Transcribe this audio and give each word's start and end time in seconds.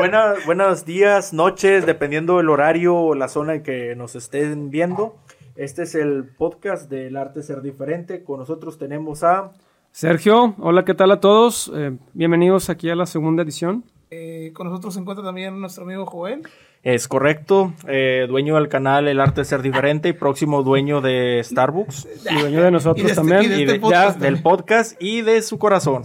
buenas, 0.00 0.46
buenos 0.46 0.84
días, 0.86 1.32
noches, 1.34 1.84
dependiendo 1.84 2.38
del 2.38 2.48
horario 2.48 2.96
o 2.96 3.14
la 3.14 3.28
zona 3.28 3.56
en 3.56 3.62
que 3.62 3.94
nos 3.96 4.16
estén 4.16 4.70
viendo. 4.70 5.16
Este 5.56 5.82
es 5.82 5.94
el 5.94 6.24
podcast 6.24 6.88
del 6.90 7.16
arte 7.18 7.42
ser 7.42 7.60
diferente. 7.60 8.24
Con 8.24 8.38
nosotros 8.40 8.78
tenemos 8.78 9.22
a 9.24 9.52
Sergio. 9.92 10.54
Hola, 10.58 10.84
¿qué 10.86 10.94
tal 10.94 11.10
a 11.10 11.20
todos? 11.20 11.70
Eh, 11.74 11.92
bienvenidos 12.14 12.70
aquí 12.70 12.88
a 12.88 12.94
la 12.96 13.04
segunda 13.04 13.42
edición. 13.42 13.84
Eh, 14.10 14.52
con 14.54 14.68
nosotros 14.68 14.94
se 14.94 15.00
encuentra 15.00 15.22
también 15.24 15.60
nuestro 15.60 15.84
amigo 15.84 16.06
Joel. 16.06 16.42
Es 16.82 17.06
correcto, 17.06 17.74
eh, 17.86 18.24
dueño 18.26 18.54
del 18.54 18.68
canal 18.68 19.06
El 19.06 19.20
Arte 19.20 19.44
Ser 19.44 19.60
Diferente 19.60 20.08
y 20.08 20.12
próximo 20.14 20.62
dueño 20.62 21.02
de 21.02 21.42
Starbucks. 21.44 22.08
Y 22.30 22.40
dueño 22.40 22.62
de 22.62 22.70
nosotros 22.70 23.00
Y 23.02 23.02
de 23.02 23.08
este- 23.12 23.16
también. 23.20 23.42
y 23.42 23.48
de 23.48 23.58
y 23.58 23.60
este 23.64 23.72
de- 23.74 23.80
podcast 23.80 24.18
ya, 24.18 24.24
del 24.24 24.42
podcast 24.42 25.02
y 25.02 25.20
de 25.20 25.42
su 25.42 25.58
corazón. 25.58 26.04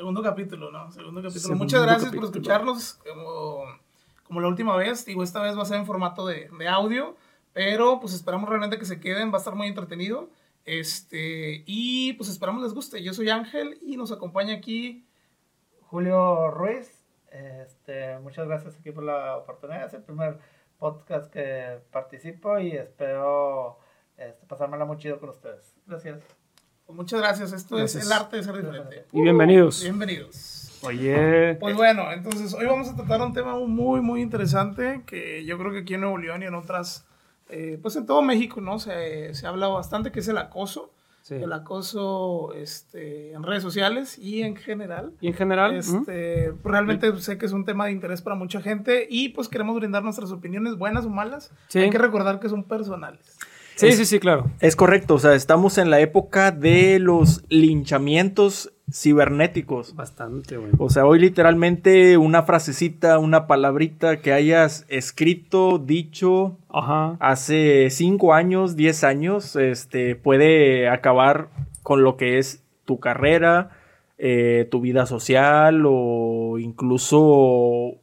Segundo 0.00 0.22
capítulo, 0.22 0.70
¿no? 0.70 0.90
Segundo 0.90 1.20
capítulo. 1.20 1.40
Segundo 1.42 1.64
Muchas 1.64 1.82
gracias 1.82 2.04
capítulo. 2.04 2.30
por 2.30 2.34
escucharnos. 2.34 2.94
Como, 3.06 3.64
como 4.24 4.40
la 4.40 4.48
última 4.48 4.74
vez, 4.74 5.04
digo, 5.04 5.22
esta 5.22 5.42
vez 5.42 5.54
va 5.58 5.60
a 5.60 5.66
ser 5.66 5.76
en 5.76 5.84
formato 5.84 6.26
de, 6.26 6.48
de 6.58 6.68
audio, 6.68 7.18
pero 7.52 8.00
pues 8.00 8.14
esperamos 8.14 8.48
realmente 8.48 8.78
que 8.78 8.86
se 8.86 8.98
queden, 8.98 9.30
va 9.30 9.34
a 9.34 9.40
estar 9.40 9.54
muy 9.54 9.66
entretenido. 9.66 10.30
Este, 10.64 11.64
y 11.66 12.14
pues 12.14 12.30
esperamos 12.30 12.62
les 12.62 12.72
guste. 12.72 13.02
Yo 13.02 13.12
soy 13.12 13.28
Ángel 13.28 13.78
y 13.82 13.98
nos 13.98 14.10
acompaña 14.10 14.54
aquí. 14.54 15.06
Julio 15.82 16.50
Ruiz, 16.50 17.04
este, 17.30 18.18
muchas 18.20 18.48
gracias 18.48 18.78
aquí 18.78 18.92
por 18.92 19.04
la 19.04 19.36
oportunidad. 19.36 19.84
Es 19.84 19.92
el 19.92 20.02
primer 20.02 20.38
podcast 20.78 21.30
que 21.30 21.78
participo 21.90 22.58
y 22.58 22.70
espero 22.70 23.78
este, 24.16 24.46
pasármela 24.46 24.86
muy 24.86 24.96
chido 24.96 25.20
con 25.20 25.28
ustedes. 25.28 25.76
Gracias. 25.86 26.39
Pues, 26.90 26.96
muchas 26.96 27.20
gracias. 27.20 27.52
Esto 27.52 27.76
Gracias. 27.76 28.02
es 28.02 28.10
el 28.10 28.16
arte 28.16 28.36
de 28.38 28.42
ser 28.42 28.56
diferente. 28.56 29.04
Y 29.12 29.22
bienvenidos. 29.22 29.80
Bienvenidos. 29.84 30.80
Oye, 30.82 31.54
Pues 31.60 31.76
bueno, 31.76 32.10
entonces 32.10 32.52
hoy 32.52 32.66
vamos 32.66 32.88
a 32.88 32.96
tratar 32.96 33.20
un 33.22 33.32
tema 33.32 33.56
muy, 33.60 34.00
muy 34.00 34.20
interesante 34.22 35.02
que 35.06 35.44
yo 35.44 35.56
creo 35.56 35.70
que 35.70 35.78
aquí 35.78 35.94
en 35.94 36.00
Nuevo 36.00 36.18
León 36.18 36.42
y 36.42 36.46
en 36.46 36.54
otras, 36.56 37.06
eh, 37.48 37.78
pues 37.80 37.94
en 37.94 38.06
todo 38.06 38.22
México, 38.22 38.60
¿no? 38.60 38.80
Se, 38.80 39.32
se 39.34 39.46
habla 39.46 39.68
bastante, 39.68 40.10
que 40.10 40.18
es 40.18 40.26
el 40.26 40.38
acoso. 40.38 40.92
Sí. 41.22 41.34
El 41.34 41.52
acoso 41.52 42.54
este, 42.54 43.32
en 43.34 43.44
redes 43.44 43.62
sociales 43.62 44.18
y 44.18 44.42
en 44.42 44.56
general. 44.56 45.12
y 45.20 45.28
en 45.28 45.34
general. 45.34 45.76
Este, 45.76 46.52
realmente 46.64 47.16
sé 47.20 47.38
que 47.38 47.46
es 47.46 47.52
un 47.52 47.64
tema 47.64 47.86
de 47.86 47.92
interés 47.92 48.20
para 48.20 48.34
mucha 48.34 48.60
gente 48.60 49.06
y 49.08 49.28
pues 49.28 49.46
queremos 49.48 49.76
brindar 49.76 50.02
nuestras 50.02 50.32
opiniones, 50.32 50.76
buenas 50.76 51.04
o 51.04 51.10
malas. 51.10 51.52
Sí. 51.68 51.78
Hay 51.78 51.90
que 51.90 51.98
recordar 51.98 52.40
que 52.40 52.48
son 52.48 52.64
personales. 52.64 53.38
Sí, 53.80 53.92
sí, 53.92 54.04
sí, 54.04 54.20
claro. 54.20 54.50
Es 54.60 54.76
correcto, 54.76 55.14
o 55.14 55.18
sea, 55.18 55.34
estamos 55.34 55.78
en 55.78 55.90
la 55.90 56.00
época 56.00 56.50
de 56.50 56.98
los 56.98 57.44
linchamientos 57.48 58.72
cibernéticos. 58.92 59.94
Bastante, 59.94 60.56
güey. 60.56 60.72
O 60.78 60.90
sea, 60.90 61.06
hoy 61.06 61.20
literalmente 61.20 62.16
una 62.16 62.42
frasecita, 62.42 63.18
una 63.18 63.46
palabrita 63.46 64.20
que 64.20 64.32
hayas 64.32 64.84
escrito, 64.88 65.78
dicho 65.78 66.56
Ajá. 66.68 67.16
hace 67.20 67.88
5 67.90 68.34
años, 68.34 68.76
10 68.76 69.04
años, 69.04 69.56
este, 69.56 70.16
puede 70.16 70.88
acabar 70.88 71.48
con 71.82 72.02
lo 72.02 72.16
que 72.16 72.38
es 72.38 72.62
tu 72.84 72.98
carrera, 72.98 73.70
eh, 74.18 74.68
tu 74.70 74.80
vida 74.80 75.06
social 75.06 75.84
o 75.86 76.58
incluso 76.58 77.99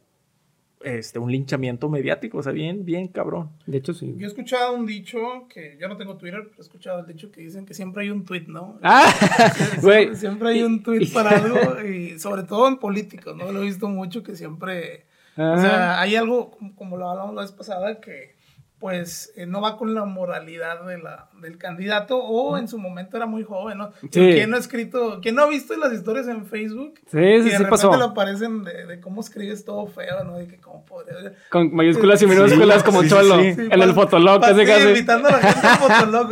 este, 0.82 1.18
un 1.18 1.30
linchamiento 1.30 1.88
mediático. 1.88 2.38
O 2.38 2.42
sea, 2.42 2.52
bien, 2.52 2.84
bien 2.84 3.08
cabrón. 3.08 3.50
De 3.66 3.78
hecho, 3.78 3.94
sí. 3.94 4.14
Yo 4.16 4.26
he 4.26 4.28
escuchado 4.28 4.74
un 4.74 4.86
dicho 4.86 5.46
que 5.48 5.76
yo 5.80 5.88
no 5.88 5.96
tengo 5.96 6.16
Twitter, 6.16 6.42
pero 6.44 6.56
he 6.58 6.62
escuchado 6.62 7.00
el 7.00 7.06
dicho 7.06 7.30
que 7.30 7.40
dicen 7.40 7.66
que 7.66 7.74
siempre 7.74 8.04
hay 8.04 8.10
un 8.10 8.24
tweet, 8.24 8.44
¿no? 8.46 8.78
Ah, 8.82 9.12
güey. 9.82 10.14
Siempre, 10.14 10.50
hay 10.50 10.62
un 10.62 10.82
tweet 10.82 11.08
para 11.12 11.30
algo 11.30 11.82
y 11.88 12.18
sobre 12.18 12.44
todo 12.44 12.68
en 12.68 12.78
políticos, 12.78 13.36
¿no? 13.36 13.50
Lo 13.50 13.62
he 13.62 13.66
visto 13.66 13.88
mucho 13.88 14.22
que 14.22 14.36
siempre... 14.36 15.06
O 15.36 15.56
sea, 15.56 16.00
hay 16.00 16.16
algo, 16.16 16.58
como 16.74 16.96
lo 16.96 17.08
hablamos 17.08 17.32
la 17.32 17.42
vez 17.42 17.52
pasada, 17.52 18.00
que 18.00 18.34
pues 18.78 19.32
eh, 19.36 19.44
no 19.46 19.60
va 19.60 19.76
con 19.76 19.92
la 19.94 20.04
moralidad 20.04 20.84
de 20.86 20.98
la, 20.98 21.26
del 21.40 21.58
candidato 21.58 22.16
o 22.18 22.56
en 22.58 22.68
su 22.68 22.78
momento 22.78 23.16
era 23.16 23.26
muy 23.26 23.42
joven, 23.42 23.78
¿no? 23.78 23.90
Sí. 24.02 24.08
¿Quién 24.10 24.50
no 24.50 24.56
ha 24.56 24.60
escrito, 24.60 25.18
quién 25.20 25.34
no 25.34 25.42
ha 25.42 25.48
visto 25.48 25.76
las 25.76 25.92
historias 25.92 26.28
en 26.28 26.46
Facebook? 26.46 26.94
Sí, 27.10 27.18
y 27.18 27.20
sí, 27.20 27.26
de 27.38 27.42
sí 27.42 27.48
repente 27.50 27.68
pasó. 27.70 27.96
le 27.96 28.04
aparecen 28.04 28.62
de, 28.62 28.86
de 28.86 29.00
cómo 29.00 29.20
escribes 29.20 29.64
todo 29.64 29.86
feo, 29.88 30.22
¿no? 30.22 30.38
De 30.38 30.46
que 30.46 30.58
cómo 30.58 30.84
podría... 30.84 31.32
Con 31.50 31.74
mayúsculas 31.74 32.22
y 32.22 32.26
minúsculas 32.28 32.84
como 32.84 33.02
sí, 33.02 33.08
sí, 33.08 33.14
cholo. 33.16 33.40
sí. 33.40 33.46
En 33.48 33.72
el 33.72 33.80
para- 33.80 33.94
fotolog, 33.94 34.40
casi 34.42 34.60
sí, 34.60 34.66
casi. 34.66 34.88
invitando 34.88 35.28
a 35.28 35.32
la 35.32 35.38
gente 35.38 35.66
al 35.66 35.78
fotolog. 35.78 36.30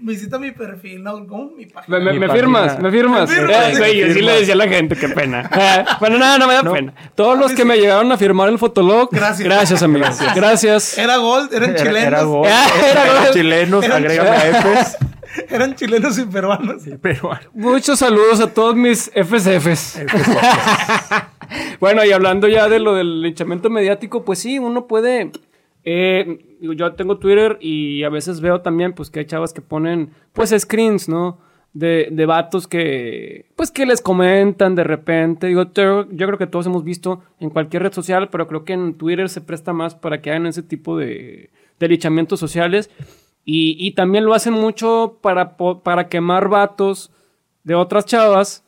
Visita 0.00 0.38
mi 0.40 0.50
perfil, 0.50 1.02
¿no? 1.04 1.26
¿Cómo? 1.26 1.50
Mi 1.56 1.66
página. 1.66 1.98
Me, 1.98 2.04
me- 2.04 2.12
Mi 2.14 2.18
me 2.18 2.26
página. 2.26 2.42
firmas, 2.44 2.78
me 2.80 2.90
firmas. 2.90 3.28
Me 3.30 3.36
firmas. 3.36 3.68
Eh, 3.74 3.78
güey, 3.78 3.96
yo 4.00 4.12
sí 4.12 4.22
le 4.22 4.32
decía 4.40 4.54
a 4.54 4.56
la 4.56 4.68
gente, 4.68 4.96
qué 4.96 5.08
pena. 5.08 5.48
Eh, 5.56 5.84
bueno, 6.00 6.18
nada, 6.18 6.38
no 6.38 6.46
me 6.48 6.54
da 6.54 6.62
pena. 6.62 6.92
Todos 7.14 7.38
los 7.38 7.52
que 7.52 7.64
me 7.64 7.76
llegaron 7.78 8.10
a 8.12 8.16
firmar 8.18 8.48
el 8.48 8.58
fotolog, 8.58 9.08
Gracias. 9.10 9.46
Gracias, 9.48 9.82
amigos. 9.82 10.18
Gracias. 10.34 10.98
Era 10.98 11.16
Gold, 11.16 11.52
Era, 11.54 11.75
chilenos. 11.76 12.02
era. 12.06 12.22
Ah, 12.54 12.68
era 12.90 13.02
Eran 13.20 13.32
chilenos, 13.32 13.84
Eran 13.84 13.96
agrégame 14.04 14.30
a 14.30 14.48
Efes. 14.48 14.96
Eran 15.50 15.74
chilenos 15.74 16.18
y 16.18 16.24
peruanos. 16.24 16.82
Muchos 17.52 17.98
saludos 17.98 18.40
a 18.40 18.52
todos 18.54 18.74
mis 18.74 19.10
FSFs. 19.14 20.00
bueno, 21.80 22.04
y 22.04 22.12
hablando 22.12 22.48
ya 22.48 22.68
de 22.68 22.78
lo 22.78 22.94
del 22.94 23.20
linchamiento 23.22 23.70
mediático, 23.70 24.24
pues 24.24 24.38
sí, 24.38 24.58
uno 24.58 24.86
puede. 24.86 25.30
eh, 25.84 26.38
yo 26.60 26.92
tengo 26.94 27.18
Twitter 27.18 27.58
y 27.60 28.02
a 28.04 28.08
veces 28.08 28.40
veo 28.40 28.60
también, 28.62 28.92
pues, 28.94 29.10
que 29.10 29.20
hay 29.20 29.26
chavas 29.26 29.52
que 29.52 29.60
ponen, 29.60 30.10
pues, 30.32 30.54
screens, 30.58 31.08
¿no? 31.08 31.38
De, 31.74 32.08
de 32.10 32.24
vatos 32.24 32.66
que, 32.66 33.44
pues, 33.54 33.70
que 33.70 33.84
les 33.84 34.00
comentan 34.00 34.74
de 34.74 34.84
repente. 34.84 35.46
Digo, 35.48 35.64
yo, 35.74 36.08
yo 36.10 36.26
creo 36.26 36.38
que 36.38 36.46
todos 36.46 36.64
hemos 36.66 36.82
visto 36.84 37.22
en 37.38 37.50
cualquier 37.50 37.82
red 37.82 37.92
social, 37.92 38.30
pero 38.30 38.48
creo 38.48 38.64
que 38.64 38.72
en 38.72 38.94
Twitter 38.94 39.28
se 39.28 39.42
presta 39.42 39.74
más 39.74 39.94
para 39.94 40.22
que 40.22 40.30
hagan 40.30 40.46
ese 40.46 40.62
tipo 40.62 40.96
de, 40.96 41.50
de 41.78 41.88
linchamientos 41.88 42.40
sociales. 42.40 42.90
Y, 43.44 43.76
y 43.78 43.92
también 43.92 44.24
lo 44.24 44.34
hacen 44.34 44.54
mucho 44.54 45.18
para, 45.22 45.56
para 45.56 46.08
quemar 46.08 46.48
vatos 46.48 47.12
de 47.62 47.74
otras 47.74 48.04
chavas 48.04 48.64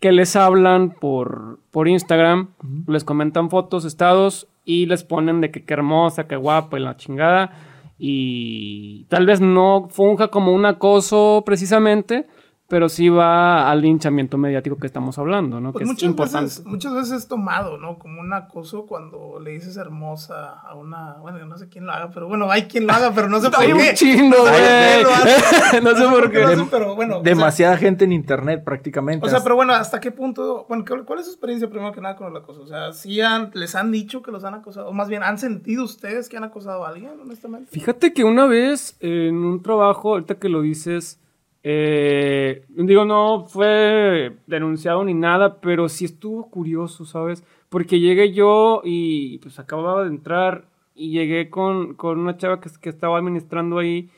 que 0.00 0.12
les 0.12 0.34
hablan 0.34 0.90
por, 0.90 1.60
por 1.70 1.86
Instagram, 1.86 2.48
les 2.86 3.04
comentan 3.04 3.50
fotos, 3.50 3.84
estados 3.84 4.48
y 4.64 4.86
les 4.86 5.04
ponen 5.04 5.42
de 5.42 5.50
que 5.50 5.64
qué 5.64 5.74
hermosa, 5.74 6.26
qué 6.26 6.36
guapa 6.36 6.78
y 6.78 6.82
la 6.82 6.96
chingada. 6.96 7.52
Y 7.98 9.04
tal 9.04 9.26
vez 9.26 9.42
no 9.42 9.88
funja 9.90 10.28
como 10.28 10.52
un 10.52 10.64
acoso 10.64 11.42
precisamente, 11.44 12.26
pero 12.70 12.88
sí 12.88 13.08
va 13.08 13.68
al 13.68 13.82
linchamiento 13.82 14.38
mediático 14.38 14.76
que 14.78 14.86
estamos 14.86 15.18
hablando, 15.18 15.60
¿no? 15.60 15.72
Pues 15.72 15.80
que 15.80 15.84
es 15.84 15.90
muchas 15.90 16.08
importante. 16.08 16.44
veces, 16.44 16.64
muchas 16.64 16.94
veces 16.94 17.12
es 17.12 17.26
tomado, 17.28 17.78
¿no? 17.78 17.98
Como 17.98 18.20
un 18.20 18.32
acoso 18.32 18.86
cuando 18.86 19.40
le 19.40 19.50
dices 19.50 19.76
hermosa 19.76 20.50
a 20.60 20.76
una. 20.76 21.14
Bueno, 21.20 21.44
no 21.46 21.58
sé 21.58 21.68
quién 21.68 21.84
lo 21.84 21.92
haga, 21.92 22.10
pero 22.14 22.28
bueno, 22.28 22.48
hay 22.48 22.62
quien 22.68 22.86
lo 22.86 22.92
haga, 22.92 23.10
pero 23.12 23.28
no 23.28 23.40
sé 23.40 23.50
por 23.50 23.60
Hay 23.60 23.66
qué. 23.72 23.74
un 23.74 23.94
chingo, 23.94 24.36
No 24.44 24.50
sé 24.54 25.02
por 25.02 25.20
qué 25.20 25.80
lo 25.80 25.80
güey. 25.80 25.82
No 25.82 25.94
sé 25.96 26.06
por 26.08 26.30
qué. 26.30 26.42
hacen, 26.44 26.68
pero 26.70 26.94
bueno. 26.94 27.14
o 27.18 27.22
sea, 27.24 27.34
demasiada 27.34 27.76
gente 27.76 28.04
en 28.04 28.12
internet 28.12 28.62
prácticamente. 28.64 29.26
O 29.26 29.28
sea, 29.28 29.40
pero 29.42 29.56
bueno, 29.56 29.72
¿hasta 29.72 29.98
qué 30.00 30.10
punto? 30.12 30.64
Bueno, 30.68 30.84
¿cuál 30.86 31.04
cuál 31.04 31.18
es 31.18 31.24
su 31.26 31.32
experiencia 31.32 31.68
primero 31.68 31.92
que 31.92 32.00
nada 32.00 32.16
con 32.16 32.28
el 32.28 32.36
acoso? 32.36 32.62
O 32.62 32.66
sea, 32.66 32.92
¿sí 32.92 33.20
han- 33.20 33.50
les 33.54 33.74
han 33.74 33.90
dicho 33.90 34.22
que 34.22 34.30
los 34.30 34.44
han 34.44 34.54
acosado? 34.54 34.88
O 34.88 34.92
más 34.92 35.08
bien, 35.08 35.22
¿han 35.22 35.38
sentido 35.38 35.84
ustedes 35.84 36.28
que 36.28 36.36
han 36.36 36.44
acosado 36.44 36.84
a 36.84 36.90
alguien, 36.90 37.18
honestamente? 37.20 37.68
Fíjate 37.72 38.12
que 38.12 38.24
una 38.24 38.46
vez 38.46 38.96
en 39.00 39.36
un 39.44 39.62
trabajo, 39.62 40.10
ahorita 40.12 40.36
que 40.36 40.48
lo 40.48 40.62
dices, 40.62 41.18
eh, 41.62 42.64
digo, 42.68 43.04
no 43.04 43.44
fue 43.46 44.36
denunciado 44.46 45.04
ni 45.04 45.14
nada, 45.14 45.60
pero 45.60 45.88
sí 45.88 46.04
estuvo 46.06 46.48
curioso, 46.50 47.04
¿sabes? 47.04 47.44
Porque 47.68 48.00
llegué 48.00 48.32
yo 48.32 48.80
y 48.84 49.38
pues 49.38 49.58
acababa 49.58 50.02
de 50.02 50.08
entrar 50.08 50.64
y 50.94 51.10
llegué 51.12 51.50
con, 51.50 51.94
con 51.94 52.18
una 52.18 52.36
chava 52.36 52.60
que, 52.60 52.70
que 52.80 52.88
estaba 52.88 53.18
administrando 53.18 53.78
ahí 53.78 54.08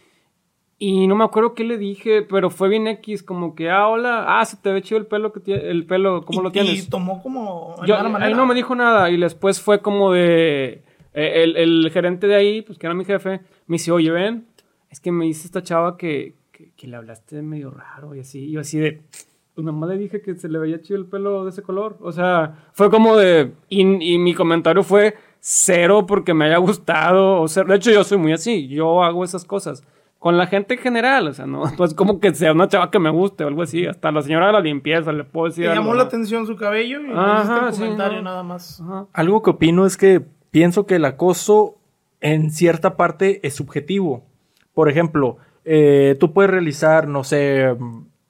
y 0.79 1.07
no 1.07 1.15
me 1.15 1.23
acuerdo 1.25 1.55
qué 1.55 1.63
le 1.63 1.79
dije, 1.79 2.23
pero 2.23 2.51
fue 2.51 2.69
bien 2.69 2.89
X, 2.89 3.23
como 3.23 3.55
que, 3.55 3.71
ah, 3.71 3.87
hola, 3.89 4.41
ah, 4.41 4.45
se 4.45 4.57
te 4.57 4.73
ve 4.73 4.83
chido 4.83 4.99
el 4.99 5.07
pelo, 5.07 5.33
que 5.33 5.41
el 5.55 5.87
pelo, 5.87 6.23
¿cómo 6.25 6.41
Y- 6.41 6.45
lo 6.45 6.51
tienes? 6.51 6.87
Y 6.87 6.91
tomó 6.91 7.23
como. 7.23 7.77
Yo- 7.87 7.97
ahí 8.19 8.35
no 8.35 8.47
me 8.47 8.55
dijo 8.55 8.75
nada 8.75 9.09
y 9.11 9.17
después 9.17 9.61
fue 9.61 9.81
como 9.81 10.11
de 10.13 10.83
eh, 11.15 11.43
el, 11.45 11.57
el 11.57 11.91
gerente 11.93 12.27
de 12.27 12.35
ahí, 12.35 12.63
pues 12.63 12.79
que 12.79 12.87
era 12.87 12.95
mi 12.95 13.05
jefe, 13.05 13.43
me 13.67 13.75
dice, 13.75 13.93
oye, 13.93 14.11
ven, 14.11 14.47
es 14.91 14.99
que 14.99 15.13
me 15.13 15.25
dice 15.27 15.47
esta 15.47 15.63
chava 15.63 15.97
que, 15.97 16.35
que, 16.63 16.73
que 16.77 16.87
le 16.87 16.97
hablaste 16.97 17.43
medio 17.43 17.71
raro 17.71 18.15
y 18.15 18.21
así, 18.21 18.45
y 18.47 18.53
yo 18.53 18.61
así 18.61 18.79
de, 18.79 19.03
pues 19.55 19.65
nada 19.65 19.77
más 19.77 19.89
le 19.91 19.99
dije 19.99 20.21
que 20.23 20.35
se 20.35 20.49
le 20.49 20.59
veía 20.59 20.81
chido 20.81 20.99
el 20.99 21.07
pelo 21.07 21.45
de 21.45 21.51
ese 21.51 21.63
color, 21.63 21.97
o 22.01 22.13
sea, 22.13 22.69
fue 22.73 22.91
como 22.91 23.17
de, 23.17 23.53
y, 23.69 23.81
y 24.15 24.19
mi 24.19 24.35
comentario 24.35 24.83
fue 24.83 25.15
cero 25.41 26.07
porque 26.07 26.35
me 26.35 26.47
haya 26.47 26.59
gustado, 26.59 27.41
o 27.41 27.49
sea, 27.49 27.65
de 27.65 27.75
hecho 27.75 27.91
yo 27.91 28.05
soy 28.05 28.19
muy 28.19 28.33
así, 28.33 28.69
yo 28.69 29.03
hago 29.03 29.25
esas 29.25 29.45
cosas. 29.45 29.85
Con 30.19 30.39
la 30.39 30.47
gente 30.47 30.75
en 30.75 30.81
general, 30.81 31.27
o 31.27 31.33
sea, 31.33 31.47
no, 31.47 31.65
pues 31.77 31.95
como 31.95 32.21
que 32.21 32.33
sea 32.33 32.53
una 32.53 32.69
chava 32.69 32.93
que 32.93 33.01
me 33.01 33.11
guste 33.11 33.43
o 33.43 33.49
algo 33.49 33.63
así, 33.63 33.87
hasta 33.87 34.13
la 34.13 34.23
señora 34.23 34.47
de 34.47 34.53
la 34.53 34.61
limpieza 34.61 35.11
le 35.13 35.25
puedo 35.25 35.47
decir 35.49 35.65
Le 35.65 35.71
algo, 35.73 35.83
llamó 35.83 35.93
¿no? 35.95 35.99
la 35.99 36.05
atención 36.05 36.47
su 36.47 36.55
cabello 36.55 37.01
y 37.01 37.11
Ajá, 37.13 37.67
el 37.67 37.75
sí, 37.75 37.81
comentario 37.83 38.19
no. 38.19 38.25
nada 38.25 38.43
más. 38.45 38.81
Ajá. 38.81 39.07
Algo 39.13 39.43
que 39.43 39.51
opino 39.51 39.85
es 39.85 39.97
que 39.97 40.25
pienso 40.53 40.87
que 40.87 40.95
el 40.95 41.05
acoso 41.07 41.75
en 42.21 42.53
cierta 42.53 42.97
parte 42.97 43.41
es 43.45 43.55
subjetivo. 43.57 44.23
Por 44.75 44.89
ejemplo, 44.89 45.39
eh, 45.65 46.17
tú 46.19 46.33
puedes 46.33 46.51
realizar, 46.51 47.09
no 47.09 47.25
sé, 47.25 47.75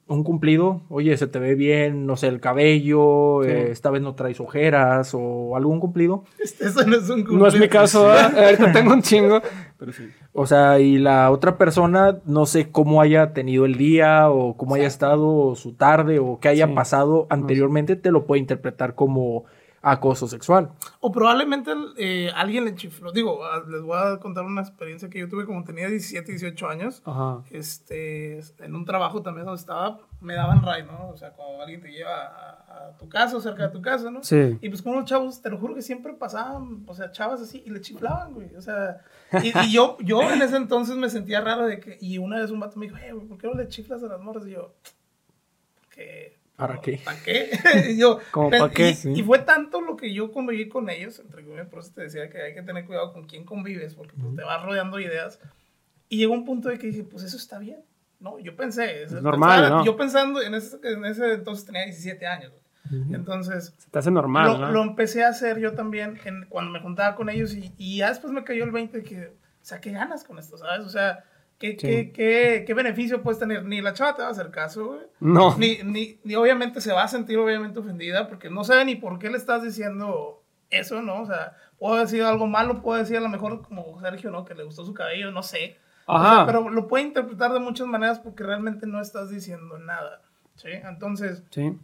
un 0.08 0.25
cumplido, 0.25 0.82
oye, 0.90 1.17
se 1.17 1.26
te 1.26 1.38
ve 1.38 1.55
bien, 1.55 2.05
no 2.05 2.17
sé, 2.19 2.26
el 2.26 2.38
cabello, 2.40 3.43
Sí. 3.44 3.49
eh, 3.50 3.69
esta 3.70 3.88
vez 3.90 4.02
no 4.02 4.14
traes 4.14 4.40
ojeras 4.40 5.12
o 5.14 5.56
algún 5.56 5.81
cumplido. 5.81 6.25
Este, 6.38 6.67
Eso 6.67 6.84
no 6.87 6.96
es 6.96 7.08
un 7.08 7.25
No 7.38 7.46
es 7.46 7.55
mi 7.55 7.61
cumplido. 7.61 7.69
caso, 7.70 8.11
ahorita 8.12 8.73
tengo 8.73 8.93
un 8.93 9.00
chingo. 9.00 9.40
Pero 9.79 9.93
sí. 9.93 10.08
O 10.34 10.46
sea, 10.46 10.79
y 10.81 10.99
la 10.99 11.31
otra 11.31 11.56
persona, 11.56 12.19
no 12.26 12.44
sé 12.44 12.70
cómo 12.70 13.00
haya 13.00 13.32
tenido 13.32 13.64
el 13.64 13.76
día 13.76 14.29
o 14.31 14.56
cómo 14.56 14.75
haya 14.75 14.87
estado 14.87 15.55
su 15.55 15.73
tarde 15.75 16.19
o 16.19 16.38
qué 16.40 16.49
haya 16.49 16.75
pasado 16.75 17.26
anteriormente, 17.31 17.96
te 17.96 18.11
lo 18.11 18.26
puede 18.26 18.40
interpretar 18.40 18.94
como 18.94 19.44
acoso 19.81 20.29
sexual. 20.29 20.70
O 21.05 21.11
probablemente 21.11 21.73
eh, 21.97 22.31
alguien 22.33 22.65
le 22.65 22.77
chifló. 22.77 23.11
Digo, 23.11 23.45
ah, 23.45 23.65
les 23.69 23.83
voy 23.83 23.99
a 23.99 24.19
contar 24.21 24.45
una 24.45 24.61
experiencia 24.61 25.11
que 25.11 25.19
yo 25.19 25.29
tuve 25.29 25.47
como 25.47 25.65
tenía 25.65 25.89
17, 25.89 26.31
18 26.31 26.69
años. 26.69 27.03
Ajá. 27.05 27.43
Este, 27.51 28.39
en 28.61 28.77
un 28.77 28.85
trabajo 28.85 29.21
también 29.21 29.45
donde 29.45 29.61
estaba, 29.61 29.99
me 30.21 30.35
daban 30.35 30.63
ray, 30.63 30.85
¿no? 30.85 31.09
O 31.09 31.17
sea, 31.17 31.33
como 31.33 31.61
alguien 31.61 31.81
te 31.81 31.91
lleva 31.91 32.27
a, 32.27 32.87
a 32.87 32.97
tu 32.99 33.09
casa 33.09 33.37
o 33.37 33.41
cerca 33.41 33.65
de 33.65 33.71
tu 33.71 33.83
casa, 33.83 34.13
¿no? 34.13 34.23
Sí. 34.23 34.57
Y 34.61 34.69
pues 34.69 34.81
con 34.81 34.93
unos 34.93 35.07
chavos, 35.07 35.43
te 35.43 35.51
lo 35.51 35.59
juro 35.59 35.75
que 35.75 35.83
siempre 35.83 36.13
pasaban, 36.13 36.85
o 36.87 36.95
sea, 36.95 37.11
chavas 37.11 37.41
así, 37.41 37.65
y 37.67 37.71
le 37.71 37.81
chiflaban, 37.81 38.33
güey. 38.33 38.55
O 38.55 38.63
sea, 38.63 39.01
y, 39.43 39.59
y 39.59 39.73
yo, 39.73 39.97
yo 40.03 40.23
en 40.23 40.41
ese 40.41 40.55
entonces 40.55 40.95
me 40.95 41.11
sentía 41.11 41.41
raro 41.41 41.67
de 41.67 41.81
que, 41.81 41.99
y 42.01 42.19
una 42.19 42.39
vez 42.39 42.53
un 42.53 42.61
vato 42.61 42.79
me 42.79 42.87
dijo, 42.87 42.99
hey, 43.03 43.11
güey, 43.13 43.27
¿por 43.27 43.39
qué 43.39 43.49
no 43.49 43.55
le 43.55 43.67
chiflas 43.67 44.05
a 44.05 44.07
las 44.07 44.21
morras? 44.21 44.47
Y 44.47 44.53
yo, 44.53 44.73
¿qué? 45.91 46.39
¿Para 46.57 46.81
qué? 46.81 47.01
¿Para 47.05 47.19
qué? 47.23 47.51
y 47.91 47.99
yo, 47.99 48.19
¿Cómo 48.31 48.51
pe- 48.51 48.59
pa' 48.59 48.71
qué? 48.71 48.91
Y, 48.91 48.95
Sí. 48.95 49.13
y 49.17 49.23
fue 49.23 49.39
tanto 49.41 49.81
lo 49.81 49.97
que 49.97 50.13
yo 50.13 50.31
conviví 50.33 50.69
con 50.69 50.89
ellos, 50.91 51.19
entre 51.19 51.43
comillas, 51.45 51.67
por 51.69 51.81
eso 51.81 51.93
te 51.95 52.03
decía 52.03 52.29
que 52.31 52.41
hay 52.43 52.55
que 52.55 52.63
tener 52.63 52.85
cuidado 52.87 53.13
con 53.13 53.25
quién 53.27 53.45
convives, 53.45 53.95
porque 53.95 54.15
pues, 54.21 54.37
te 54.37 54.43
vas 54.45 54.63
rodeando 54.63 55.01
ideas. 55.01 55.41
Y 56.09 56.19
llegó 56.19 56.35
un 56.35 56.45
punto 56.45 56.69
de 56.69 56.79
que 56.79 56.89
dije, 56.89 57.05
pues 57.05 57.25
eso 57.25 57.37
está 57.37 57.59
bien. 57.59 57.81
No, 58.21 58.39
yo 58.39 58.55
pensé. 58.55 59.03
Es 59.03 59.13
normal, 59.13 59.69
¿no? 59.71 59.85
Yo 59.85 59.97
pensando, 59.97 60.41
en 60.41 60.55
ese, 60.55 60.77
en 60.85 61.05
ese 61.07 61.33
entonces 61.33 61.65
tenía 61.65 61.85
17 61.85 62.25
años. 62.27 62.53
güey. 62.53 62.63
Entonces, 63.15 63.75
Se 63.79 63.91
te 63.91 63.99
hace 63.99 64.11
normal, 64.11 64.47
lo, 64.47 64.59
¿no? 64.59 64.71
lo 64.71 64.83
empecé 64.83 65.25
a 65.25 65.29
hacer 65.29 65.59
yo 65.59 65.73
también 65.73 66.19
en- 66.25 66.45
cuando 66.49 66.71
me 66.71 66.81
juntaba 66.81 67.17
con 67.17 67.31
ellos 67.31 67.55
y, 67.55 67.73
y 67.79 67.99
ya 67.99 68.11
después 68.11 68.33
me 68.33 68.45
cayó 68.45 68.65
el 68.65 68.71
20 68.71 68.99
de 68.99 69.05
que, 69.05 69.27
o 69.29 69.33
sea, 69.65 69.81
¿qué 69.81 69.93
ganas 69.93 70.25
con 70.25 70.39
esto, 70.39 70.59
sabes? 70.59 70.85
O 70.87 70.91
sea, 70.91 71.25
¿qué, 71.62 71.70
Sí. 71.73 71.76
qué, 71.79 72.12
qué, 72.12 72.64
qué 72.67 72.75
beneficio 72.75 73.23
puedes 73.23 73.38
tener? 73.38 73.64
Ni 73.64 73.81
la 73.81 73.93
chava 73.93 74.14
te 74.17 74.23
va 74.23 74.29
a 74.29 74.32
hacer 74.32 74.50
caso, 74.50 74.87
güey. 74.87 75.00
No. 75.20 75.56
Ni, 75.56 75.79
ni, 75.85 76.19
ni 76.25 76.35
obviamente 76.35 76.81
se 76.81 76.93
va 76.93 77.05
a 77.05 77.09
sentir 77.09 77.38
obviamente 77.38 77.79
ofendida 77.79 78.26
porque 78.29 78.50
no 78.50 78.64
sabe 78.64 78.85
ni 78.85 78.97
por 78.97 79.19
qué 79.19 79.31
le 79.31 79.37
estás 79.38 79.62
diciendo 79.62 80.43
eso, 80.70 81.00
¿no? 81.03 81.23
O 81.23 81.26
sea, 81.26 81.56
puedo 81.79 81.97
decir 81.97 82.23
algo 82.23 82.47
malo, 82.47 82.82
puedo 82.82 82.99
decir 82.99 83.17
a 83.17 83.20
lo 83.20 83.29
mejor 83.29 83.62
como 83.62 84.00
Sergio, 84.00 84.31
¿no? 84.31 84.44
Que 84.44 84.55
le 84.55 84.64
gustó 84.64 84.85
su 84.85 84.93
cabello, 84.94 85.31
no 85.31 85.43
sé. 85.43 85.76
O 86.06 86.19
sea, 86.20 86.32
Ajá. 86.32 86.47
pero 86.47 86.69
lo 86.69 86.88
puede 86.88 87.05
interpretar 87.05 87.53
de 87.53 87.61
muchas 87.61 87.87
maneras 87.87 88.19
porque 88.19 88.43
realmente 88.43 88.87
no 88.87 89.00
estás 89.00 89.31
diciendo 89.31 89.79
nada, 89.79 90.20
¿sí? 90.56 90.69
Entonces, 90.73 91.44
Sí. 91.50 91.79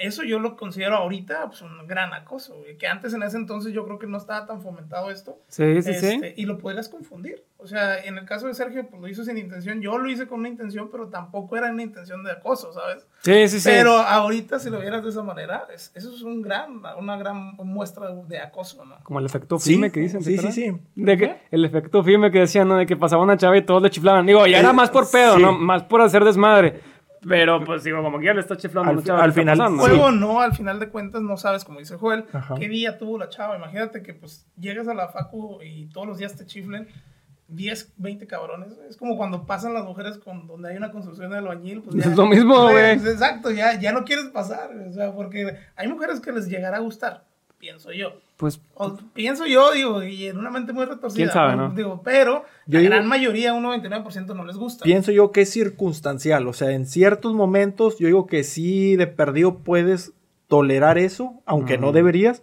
Eso 0.00 0.22
yo 0.24 0.38
lo 0.38 0.56
considero 0.56 0.96
ahorita 0.96 1.46
pues, 1.48 1.62
un 1.62 1.86
gran 1.86 2.12
acoso, 2.14 2.56
güey, 2.56 2.76
que 2.76 2.86
antes 2.86 3.12
en 3.14 3.22
ese 3.22 3.36
entonces 3.36 3.72
yo 3.72 3.84
creo 3.84 3.98
que 3.98 4.06
no 4.06 4.18
estaba 4.18 4.46
tan 4.46 4.60
fomentado 4.62 5.10
esto. 5.10 5.38
Sí, 5.48 5.82
sí, 5.82 5.90
Este, 5.90 6.10
sí. 6.10 6.20
Y 6.36 6.46
lo 6.46 6.58
podrías 6.58 6.88
confundir. 6.88 7.44
O 7.58 7.66
sea, 7.66 7.98
en 8.02 8.16
el 8.16 8.24
caso 8.24 8.46
de 8.46 8.54
Sergio, 8.54 8.86
pues 8.88 9.02
lo 9.02 9.06
hizo 9.08 9.22
sin 9.22 9.36
intención. 9.36 9.82
Yo 9.82 9.98
lo 9.98 10.08
hice 10.10 10.26
con 10.26 10.40
una 10.40 10.48
intención, 10.48 10.88
pero 10.90 11.08
tampoco 11.08 11.56
era 11.58 11.70
una 11.70 11.82
intención 11.82 12.24
de 12.24 12.32
acoso, 12.32 12.72
¿sabes? 12.72 13.06
Sí, 13.20 13.48
sí, 13.48 13.60
sí. 13.60 13.68
Pero 13.68 13.98
ahorita, 13.98 14.58
si 14.58 14.70
lo 14.70 14.80
vieras 14.80 15.02
de 15.02 15.10
esa 15.10 15.22
manera, 15.22 15.64
es- 15.74 15.92
eso 15.94 16.14
es 16.14 16.22
un 16.22 16.40
gran, 16.40 16.80
una 16.98 17.18
gran 17.18 17.56
muestra 17.56 18.10
de 18.14 18.38
acoso, 18.40 18.82
¿no? 18.86 18.96
Como 19.02 19.18
el 19.18 19.26
efecto 19.26 19.58
Sí, 19.58 19.74
FIME 19.74 19.92
que 19.92 20.00
dicen. 20.00 20.20
¿te 20.24 20.24
sí, 20.24 20.38
sí, 20.38 20.52
sí. 20.52 20.72
De 20.94 21.18
que 21.18 21.36
el 21.50 21.64
efecto 21.66 22.02
FIME 22.02 22.30
que 22.30 22.38
decían, 22.40 22.66
¿no? 22.66 22.76
De 22.78 22.86
que 22.86 22.96
pasaba 22.96 23.22
una 23.22 23.36
chava 23.36 23.56
y 23.58 23.62
todos 23.62 23.82
le 23.82 23.90
chiflaban. 23.90 24.24
Digo, 24.24 24.46
ya 24.46 24.58
era 24.60 24.70
Eh, 24.70 24.72
más 24.72 24.88
por 24.88 25.10
pedo, 25.10 25.36
sí. 25.36 25.42
¿no? 25.42 25.52
Más 25.52 25.82
por 25.82 26.00
hacer 26.00 26.24
desmadre. 26.24 26.80
Pero, 27.28 27.62
pues, 27.64 27.84
digo, 27.84 28.02
como 28.02 28.18
que 28.18 28.26
ya 28.26 28.34
le 28.34 28.40
está 28.40 28.56
chiflando 28.56 28.90
Al 28.90 28.96
a 28.96 28.98
una 28.98 29.02
fi- 29.02 29.06
chava. 29.08 29.24
al 29.24 29.34
¿qué 29.34 29.40
está 29.40 29.52
final? 29.54 29.70
Sí. 29.72 29.78
Juego 29.78 30.10
no, 30.10 30.40
al 30.40 30.54
final 30.54 30.80
de 30.80 30.88
cuentas 30.88 31.20
no 31.22 31.36
sabes, 31.36 31.64
como 31.64 31.78
dice 31.78 31.96
Joel, 31.96 32.24
Ajá. 32.32 32.54
qué 32.58 32.68
día 32.68 32.96
tuvo 32.98 33.18
la 33.18 33.28
chava. 33.28 33.56
Imagínate 33.56 34.02
que 34.02 34.14
pues 34.14 34.46
llegas 34.58 34.88
a 34.88 34.94
la 34.94 35.08
facu 35.08 35.60
y 35.62 35.86
todos 35.90 36.06
los 36.06 36.18
días 36.18 36.34
te 36.36 36.46
chiflen 36.46 36.88
10, 37.48 37.94
20 37.96 38.26
cabrones. 38.26 38.72
Es 38.88 38.96
como 38.96 39.16
cuando 39.16 39.44
pasan 39.44 39.74
las 39.74 39.84
mujeres 39.84 40.18
con 40.18 40.46
donde 40.46 40.70
hay 40.70 40.76
una 40.76 40.92
construcción 40.92 41.30
de 41.30 41.38
albañil. 41.38 41.82
Pues 41.82 41.96
ya- 41.96 42.10
Es 42.10 42.16
lo 42.16 42.26
mismo, 42.26 42.54
güey. 42.70 42.98
Pues, 42.98 43.12
Exacto, 43.14 43.50
ya, 43.50 43.78
ya 43.78 43.92
no 43.92 44.04
quieres 44.04 44.26
pasar. 44.26 44.70
O 44.88 44.92
sea, 44.92 45.12
porque 45.12 45.56
hay 45.76 45.88
mujeres 45.88 46.20
que 46.20 46.32
les 46.32 46.48
llegará 46.48 46.76
a 46.78 46.80
gustar, 46.80 47.24
pienso 47.58 47.92
yo. 47.92 48.12
Pues, 48.40 48.58
O 48.74 48.96
pienso 49.12 49.46
yo, 49.46 49.70
digo, 49.72 50.02
y 50.02 50.26
en 50.26 50.38
una 50.38 50.50
mente 50.50 50.72
muy 50.72 50.86
retorcida. 50.86 51.14
¿Quién 51.24 51.30
sabe, 51.30 51.56
no? 51.56 51.70
Digo, 51.74 52.00
pero 52.02 52.44
Yo 52.66 52.78
la 52.78 52.80
digo- 52.80 52.94
gran 52.94 53.06
mayoría, 53.06 53.52
un 53.52 53.62
99% 53.62 54.34
no 54.34 54.44
les 54.46 54.56
gusta. 54.56 54.82
Pienso 54.82 55.12
yo 55.12 55.30
que 55.30 55.42
es 55.42 55.50
circunstancial, 55.50 56.48
o 56.48 56.54
sea, 56.54 56.70
en 56.70 56.86
ciertos 56.86 57.34
momentos 57.34 57.98
yo 57.98 58.06
digo 58.06 58.26
que 58.26 58.42
sí 58.42 58.96
de 58.96 59.06
perdido 59.06 59.58
puedes 59.58 60.12
tolerar 60.48 60.96
eso, 60.96 61.34
aunque 61.44 61.76
no 61.76 61.88
Ujú. 61.88 61.96
deberías, 61.96 62.42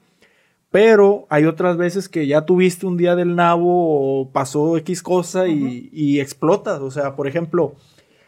pero 0.70 1.26
hay 1.30 1.46
otras 1.46 1.78
veces 1.78 2.08
que 2.10 2.28
ya 2.28 2.46
tuviste 2.46 2.86
un 2.86 2.96
día 2.98 3.16
del 3.16 3.36
nabo 3.36 4.22
o 4.22 4.30
pasó 4.32 4.78
X 4.78 5.02
cosa 5.02 5.48
y, 5.48 5.90
y 5.92 6.20
explotas, 6.20 6.80
o 6.80 6.92
sea, 6.92 7.16
por 7.16 7.28
ejemplo, 7.28 7.74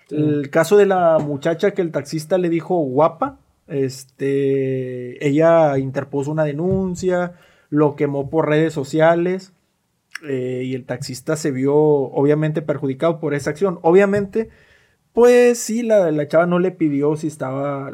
el 0.10 0.50
caso 0.50 0.76
de 0.76 0.88
la 0.88 1.20
muchacha 1.20 1.72
que 1.76 1.84
el 1.84 1.92
taxista 1.92 2.40
le 2.40 2.50
dijo 2.50 2.76
guapa, 2.80 3.38
este, 3.68 5.26
ella 5.28 5.78
interpuso 5.78 6.32
una 6.32 6.44
denuncia, 6.44 7.34
lo 7.70 7.96
quemó 7.96 8.30
por 8.30 8.48
redes 8.50 8.74
sociales 8.74 9.54
eh, 10.28 10.64
y 10.66 10.76
el 10.76 10.86
taxista 10.86 11.36
se 11.36 11.52
vio 11.52 11.76
obviamente 11.76 12.62
perjudicado 12.62 13.20
por 13.20 13.34
esa 13.34 13.52
acción. 13.52 13.80
Obviamente, 13.84 14.50
pues 15.14 15.60
sí, 15.60 15.84
la, 15.84 16.12
la 16.12 16.28
chava 16.28 16.46
no 16.46 16.60
le 16.60 16.72
pidió 16.72 17.16
si 17.16 17.28
estaba 17.28 17.92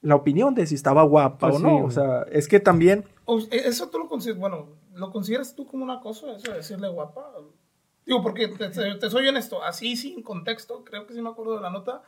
la 0.00 0.14
opinión 0.14 0.54
de 0.54 0.66
si 0.66 0.74
estaba 0.74 1.02
guapa 1.02 1.48
Pues 1.50 1.56
o 1.56 1.66
no. 1.66 1.84
O 1.84 1.90
sea, 1.90 2.22
es 2.30 2.48
que 2.48 2.60
también 2.60 3.04
e, 3.50 3.56
Eso 3.68 3.88
tú 3.90 3.98
lo 3.98 4.08
consideras, 4.08 4.40
bueno, 4.40 4.68
¿lo 4.94 5.10
consideras 5.10 5.54
tú 5.54 5.66
como 5.66 5.84
un 5.84 5.90
acoso, 5.90 6.34
eso 6.34 6.50
de 6.50 6.58
decirle 6.58 6.88
guapa? 6.88 7.32
Digo, 8.06 8.22
porque 8.22 8.48
te, 8.48 8.70
te- 8.70 8.94
te 8.94 9.10
soy 9.10 9.28
honesto, 9.28 9.62
así 9.62 9.94
sin 9.96 10.22
contexto, 10.22 10.82
creo 10.84 11.06
que 11.06 11.12
sí 11.14 11.20
me 11.20 11.28
acuerdo 11.28 11.56
de 11.56 11.60
la 11.60 11.70
nota, 11.70 12.02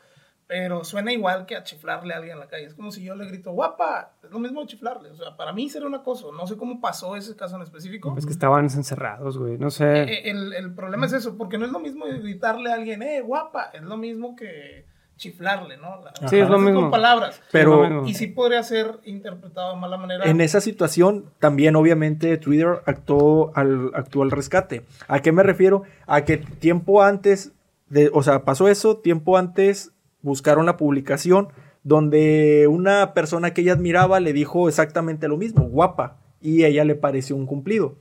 pero 0.53 0.83
suena 0.83 1.13
igual 1.13 1.47
que 1.47 1.55
a 1.55 1.63
chiflarle 1.63 2.13
a 2.13 2.17
alguien 2.17 2.33
en 2.35 2.41
la 2.41 2.49
calle. 2.49 2.65
Es 2.67 2.75
como 2.75 2.91
si 2.91 3.05
yo 3.05 3.15
le 3.15 3.25
grito, 3.29 3.53
guapa, 3.53 4.15
es 4.25 4.33
lo 4.33 4.41
mismo 4.41 4.67
chiflarle. 4.67 5.11
O 5.11 5.15
sea, 5.15 5.37
para 5.37 5.53
mí 5.53 5.71
sería 5.71 5.87
un 5.87 5.95
acoso. 5.95 6.33
No 6.33 6.45
sé 6.49 6.57
cómo 6.57 6.81
pasó 6.81 7.15
ese 7.15 7.37
caso 7.37 7.55
en 7.55 7.63
específico. 7.63 8.13
pues 8.13 8.27
que 8.27 8.33
estaban 8.33 8.65
encerrados, 8.65 9.39
güey. 9.39 9.59
No 9.59 9.71
sé. 9.71 10.03
Eh, 10.03 10.29
El, 10.29 10.53
el 10.53 10.75
problema 10.75 11.07
es 11.07 11.13
eso, 11.13 11.37
porque 11.39 11.57
no 11.57 11.67
es 11.67 11.71
lo 11.71 11.79
mismo 11.79 12.05
gritarle 12.07 12.73
a 12.73 12.75
alguien, 12.75 13.01
eh, 13.05 13.21
guapa, 13.21 13.71
es 13.73 13.83
lo 13.83 13.97
mismo 13.97 14.35
que 14.35 14.87
chiflarle, 15.17 15.77
¿no? 15.77 16.03
La- 16.03 16.29
Sí, 16.29 16.39
es 16.41 16.49
lo 16.49 16.57
con 16.57 16.65
mismo. 16.65 16.91
palabras. 16.91 17.41
Pero- 17.53 17.89
no, 17.89 18.07
Y 18.09 18.15
sí 18.15 18.27
podría 18.27 18.65
ser 18.65 18.99
interpretado 19.05 19.75
de 19.75 19.81
mala 19.81 19.99
manera. 19.99 20.25
en 20.25 20.41
esa 20.41 20.61
situación 20.61 21.27
también 21.39 21.77
obviamente 21.77 22.37
Twitter 22.39 22.81
actuó 22.87 23.53
al, 23.55 23.93
actuó 23.95 24.25
al 24.25 24.33
rescate. 24.33 24.83
¿A 25.07 25.21
qué 25.21 25.31
me 25.31 25.45
refiero? 25.45 25.85
A 26.09 26.23
que 26.25 26.39
tiempo 26.39 27.03
antes, 27.03 27.53
de, 27.89 28.11
o 28.13 28.23
sea, 28.25 28.45
pasó 28.45 28.67
eso, 28.69 28.97
tiempo 28.97 29.37
antes 29.37 29.93
buscaron 30.23 30.67
la 30.67 30.77
publicación 30.77 31.49
donde 31.83 32.67
una 32.69 33.15
persona 33.15 33.55
que 33.55 33.63
ella 33.63 33.73
admiraba 33.73 34.21
le 34.21 34.33
dijo 34.33 34.69
exactamente 34.69 35.29
lo 35.29 35.37
mismo, 35.37 35.65
guapa, 35.65 36.19
y 36.41 36.63
a 36.63 36.69
ella 36.69 36.85
le 36.85 36.95
pareció 36.95 37.37
un 37.37 37.47
cumplido. 37.47 37.97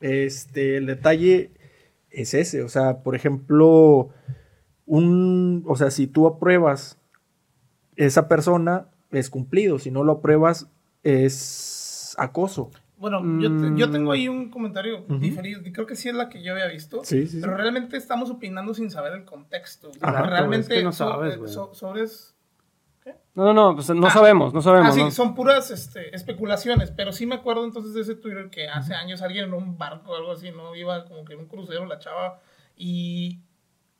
Este, 0.00 0.76
el 0.76 0.86
detalle 0.86 1.52
es 2.10 2.34
ese, 2.34 2.62
o 2.62 2.68
sea, 2.68 3.02
por 3.02 3.14
ejemplo, 3.14 4.10
un, 4.86 5.64
o 5.66 5.76
sea, 5.76 5.90
si 5.90 6.06
tú 6.06 6.26
apruebas 6.26 6.98
esa 7.96 8.28
persona 8.28 8.88
es 9.10 9.30
cumplido, 9.30 9.78
si 9.78 9.90
no 9.90 10.04
lo 10.04 10.12
apruebas 10.12 10.68
es 11.02 12.14
acoso. 12.18 12.70
Bueno, 13.02 13.20
yo, 13.40 13.48
te- 13.48 13.76
yo 13.76 13.88
Mm. 13.88 13.90
tengo 13.90 14.12
ahí 14.12 14.28
un 14.28 14.48
comentario 14.48 15.00
Ujú. 15.00 15.18
diferido, 15.18 15.60
que 15.60 15.72
creo 15.72 15.86
que 15.88 15.96
sí 15.96 16.08
es 16.08 16.14
la 16.14 16.28
que 16.28 16.40
yo 16.40 16.52
había 16.52 16.68
visto, 16.68 17.00
Sí, 17.02 17.22
sí, 17.26 17.32
sí. 17.32 17.38
pero 17.40 17.56
realmente 17.56 17.96
estamos 17.96 18.30
opinando 18.30 18.74
sin 18.74 18.92
saber 18.92 19.12
el 19.14 19.24
contexto. 19.24 19.90
Ajá, 20.00 20.22
realmente 20.22 20.72
es 20.74 20.78
que 20.78 20.84
no 20.84 20.92
sabes, 20.92 21.34
eh, 21.34 21.36
güey. 21.38 21.52
so- 21.52 21.74
sobres... 21.74 22.28
No, 23.34 23.46
no, 23.46 23.52
no, 23.54 23.74
pues 23.74 23.90
no 23.90 24.06
Ah. 24.06 24.10
sabemos, 24.10 24.54
no 24.54 24.62
sabemos. 24.62 24.90
Ah, 24.90 24.92
sí, 24.92 25.00
¿no? 25.02 25.10
son 25.10 25.34
puras 25.34 25.72
este, 25.72 26.14
especulaciones, 26.14 26.92
pero 26.92 27.10
sí 27.10 27.26
me 27.26 27.34
acuerdo 27.34 27.64
entonces 27.64 27.92
de 27.94 28.02
ese 28.02 28.14
Twitter 28.14 28.50
que 28.50 28.68
hace 28.68 28.94
años 28.94 29.20
alguien 29.22 29.46
en 29.46 29.54
un 29.54 29.76
barco 29.76 30.12
o 30.12 30.14
algo 30.16 30.30
así, 30.30 30.52
¿no? 30.52 30.76
Iba 30.76 31.04
como 31.06 31.24
que 31.24 31.32
en 31.32 31.40
un 31.40 31.46
crucero 31.48 31.84
la 31.86 31.98
chava 31.98 32.38
y 32.76 33.40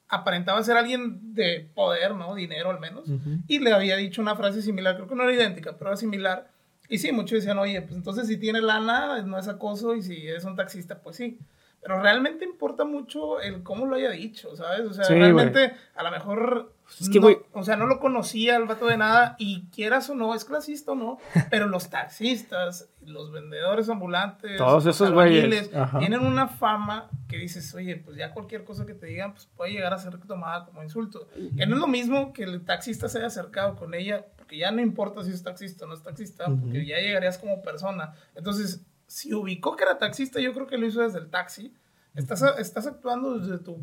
aparentaba 0.09 0.63
ser 0.63 0.77
alguien 0.77 1.35
de 1.35 1.69
poder, 1.75 2.15
¿no? 2.15 2.35
Dinero 2.37 2.71
al 2.71 2.79
menos. 2.79 3.09
Y 3.49 3.59
le 3.59 3.73
había 3.73 3.97
dicho 3.97 4.23
una 4.23 4.37
frase 4.37 4.63
similar, 4.63 4.95
creo 4.95 5.09
que 5.09 5.15
no 5.17 5.25
era 5.25 5.33
idéntica, 5.33 5.77
pero 5.77 5.91
era 5.91 5.97
similar. 5.97 6.49
Y 6.89 6.99
sí, 6.99 7.11
muchos 7.13 7.37
decían, 7.39 7.59
oye, 7.59 7.81
pues 7.83 7.95
entonces 7.97 8.27
si 8.29 8.37
tiene 8.37 8.61
lana, 8.61 9.23
no 9.23 9.39
es 9.39 9.49
acoso, 9.49 9.95
y 9.95 10.03
si 10.03 10.29
es 10.29 10.45
un 10.45 10.57
taxista, 10.57 11.01
pues 11.01 11.17
sí. 11.17 11.39
pero 11.81 12.01
realmente 12.01 12.45
importa 12.45 12.85
mucho 12.85 13.41
el 13.41 13.63
cómo 13.65 13.87
lo 13.87 13.97
haya 13.97 14.11
dicho, 14.11 14.55
¿sabes? 14.55 14.83
O 14.87 14.93
sea, 14.95 15.05
Sí, 15.05 15.15
realmente 15.15 15.75
a 15.97 16.03
lo 16.05 16.11
mejor 16.13 16.73
Es 17.01 17.09
que, 17.09 17.19
no- 17.19 17.27
güey- 17.29 17.43
o 17.55 17.65
sea, 17.65 17.75
no 17.77 17.87
lo 17.87 17.99
conocía 17.99 18.55
el 18.57 18.67
vato 18.67 18.87
de 18.87 18.97
nada 18.97 19.35
y 19.39 19.65
quieras 19.75 20.09
o 20.09 20.15
no, 20.15 20.33
es 20.35 20.45
clasista 20.45 20.93
o 20.93 20.95
no, 20.95 21.19
pero 21.51 21.67
los 21.67 21.91
taxistas, 21.91 22.89
los 23.05 23.33
vendedores 23.33 23.89
ambulantes, 23.89 24.59
Todos 24.59 24.87
esos 24.87 25.11
güeyes. 25.11 25.71
tienen 25.99 26.21
una 26.21 26.47
fama 26.47 27.09
que 27.29 27.37
dices, 27.39 27.75
oye, 27.75 27.97
pues 27.97 28.17
ya 28.17 28.33
cualquier 28.33 28.63
cosa 28.65 28.87
que 28.87 28.95
te 28.95 29.07
digan, 29.07 29.33
pues 29.33 29.47
puede 29.57 29.73
llegar 29.73 29.93
a 29.93 29.99
ser 29.99 30.19
tomada 30.19 30.67
como 30.67 30.83
insulto. 30.85 31.27
Que 31.57 31.67
no 31.67 31.75
es 31.75 31.81
lo 31.81 31.89
mismo 31.89 32.33
que 32.33 32.45
el 32.45 32.65
taxista 32.65 33.09
se 33.09 33.19
haya 33.19 33.27
acercado 33.27 33.75
con 33.75 33.95
ella, 33.95 34.25
porque 34.53 34.59
ya 34.59 34.71
no 34.71 34.83
importa 34.83 35.25
si 35.25 35.31
es 35.31 35.43
taxista 35.43 35.87
o 35.87 35.89
no 35.89 35.95
es 35.95 36.03
taxista, 36.03 36.45
porque 36.45 36.85
ya 36.85 36.99
llegarías 36.99 37.39
como 37.39 37.63
persona. 37.63 38.13
Entonces, 38.35 38.85
si 39.07 39.33
ubicó 39.33 39.77
que 39.77 39.85
era 39.85 39.97
taxista, 39.97 40.41
yo 40.41 40.53
creo 40.53 40.67
que 40.67 40.77
lo 40.77 40.85
hizo 40.85 41.01
desde 41.01 41.21
el 41.21 41.31
taxi. 41.31 41.73
Estás, 42.15 42.43
estás 42.59 42.87
actuando 42.87 43.39
desde 43.39 43.57
tu 43.65 43.83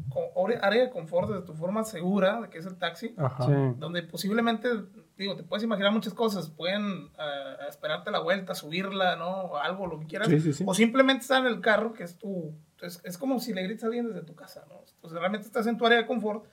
área 0.61 0.83
de 0.83 0.91
confort, 0.91 1.27
desde 1.27 1.41
tu 1.43 1.55
forma 1.55 1.83
segura 1.83 2.41
de 2.41 2.49
que 2.51 2.59
es 2.59 2.67
el 2.67 2.77
taxi. 2.77 3.07
Sí. 3.07 3.53
donde 3.77 4.03
posiblemente, 4.03 4.69
digo, 5.17 5.35
te 5.35 5.41
puedes 5.41 5.63
imaginar 5.63 5.91
muchas 5.91 6.13
cosas. 6.13 6.51
Pueden 6.51 7.09
eh, 7.17 7.55
esperarte 7.67 8.11
la 8.11 8.19
vuelta, 8.19 8.53
subirla, 8.53 9.15
¿no? 9.15 9.29
O 9.29 9.57
algo, 9.57 9.87
lo 9.87 9.99
que 9.99 10.05
quieras. 10.05 10.27
Sí, 10.27 10.39
sí, 10.39 10.53
sí. 10.53 10.63
O 10.67 10.75
simplemente 10.75 11.23
estar 11.23 11.43
en 11.43 11.51
el 11.51 11.61
carro, 11.61 11.93
que 11.93 12.03
es 12.03 12.19
tu... 12.19 12.53
Es, 12.79 13.01
es 13.03 13.17
como 13.17 13.39
si 13.39 13.55
le 13.55 13.63
gritas 13.63 13.85
a 13.85 13.87
alguien 13.87 14.07
desde 14.07 14.21
tu 14.21 14.35
casa, 14.35 14.65
¿no? 14.69 14.83
Entonces, 14.93 15.19
realmente 15.19 15.47
estás 15.47 15.65
en 15.65 15.79
tu 15.79 15.87
área 15.87 15.97
de 15.97 16.05
confort. 16.05 16.45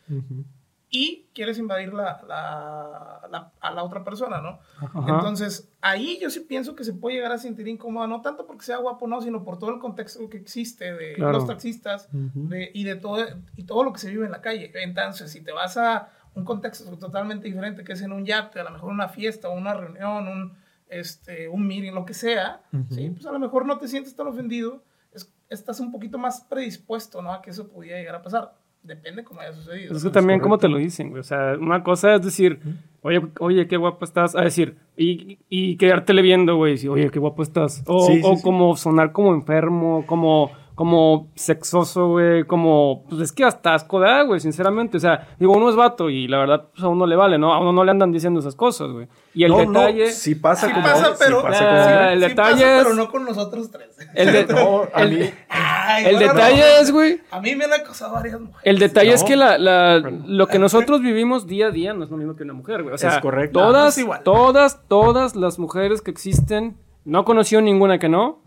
Y 0.88 1.26
quieres 1.34 1.58
invadir 1.58 1.92
la, 1.92 2.22
la- 2.28 3.28
la- 3.30 3.52
a 3.60 3.70
la 3.72 3.82
otra 3.82 4.04
persona, 4.04 4.40
¿no? 4.40 4.60
Ajá. 4.80 5.00
Entonces, 5.16 5.68
ahí 5.80 6.18
yo 6.20 6.30
sí 6.30 6.40
pienso 6.40 6.76
que 6.76 6.84
se 6.84 6.92
puede 6.94 7.16
llegar 7.16 7.32
a 7.32 7.38
sentir 7.38 7.66
incómoda, 7.68 8.06
no 8.06 8.20
tanto 8.22 8.46
porque 8.46 8.64
sea 8.64 8.76
guapo, 8.78 9.06
no, 9.08 9.20
sino 9.20 9.42
por 9.44 9.58
todo 9.58 9.70
el 9.70 9.80
contexto 9.80 10.28
que 10.30 10.36
existe 10.36 10.92
de 10.94 11.14
Claro. 11.14 11.32
los 11.32 11.46
taxistas 11.46 12.08
de- 12.12 12.70
y 12.72 12.84
de 12.84 12.96
todo, 12.96 13.24
y 13.56 13.64
todo 13.64 13.82
lo 13.84 13.92
que 13.92 13.98
se 13.98 14.10
vive 14.10 14.26
en 14.26 14.32
la 14.32 14.40
calle. 14.40 14.70
Entonces, 14.74 15.30
si 15.32 15.42
te 15.42 15.52
vas 15.52 15.76
a 15.76 16.08
un 16.34 16.44
contexto 16.44 16.96
totalmente 16.98 17.48
diferente, 17.48 17.82
que 17.82 17.94
es 17.94 18.02
en 18.02 18.12
un 18.12 18.24
yate, 18.24 18.60
a 18.60 18.64
lo 18.64 18.70
mejor 18.70 18.90
una 18.92 19.08
fiesta, 19.08 19.48
una 19.48 19.74
reunión, 19.74 20.28
un, 20.28 20.56
este, 20.88 21.48
un 21.48 21.66
meeting, 21.66 21.92
lo 21.92 22.04
que 22.04 22.14
sea, 22.14 22.62
¿sí? 22.90 23.10
pues 23.10 23.26
a 23.26 23.32
lo 23.32 23.38
mejor 23.40 23.66
no 23.66 23.78
te 23.78 23.88
sientes 23.88 24.14
tan 24.14 24.28
ofendido, 24.28 24.84
es- 25.12 25.32
estás 25.48 25.80
un 25.80 25.90
poquito 25.90 26.16
más 26.18 26.42
predispuesto 26.42 27.22
¿no? 27.22 27.32
a 27.32 27.42
que 27.42 27.50
eso 27.50 27.68
pudiera 27.68 27.98
llegar 27.98 28.14
a 28.16 28.22
pasar. 28.22 28.54
Depende 28.86 29.24
cómo 29.24 29.40
haya 29.40 29.52
sucedido. 29.52 29.86
Pero 29.88 29.96
es 29.96 30.02
que 30.02 30.08
¿no? 30.08 30.12
también, 30.12 30.40
¿cómo 30.40 30.58
te 30.58 30.68
lo 30.68 30.78
dicen, 30.78 31.10
güey? 31.10 31.20
O 31.20 31.24
sea, 31.24 31.56
una 31.60 31.82
cosa 31.82 32.14
es 32.14 32.22
decir, 32.22 32.60
oye, 33.02 33.20
oye, 33.40 33.66
qué 33.66 33.76
guapo 33.76 34.04
estás. 34.04 34.36
A 34.36 34.42
decir, 34.42 34.76
y, 34.96 35.38
y 35.48 35.76
quedártele 35.76 36.22
viendo, 36.22 36.56
güey. 36.56 36.72
decir, 36.72 36.90
Oye, 36.90 37.10
qué 37.10 37.18
guapo 37.18 37.42
estás. 37.42 37.82
O, 37.86 38.06
Sí, 38.06 38.14
sí, 38.16 38.20
o 38.24 38.36
sí. 38.36 38.42
como 38.42 38.76
sonar 38.76 39.12
como 39.12 39.34
enfermo, 39.34 40.04
como, 40.06 40.52
como 40.76 41.32
sexoso, 41.34 42.08
güey. 42.10 42.44
Como, 42.44 43.04
pues 43.08 43.20
es 43.22 43.32
que 43.32 43.42
hasta 43.44 43.74
asco 43.74 43.98
da, 43.98 44.22
güey, 44.22 44.38
sinceramente. 44.40 44.98
O 44.98 45.00
sea, 45.00 45.26
digo, 45.40 45.52
uno 45.54 45.68
es 45.70 45.74
vato 45.74 46.10
y 46.10 46.28
la 46.28 46.38
verdad, 46.38 46.68
pues 46.70 46.84
a 46.84 46.88
uno 46.88 47.06
le 47.06 47.16
vale, 47.16 47.38
¿no? 47.38 47.52
A 47.52 47.58
uno 47.58 47.72
no 47.72 47.82
le 47.82 47.90
andan 47.90 48.12
diciendo 48.12 48.38
esas 48.40 48.54
cosas, 48.54 48.90
güey. 48.92 49.08
Y 49.34 49.44
el 49.44 49.50
No, 49.52 49.58
detalle. 49.58 50.04
no, 50.06 50.10
sí 50.12 50.34
pasa 50.34 50.66
Sí 50.68 50.72
como 50.74 50.84
pasa, 50.86 51.06
sí 51.06 51.12
pero- 51.18 51.42
pasa 51.42 51.58
Ah, 51.64 51.96
como- 51.98 52.10
el 52.10 52.20
Sí 52.22 52.28
detalle 52.28 52.52
pasa, 52.62 52.76
es- 52.76 52.82
pero 52.84 52.94
no 52.94 53.10
con 53.10 53.24
nosotros 53.24 53.70
tres. 53.70 53.88
El, 54.14 54.32
de- 54.32 54.46
No, 54.54 54.82
a 54.94 55.02
el- 55.02 55.18
mí- 55.18 55.30
Ay, 55.48 56.04
el 56.04 56.16
bueno, 56.16 56.32
detalle 56.34 56.60
no. 56.60 56.82
es, 56.82 56.92
güey. 56.92 57.20
A 57.30 57.40
mí 57.40 57.56
me 57.56 57.64
han 57.64 57.72
acosado 57.72 58.12
varias 58.14 58.38
mujeres. 58.38 58.60
El 58.62 58.78
detalle 58.78 59.12
es 59.14 59.24
que 59.24 59.34
la, 59.36 59.56
la- 59.58 59.98
lo 59.98 60.46
que 60.46 60.58
nosotros 60.58 61.00
vivimos 61.00 61.46
día 61.46 61.68
a 61.68 61.70
día 61.70 61.94
no 61.94 62.04
es 62.04 62.10
lo 62.10 62.18
mismo 62.18 62.36
que 62.36 62.42
una 62.44 62.52
mujer, 62.52 62.82
güey. 62.82 62.94
O 62.94 62.98
sea, 62.98 63.10
Es 63.16 63.18
correcto. 63.20 63.58
No, 63.60 63.66
no 63.66 63.72
todas, 63.72 63.96
es 63.96 64.04
igual. 64.04 64.22
todas, 64.24 64.80
todas 64.88 65.36
las 65.36 65.58
mujeres 65.58 66.02
que 66.02 66.10
existen, 66.10 66.76
no 67.06 67.24
conoció 67.24 67.62
ninguna 67.62 67.98
que 67.98 68.10
no, 68.10 68.40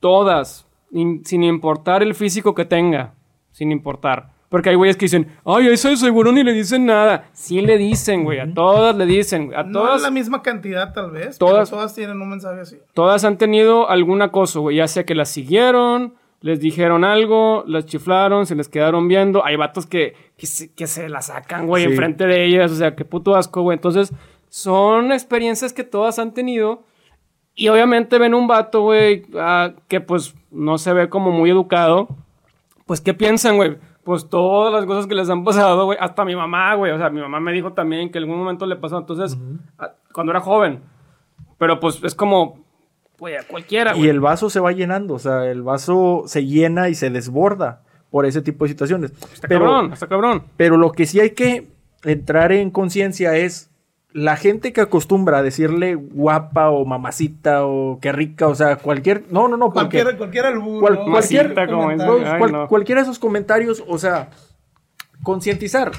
todas, 0.00 0.66
in- 0.92 1.24
sin 1.24 1.42
importar 1.44 2.02
el 2.02 2.14
físico 2.14 2.54
que 2.54 2.64
tenga, 2.64 3.14
sin 3.50 3.70
importar. 3.72 4.30
Porque 4.48 4.70
hay 4.70 4.74
güeyes 4.74 4.96
que 4.96 5.04
dicen, 5.04 5.28
ay, 5.44 5.68
eso 5.68 5.94
seguro 5.96 6.32
ni 6.32 6.42
le 6.42 6.52
dicen 6.52 6.84
nada. 6.84 7.28
Sí 7.32 7.60
le 7.60 7.78
dicen, 7.78 8.24
güey, 8.24 8.40
a 8.40 8.52
todas 8.52 8.96
le 8.96 9.06
dicen, 9.06 9.46
güey, 9.46 9.56
a 9.58 9.62
No 9.62 9.80
todas, 9.82 9.96
es 9.98 10.02
la 10.02 10.10
misma 10.10 10.42
cantidad, 10.42 10.92
tal 10.92 11.12
vez. 11.12 11.38
Todas- 11.38 11.52
Todas, 11.54 11.70
todas 11.70 11.94
tienen 11.94 12.20
un 12.20 12.30
mensaje 12.30 12.60
así. 12.60 12.76
todas 12.92 13.24
han 13.24 13.38
tenido 13.38 13.88
algún 13.88 14.22
acoso, 14.22 14.60
güey, 14.62 14.76
ya 14.78 14.88
sea 14.88 15.04
que 15.04 15.14
las 15.14 15.28
siguieron, 15.28 16.14
les 16.40 16.58
dijeron 16.58 17.04
algo, 17.04 17.62
las 17.68 17.86
chiflaron, 17.86 18.44
se 18.46 18.56
les 18.56 18.68
quedaron 18.68 19.06
viendo. 19.06 19.44
Hay 19.44 19.54
vatos 19.54 19.86
que, 19.86 20.14
que, 20.36 20.46
se, 20.46 20.72
que 20.74 20.88
se 20.88 21.08
la 21.08 21.22
sacan, 21.22 21.68
güey, 21.68 21.84
Sí. 21.84 21.90
enfrente 21.90 22.26
de 22.26 22.44
ellas, 22.46 22.72
o 22.72 22.74
sea, 22.74 22.96
qué 22.96 23.04
puto 23.04 23.36
asco, 23.36 23.62
güey. 23.62 23.76
Entonces, 23.76 24.12
son 24.48 25.12
experiencias 25.12 25.72
que 25.72 25.84
todas 25.84 26.18
han 26.18 26.34
tenido. 26.34 26.82
Y 27.60 27.68
obviamente 27.68 28.18
ven 28.18 28.32
un 28.32 28.48
vato, 28.48 28.80
güey, 28.80 29.26
ah, 29.34 29.72
que 29.86 30.00
pues 30.00 30.34
no 30.50 30.78
se 30.78 30.94
ve 30.94 31.10
como 31.10 31.30
muy 31.30 31.50
educado. 31.50 32.08
Pues, 32.86 33.02
¿qué 33.02 33.12
piensan, 33.12 33.56
güey? 33.56 33.76
Pues 34.02 34.30
todas 34.30 34.72
las 34.72 34.86
cosas 34.86 35.06
que 35.06 35.14
les 35.14 35.28
han 35.28 35.44
pasado, 35.44 35.84
güey. 35.84 35.98
Hasta 36.00 36.24
mi 36.24 36.34
mamá, 36.34 36.74
güey. 36.76 36.90
O 36.92 36.96
sea, 36.96 37.10
mi 37.10 37.20
mamá 37.20 37.38
me 37.38 37.52
dijo 37.52 37.74
también 37.74 38.10
que 38.10 38.16
en 38.16 38.24
algún 38.24 38.38
momento 38.38 38.64
le 38.64 38.76
pasó. 38.76 38.96
Entonces, 38.96 39.36
ah, 39.78 39.92
cuando 40.14 40.32
era 40.32 40.40
joven. 40.40 40.80
Pero 41.58 41.78
pues 41.80 42.02
es 42.02 42.14
como, 42.14 42.64
güey, 43.18 43.36
a 43.36 43.42
cualquiera, 43.46 43.92
güey. 43.92 44.06
Y 44.06 44.08
el 44.08 44.20
vaso 44.20 44.48
se 44.48 44.58
va 44.58 44.72
llenando, 44.72 45.12
o 45.12 45.18
sea, 45.18 45.44
el 45.44 45.60
vaso 45.62 46.22
se 46.24 46.46
llena 46.46 46.88
y 46.88 46.94
se 46.94 47.10
desborda 47.10 47.82
por 48.08 48.24
ese 48.24 48.40
tipo 48.40 48.64
de 48.64 48.70
situaciones. 48.70 49.12
Está 49.34 49.48
Pero, 49.48 49.66
cabrón, 49.66 49.92
está 49.92 50.06
cabrón. 50.06 50.44
pero 50.56 50.78
lo 50.78 50.92
que 50.92 51.04
sí 51.04 51.20
hay 51.20 51.32
que 51.32 51.68
entrar 52.04 52.52
en 52.52 52.70
conciencia 52.70 53.36
es 53.36 53.70
la 54.12 54.36
gente 54.36 54.72
que 54.72 54.80
acostumbra 54.80 55.38
a 55.38 55.42
decirle 55.42 55.94
guapa 55.94 56.70
o 56.70 56.84
mamacita 56.84 57.64
o 57.64 57.98
qué 58.00 58.10
rica, 58.12 58.48
o 58.48 58.54
sea, 58.54 58.76
cualquier... 58.76 59.24
No, 59.30 59.46
no, 59.48 59.56
no, 59.56 59.72
porque... 59.72 59.98
Cualquier, 59.98 60.16
cualquier 60.18 60.46
albur, 60.46 60.80
Cual- 60.80 60.94
¿no? 60.94 61.04
cualquier-. 61.12 61.54
Ay, 62.26 62.38
cual- 62.38 62.52
no. 62.52 62.68
Cualquiera 62.68 63.00
de 63.00 63.04
esos 63.04 63.18
comentarios, 63.18 63.84
o 63.86 63.98
sea, 63.98 64.30
concientizar. 65.22 65.92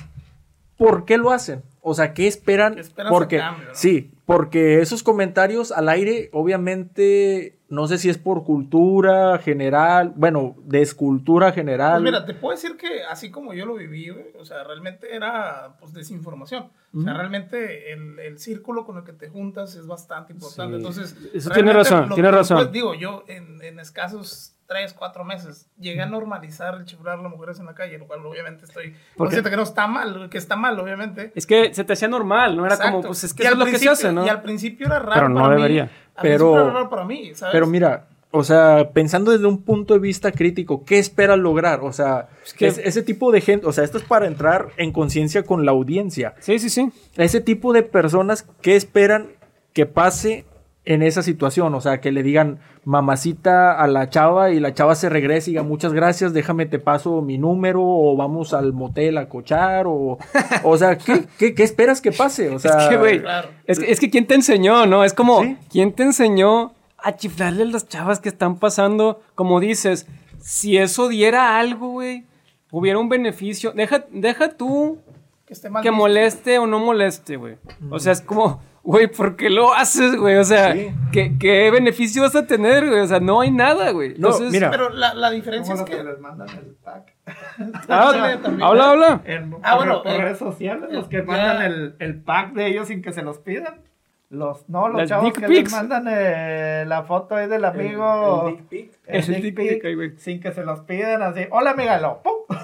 ¿Por 0.77 1.05
qué 1.05 1.17
lo 1.17 1.31
hacen? 1.31 1.61
O 1.81 1.93
sea, 1.95 2.13
¿qué 2.13 2.27
esperan? 2.27 2.75
¿Qué 2.75 2.83
porque 3.09 3.37
cambio, 3.37 3.69
no? 3.69 3.75
sí, 3.75 4.11
porque 4.25 4.81
esos 4.81 5.01
comentarios 5.01 5.71
al 5.71 5.89
aire, 5.89 6.29
obviamente, 6.31 7.57
no 7.69 7.87
sé 7.87 7.97
si 7.97 8.09
es 8.09 8.17
por 8.17 8.43
cultura 8.43 9.39
general, 9.39 10.13
bueno, 10.15 10.55
descultura 10.63 11.51
general. 11.51 12.01
Pues 12.01 12.03
mira, 12.03 12.25
te 12.25 12.33
puedo 12.35 12.55
decir 12.55 12.77
que 12.77 13.03
así 13.03 13.31
como 13.31 13.53
yo 13.53 13.65
lo 13.65 13.75
viví, 13.75 14.09
güey, 14.09 14.27
o 14.39 14.45
sea, 14.45 14.63
realmente 14.63 15.15
era 15.15 15.75
pues 15.79 15.93
desinformación. 15.93 16.69
O 16.93 17.01
sea, 17.01 17.13
realmente 17.13 17.93
el, 17.93 18.19
el 18.19 18.37
círculo 18.37 18.85
con 18.85 18.97
el 18.97 19.03
que 19.03 19.13
te 19.13 19.29
juntas 19.29 19.75
es 19.75 19.87
bastante 19.87 20.33
importante. 20.33 20.73
Sí. 20.73 20.77
Entonces, 20.77 21.15
Eso 21.33 21.49
tiene 21.49 21.71
razón, 21.71 22.09
tiene 22.09 22.29
que 22.29 22.35
razón. 22.35 22.57
después, 22.57 22.73
digo, 22.73 22.93
yo 22.95 23.23
en, 23.27 23.63
en 23.63 23.79
escasos 23.79 24.55
tres, 24.71 24.93
cuatro 24.93 25.25
meses 25.25 25.69
llegué 25.77 26.01
a 26.01 26.05
normalizar 26.05 26.75
el 26.75 26.85
chiflar 26.85 27.19
a 27.19 27.21
las 27.21 27.31
mujeres 27.31 27.59
en 27.59 27.65
la 27.65 27.75
calle, 27.75 27.97
lo 27.97 28.07
cual 28.07 28.25
obviamente 28.25 28.63
estoy 28.63 28.95
consciente 29.17 29.49
que 29.49 29.57
no 29.57 29.63
está 29.63 29.85
mal, 29.87 30.29
que 30.29 30.37
está 30.37 30.55
mal, 30.55 30.79
obviamente. 30.79 31.33
Es 31.35 31.45
que 31.45 31.70
se 31.73 31.83
te 31.83 31.93
hacía 31.93 32.07
normal, 32.07 32.55
no 32.57 32.65
era 32.65 32.77
como, 32.77 33.01
pues 33.01 33.23
es 33.23 33.33
que 33.33 33.43
Y 33.43 33.45
eso 33.47 33.55
al 33.55 33.59
es 33.61 33.65
lo 33.65 33.65
que 33.65 33.71
se 33.71 33.85
principio- 33.85 33.91
hace, 34.09 34.13
¿no? 34.13 34.25
Y 34.25 34.29
al 34.29 34.41
principio 34.41 34.87
era 34.87 34.99
raro 34.99 35.13
Pero 35.13 35.29
no 35.29 35.41
para 35.41 35.55
debería. 35.55 35.83
mí. 35.85 35.89
Al 36.15 36.21
Pero- 36.23 36.37
principio 36.45 36.61
era 36.61 36.73
raro 36.73 36.89
para 36.89 37.05
mí, 37.05 37.31
¿sabes? 37.35 37.51
Pero 37.53 37.67
mira, 37.67 38.07
o 38.31 38.43
sea, 38.43 38.91
pensando 38.93 39.31
desde 39.31 39.45
un 39.45 39.61
punto 39.63 39.93
de 39.93 39.99
vista 39.99 40.31
crítico, 40.31 40.83
¿qué 40.85 40.99
esperas 40.99 41.37
lograr? 41.37 41.81
O 41.83 41.91
sea, 41.91 42.29
Es 42.45 42.53
que- 42.53 42.67
es- 42.67 42.77
ese 42.77 43.01
tipo 43.03 43.31
de 43.31 43.41
gente, 43.41 43.65
o 43.67 43.71
sea, 43.73 43.83
esto 43.83 43.97
es 43.97 44.03
para 44.03 44.25
entrar 44.27 44.69
en 44.77 44.91
conciencia 44.93 45.43
con 45.43 45.65
la 45.65 45.71
audiencia. 45.71 46.35
Sí, 46.39 46.57
sí, 46.59 46.69
sí. 46.69 46.91
ese 47.17 47.41
tipo 47.41 47.73
de 47.73 47.83
personas 47.83 48.45
que 48.61 48.75
esperan 48.75 49.27
que 49.73 49.85
pase 49.85 50.45
en 50.83 51.03
esa 51.03 51.21
situación, 51.21 51.75
o 51.75 51.81
sea, 51.81 52.01
que 52.01 52.11
le 52.11 52.23
digan 52.23 52.59
mamacita 52.85 53.79
a 53.79 53.87
la 53.87 54.09
chava 54.09 54.49
y 54.51 54.59
la 54.59 54.73
chava 54.73 54.95
se 54.95 55.09
regrese 55.09 55.51
y 55.51 55.53
diga 55.53 55.63
muchas 55.63 55.93
gracias, 55.93 56.33
déjame 56.33 56.65
te 56.65 56.79
paso 56.79 57.21
mi 57.21 57.37
número 57.37 57.81
o 57.83 58.15
vamos 58.15 58.53
al 58.53 58.73
motel 58.73 59.17
a 59.19 59.29
cochar 59.29 59.85
o, 59.87 60.17
o 60.63 60.77
sea, 60.77 60.97
¿qué, 60.97 61.25
qué, 61.37 61.53
qué 61.53 61.63
esperas 61.63 62.01
que 62.01 62.11
pase? 62.11 62.49
O 62.49 62.57
sea, 62.57 62.83
es 62.83 62.89
que, 62.89 62.97
güey, 62.97 63.21
claro. 63.21 63.49
es, 63.65 63.79
que, 63.79 63.91
es 63.91 63.99
que 63.99 64.09
¿quién 64.09 64.25
te 64.25 64.33
enseñó, 64.33 64.85
no? 64.87 65.03
Es 65.03 65.13
como, 65.13 65.41
Sí. 65.43 65.57
¿quién 65.69 65.93
te 65.93 66.03
enseñó 66.03 66.73
a 66.97 67.15
chiflarle 67.15 67.63
a 67.63 67.67
las 67.67 67.87
chavas 67.87 68.19
que 68.19 68.29
están 68.29 68.57
pasando? 68.57 69.21
Como 69.35 69.59
dices, 69.59 70.07
si 70.39 70.77
eso 70.77 71.07
diera 71.09 71.59
algo, 71.59 71.89
güey, 71.89 72.25
hubiera 72.71 72.97
un 72.97 73.09
beneficio. 73.09 73.71
Deja, 73.73 74.05
deja 74.11 74.57
tú 74.57 74.97
que 75.45 75.53
esté 75.53 75.69
mal 75.69 75.83
que 75.83 75.91
moleste 75.91 76.57
o 76.57 76.65
no 76.65 76.79
moleste, 76.79 77.35
güey. 77.35 77.57
O 77.91 77.99
sea, 77.99 78.13
es 78.13 78.21
como, 78.21 78.61
güey, 78.83 79.07
¿por 79.07 79.35
qué 79.35 79.49
lo 79.49 79.73
haces, 79.73 80.15
güey? 80.15 80.35
O 80.37 80.43
sea, 80.43 80.73
Sí. 80.73 80.91
¿qué, 81.11 81.33
qué 81.39 81.69
beneficio 81.71 82.21
vas 82.23 82.35
a 82.35 82.45
tener, 82.47 82.87
güey? 82.89 82.99
O 83.01 83.07
sea, 83.07 83.19
no 83.19 83.41
hay 83.41 83.51
nada, 83.51 83.91
güey. 83.91 84.09
No, 84.09 84.15
Entonces, 84.29 84.51
mira. 84.51 84.69
Pero 84.71 84.89
la, 84.89 85.13
la 85.13 85.29
diferencia 85.31 85.73
es 85.73 85.79
los 85.81 85.89
que 85.89 85.97
que... 85.97 86.03
les 86.03 86.19
mandan 86.19 86.49
el 86.49 86.75
pack. 86.83 87.13
ah, 87.89 88.37
también. 88.41 88.63
habla, 88.63 88.89
habla. 88.91 89.21
En, 89.25 89.55
Ah, 89.63 89.75
por- 89.77 89.85
bueno, 89.85 90.03
por 90.03 90.11
eh, 90.13 90.17
redes 90.17 90.37
sociales, 90.39 90.89
los 90.91 91.07
que 91.07 91.17
ya- 91.17 91.23
mandan 91.23 91.61
el, 91.63 91.95
el 91.99 92.21
pack 92.21 92.53
de 92.53 92.67
ellos 92.67 92.87
sin 92.87 93.01
que 93.01 93.13
se 93.13 93.21
los 93.21 93.37
pidan. 93.39 93.81
Los, 94.29 94.69
no, 94.69 94.87
los 94.87 95.01
Las 95.01 95.09
chavos 95.09 95.33
que 95.33 95.41
pics. 95.45 95.63
les 95.63 95.71
mandan 95.73 96.05
eh, 96.09 96.85
la 96.87 97.03
foto 97.03 97.35
ahí 97.35 97.49
del 97.49 97.65
amigo. 97.65 98.47
el 98.47 98.55
dick 98.55 98.65
pic. 98.69 98.91
el 99.05 99.15
El 99.19 99.25
dick 99.27 99.43
dick 99.43 99.55
pic, 99.57 99.69
pic, 99.73 99.85
ahí, 99.85 99.95
güey. 99.95 100.11
sin 100.17 100.39
que 100.39 100.53
se 100.53 100.63
los 100.63 100.79
pidan 100.81 101.21
así. 101.21 101.41
Hola, 101.51 101.71
amígalo. 101.71 102.21
¡Pum! 102.23 102.57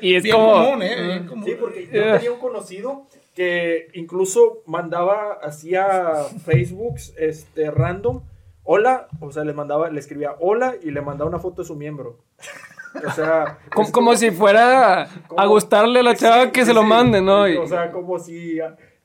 y 0.00 0.16
es 0.16 0.24
Bien 0.24 0.34
como... 0.36 0.52
común, 0.52 0.82
¿eh? 0.82 1.00
Bien 1.00 1.26
común. 1.28 1.44
Sí, 1.44 1.56
porque 1.60 1.86
yo 1.92 2.12
tenía 2.16 2.32
un 2.32 2.40
conocido 2.40 3.06
que 3.34 3.88
incluso 3.94 4.62
mandaba, 4.66 5.38
hacía 5.42 6.12
Facebooks 6.44 7.14
este, 7.16 7.70
random 7.70 8.22
hola, 8.64 9.08
o 9.20 9.30
sea, 9.30 9.44
le 9.44 9.52
mandaba, 9.52 9.90
le 9.90 10.00
escribía 10.00 10.36
hola 10.40 10.74
y 10.82 10.90
le 10.90 11.00
mandaba 11.00 11.28
una 11.28 11.38
foto 11.38 11.62
de 11.62 11.68
su 11.68 11.76
miembro. 11.76 12.18
O 13.06 13.10
sea, 13.10 13.58
Como, 13.74 13.92
como 13.92 14.16
si 14.16 14.30
fuera 14.30 15.08
a 15.36 15.46
gustarle 15.46 16.00
a 16.00 16.02
la 16.02 16.14
Sí, 16.14 16.24
chava 16.24 16.52
que 16.52 16.60
sí, 16.60 16.66
se 16.66 16.74
lo 16.74 16.82
mande, 16.82 17.20
¿no? 17.20 17.42
O 17.60 17.66
sea, 17.66 17.90
como 17.90 18.18
si, 18.18 18.58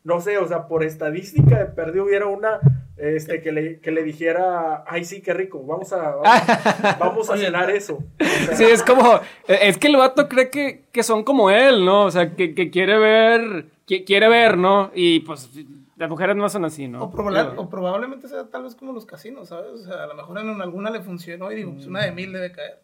no 0.04 0.22
sé, 0.22 0.38
o 0.38 0.48
sea, 0.48 0.68
por 0.68 0.84
estadística 0.84 1.60
de 1.60 1.66
perdido 1.66 2.06
hubiera 2.06 2.28
una, 2.28 2.60
este, 2.98 3.42
que 3.42 3.52
le, 3.52 3.80
que 3.80 3.92
le 3.92 4.04
dijera, 4.04 4.84
ay, 4.88 5.04
sí, 5.06 5.22
qué 5.22 5.34
rico, 5.34 5.64
vamos 5.66 5.94
a, 5.94 5.98
vamos, 6.16 6.28
vamos 7.00 7.30
a 7.30 7.38
cenar 7.38 7.70
eso. 7.70 7.96
O 7.96 8.24
sea, 8.46 8.56
Sí, 8.56 8.64
es 8.64 8.84
como. 8.84 9.20
Es 9.48 9.78
que 9.78 9.88
el 9.88 9.98
vato 9.98 10.28
cree 10.28 10.50
que, 10.50 10.84
que 10.92 11.04
son 11.04 11.24
como 11.24 11.50
él, 11.50 11.86
¿no? 11.86 12.06
O 12.06 12.12
sea, 12.12 12.36
que, 12.36 12.54
que 12.56 12.70
quiere 12.72 12.98
ver. 12.98 13.66
que- 13.86 14.04
quiere 14.04 14.28
ver, 14.30 14.58
¿no? 14.58 14.92
Y 14.94 15.20
pues 15.22 15.50
las 15.96 16.10
mujeres 16.10 16.36
no 16.36 16.48
son 16.50 16.66
así, 16.66 16.88
¿no? 16.88 17.04
O, 17.04 17.12
probable- 17.12 17.54
o 17.56 17.70
probablemente 17.70 18.28
sea 18.28 18.46
tal 18.52 18.64
vez 18.64 18.76
como 18.76 18.94
los 18.94 19.06
casinos, 19.06 19.50
¿sabes? 19.50 19.72
O 19.72 19.78
sea, 19.78 20.04
a 20.04 20.08
lo 20.08 20.14
mejor 20.16 20.38
en 20.40 20.62
alguna 20.62 20.90
le 20.92 21.02
funcionó 21.02 21.52
y 21.52 21.56
digo, 21.56 21.74
pues 21.74 21.88
una 21.88 22.04
de 22.06 22.12
mil 22.12 22.32
debe 22.34 22.52
caer. 22.52 22.80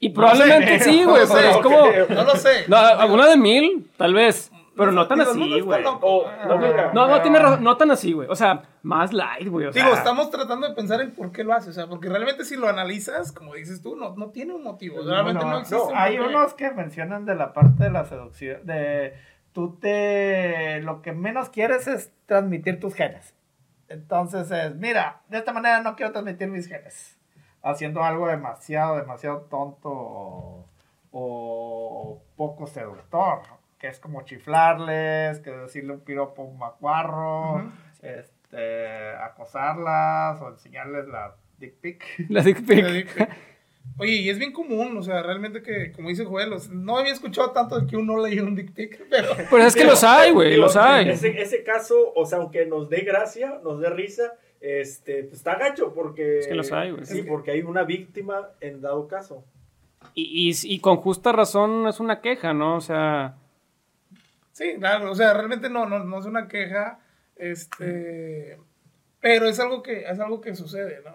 Y 0.00 0.10
probablemente 0.10 0.78
sí, 0.80 1.02
güey, 1.04 1.26
no 1.26 1.34
pero 1.34 1.40
sé, 1.42 1.50
es 1.50 1.56
como. 1.62 1.76
No 2.14 2.24
lo 2.24 2.36
sé. 2.36 2.50
No, 2.68 2.76
alguna 2.76 3.26
de 3.28 3.36
mil, 3.36 3.86
tal 3.96 4.14
vez. 4.14 4.50
Pero 4.78 4.92
no 4.92 5.08
tan 5.08 5.18
Digo, 5.18 5.30
así, 5.32 5.60
güey. 5.60 5.82
loco. 5.82 6.06
o, 6.06 6.30
no, 6.46 6.92
No, 6.92 7.08
no, 7.08 7.20
tiene 7.20 7.40
razón, 7.40 7.64
no 7.64 7.76
tan 7.76 7.90
así, 7.90 8.12
güey. 8.12 8.28
O 8.30 8.36
sea, 8.36 8.62
más 8.82 9.12
light, 9.12 9.48
güey. 9.48 9.66
O 9.66 9.72
sea, 9.72 9.82
Digo, 9.82 9.96
estamos 9.96 10.30
tratando 10.30 10.68
de 10.68 10.74
pensar 10.74 11.00
en 11.00 11.10
por 11.10 11.32
qué 11.32 11.42
lo 11.42 11.52
hace, 11.52 11.70
o 11.70 11.72
sea, 11.72 11.88
porque 11.88 12.08
realmente 12.08 12.44
si 12.44 12.56
lo 12.56 12.68
analizas, 12.68 13.32
como 13.32 13.54
dices 13.54 13.82
tú, 13.82 13.96
no, 13.96 14.14
no 14.14 14.30
tiene 14.30 14.54
un 14.54 14.62
motivo, 14.62 15.02
realmente 15.02 15.44
no 15.44 15.58
existe 15.58 15.82
un 15.82 15.96
hay 15.96 16.20
unos 16.20 16.54
que 16.54 16.70
mencionan 16.70 17.24
de 17.24 17.34
la 17.34 17.52
parte 17.52 17.82
de 17.82 17.90
la 17.90 18.04
seducción, 18.04 18.64
de 18.64 19.14
tú 19.52 19.76
te, 19.80 20.80
lo 20.82 21.02
que 21.02 21.10
menos 21.12 21.48
quieres 21.48 21.88
es 21.88 22.12
transmitir 22.26 22.78
tus 22.78 22.94
genes. 22.94 23.34
Entonces 23.88 24.48
es, 24.52 24.76
mira, 24.76 25.22
de 25.28 25.38
esta 25.38 25.52
manera 25.52 25.82
no 25.82 25.96
quiero 25.96 26.12
transmitir 26.12 26.46
mis 26.46 26.68
genes. 26.68 27.18
Haciendo 27.64 28.04
algo 28.04 28.28
demasiado, 28.28 28.96
demasiado 28.96 29.40
tonto 29.50 29.90
o, 29.90 30.66
o 31.10 32.22
poco 32.36 32.68
seductor. 32.68 33.57
Que 33.78 33.88
es 33.88 34.00
como 34.00 34.22
chiflarles, 34.22 35.38
que 35.40 35.50
decirle 35.50 35.92
un 35.92 36.00
piropo 36.00 36.42
a 36.42 36.44
un 36.46 36.58
macuarro, 36.58 37.70
este, 38.02 39.10
acosarlas 39.22 40.40
o 40.40 40.48
enseñarles 40.48 41.06
la 41.08 41.36
dick 41.58 41.74
pic. 41.80 42.04
La 42.28 42.42
dick 42.42 42.64
pic. 42.64 43.28
Oye, 43.96 44.12
y 44.12 44.30
es 44.30 44.38
bien 44.38 44.52
común, 44.52 44.96
o 44.96 45.02
sea, 45.02 45.22
realmente 45.22 45.60
que, 45.60 45.90
como 45.92 46.08
dice 46.08 46.24
Joel, 46.24 46.52
o 46.52 46.58
sea, 46.60 46.72
no 46.72 46.98
había 46.98 47.12
escuchado 47.12 47.50
tanto 47.50 47.80
de 47.80 47.86
que 47.86 47.96
uno 47.96 48.24
leía 48.24 48.44
un 48.44 48.54
dick 48.54 48.72
pic, 48.72 49.04
pero... 49.10 49.30
Pues 49.50 49.66
es 49.66 49.74
que 49.74 49.84
los 49.84 50.04
hay, 50.04 50.30
güey, 50.30 50.56
los 50.56 50.76
hay. 50.76 51.08
Ese, 51.08 51.40
ese 51.40 51.64
caso, 51.64 52.12
o 52.14 52.24
sea, 52.24 52.38
aunque 52.38 52.64
nos 52.64 52.88
dé 52.88 53.00
gracia, 53.00 53.60
nos 53.64 53.80
dé 53.80 53.90
risa, 53.90 54.34
este, 54.60 55.24
pues 55.24 55.38
está 55.38 55.56
gacho 55.56 55.92
porque... 55.94 56.38
Es 56.40 56.46
que 56.46 56.54
los 56.54 56.70
hay, 56.70 56.92
güey. 56.92 57.06
Sí, 57.06 57.22
porque 57.22 57.50
hay 57.50 57.62
una 57.62 57.82
víctima 57.82 58.50
en 58.60 58.80
dado 58.80 59.08
caso. 59.08 59.44
Y, 60.14 60.48
y, 60.48 60.74
y 60.74 60.78
con 60.78 60.98
justa 60.98 61.32
razón 61.32 61.88
es 61.88 61.98
una 61.98 62.20
queja, 62.20 62.54
¿no? 62.54 62.76
O 62.76 62.80
sea, 62.80 63.36
Sí, 64.58 64.74
claro, 64.80 65.12
o 65.12 65.14
sea, 65.14 65.34
realmente 65.34 65.70
no, 65.70 65.86
no, 65.86 66.00
no 66.00 66.18
es 66.18 66.26
una 66.26 66.48
queja, 66.48 66.98
este, 67.36 68.58
pero 69.20 69.46
es 69.46 69.60
algo 69.60 69.82
que, 69.84 70.00
es 70.08 70.18
algo 70.18 70.40
que 70.40 70.56
sucede, 70.56 71.00
¿no? 71.04 71.12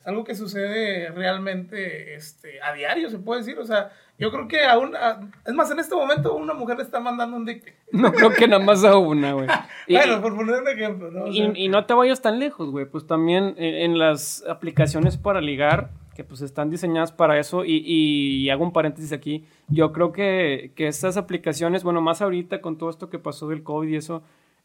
Es 0.00 0.06
algo 0.06 0.22
que 0.22 0.36
sucede 0.36 1.10
realmente, 1.10 2.14
este, 2.14 2.62
a 2.62 2.72
diario, 2.72 3.10
se 3.10 3.18
puede 3.18 3.40
decir, 3.40 3.58
o 3.58 3.66
sea, 3.66 3.90
yo 4.18 4.30
creo 4.30 4.46
que 4.46 4.64
aún, 4.64 4.94
a- 4.94 5.20
es 5.44 5.52
más, 5.52 5.70
en 5.72 5.80
este 5.80 5.96
momento 5.96 6.34
una 6.36 6.54
mujer 6.54 6.76
le 6.76 6.84
está 6.84 7.00
mandando 7.00 7.36
un 7.36 7.44
pic. 7.44 7.74
no 7.92 8.12
creo 8.12 8.30
que 8.30 8.46
nada 8.46 8.62
más 8.64 8.84
a 8.84 8.96
una, 8.96 9.32
güey. 9.32 9.48
Bueno, 9.88 10.22
por 10.22 10.36
poner 10.36 10.62
un 10.62 10.68
ejemplo, 10.68 11.10
¿no? 11.10 11.24
O 11.24 11.32
sea, 11.32 11.44
Y, 11.52 11.64
y 11.64 11.68
no 11.68 11.84
te 11.86 11.94
vayas 11.94 12.22
tan 12.22 12.38
lejos, 12.38 12.70
güey. 12.70 12.86
Pues 12.86 13.08
también 13.08 13.54
en, 13.58 13.74
en 13.74 13.98
las 13.98 14.44
aplicaciones 14.48 15.16
para 15.16 15.40
ligar, 15.40 15.90
que 16.20 16.24
pues 16.24 16.42
están 16.42 16.68
diseñadas 16.68 17.12
para 17.12 17.38
eso, 17.38 17.64
y, 17.64 17.78
y 17.78 18.50
hago 18.50 18.62
un 18.62 18.74
paréntesis 18.74 19.10
aquí, 19.10 19.46
yo 19.68 19.90
creo 19.90 20.12
que, 20.12 20.70
que 20.76 20.86
estas 20.86 21.16
aplicaciones, 21.16 21.82
bueno, 21.82 22.02
más 22.02 22.20
ahorita 22.20 22.60
con 22.60 22.76
todo 22.76 22.90
esto 22.90 23.08
que 23.08 23.18
pasó 23.18 23.48
del 23.48 23.62
COVID 23.62 23.88
y 23.88 23.96
eso, 23.96 24.22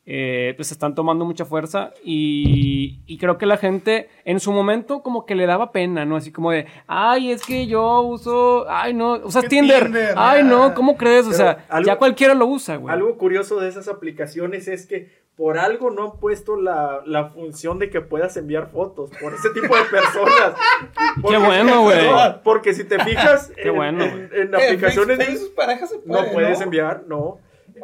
eh, 0.07 0.53
pues 0.55 0.71
están 0.71 0.93
tomando 0.93 1.25
mucha 1.25 1.45
fuerza 1.45 1.91
y, 2.03 2.99
y 3.07 3.17
creo 3.17 3.37
que 3.37 3.45
la 3.45 3.57
gente 3.57 4.07
en 4.23 4.39
su 4.39 4.51
momento 4.51 5.01
como 5.01 5.25
que 5.25 5.33
le 5.35 5.45
daba 5.47 5.71
pena, 5.71 6.05
¿no? 6.05 6.15
Así 6.15 6.31
como 6.31 6.51
de, 6.51 6.67
ay, 6.87 7.31
es 7.31 7.43
que 7.43 7.65
yo 7.67 8.01
uso, 8.01 8.65
ay, 8.69 8.93
no, 8.93 9.13
usas 9.23 9.43
¿Qué 9.43 9.49
Tinder, 9.49 9.85
Tinder? 9.85 10.13
ay, 10.15 10.43
no, 10.43 10.73
¿cómo 10.75 10.95
crees? 10.97 11.25
O 11.27 11.33
sea, 11.33 11.65
algo- 11.69 11.87
ya 11.87 11.97
cualquiera 11.97 12.33
lo 12.35 12.45
usa, 12.45 12.75
güey. 12.77 12.93
Algo 12.93 13.17
curioso 13.17 13.59
de 13.59 13.67
esas 13.69 13.87
aplicaciones 13.87 14.67
es 14.67 14.85
que 14.85 15.25
por 15.35 15.57
algo 15.57 15.89
no 15.91 16.03
han 16.13 16.19
puesto 16.19 16.55
la, 16.55 17.01
la 17.05 17.25
función 17.29 17.77
de 17.77 17.89
que 17.89 17.99
puedas 17.99 18.37
enviar 18.37 18.69
fotos 18.71 19.09
por 19.19 19.33
ese 19.33 19.49
tipo 19.49 19.75
de 19.75 19.83
personas. 19.83 20.53
Qué 21.29 21.37
bueno, 21.37 21.81
güey. 21.81 22.09
No, 22.09 22.41
porque 22.43 22.73
si 22.73 22.83
te 22.85 23.03
fijas 23.03 23.51
Qué 23.55 23.67
en, 23.69 23.75
bueno, 23.75 24.03
en- 24.05 24.11
güey. 24.29 24.41
en 24.41 24.53
eh, 24.53 24.57
aplicaciones 24.65 25.17
Facebook- 25.17 25.17
de- 25.17 25.25
Facebook 25.25 25.55
pareja 25.55 25.87
se 25.87 25.97
puede, 25.97 26.21
no 26.27 26.31
puedes 26.31 26.59
¿no? 26.59 26.63
enviar, 26.65 27.03
no. 27.07 27.39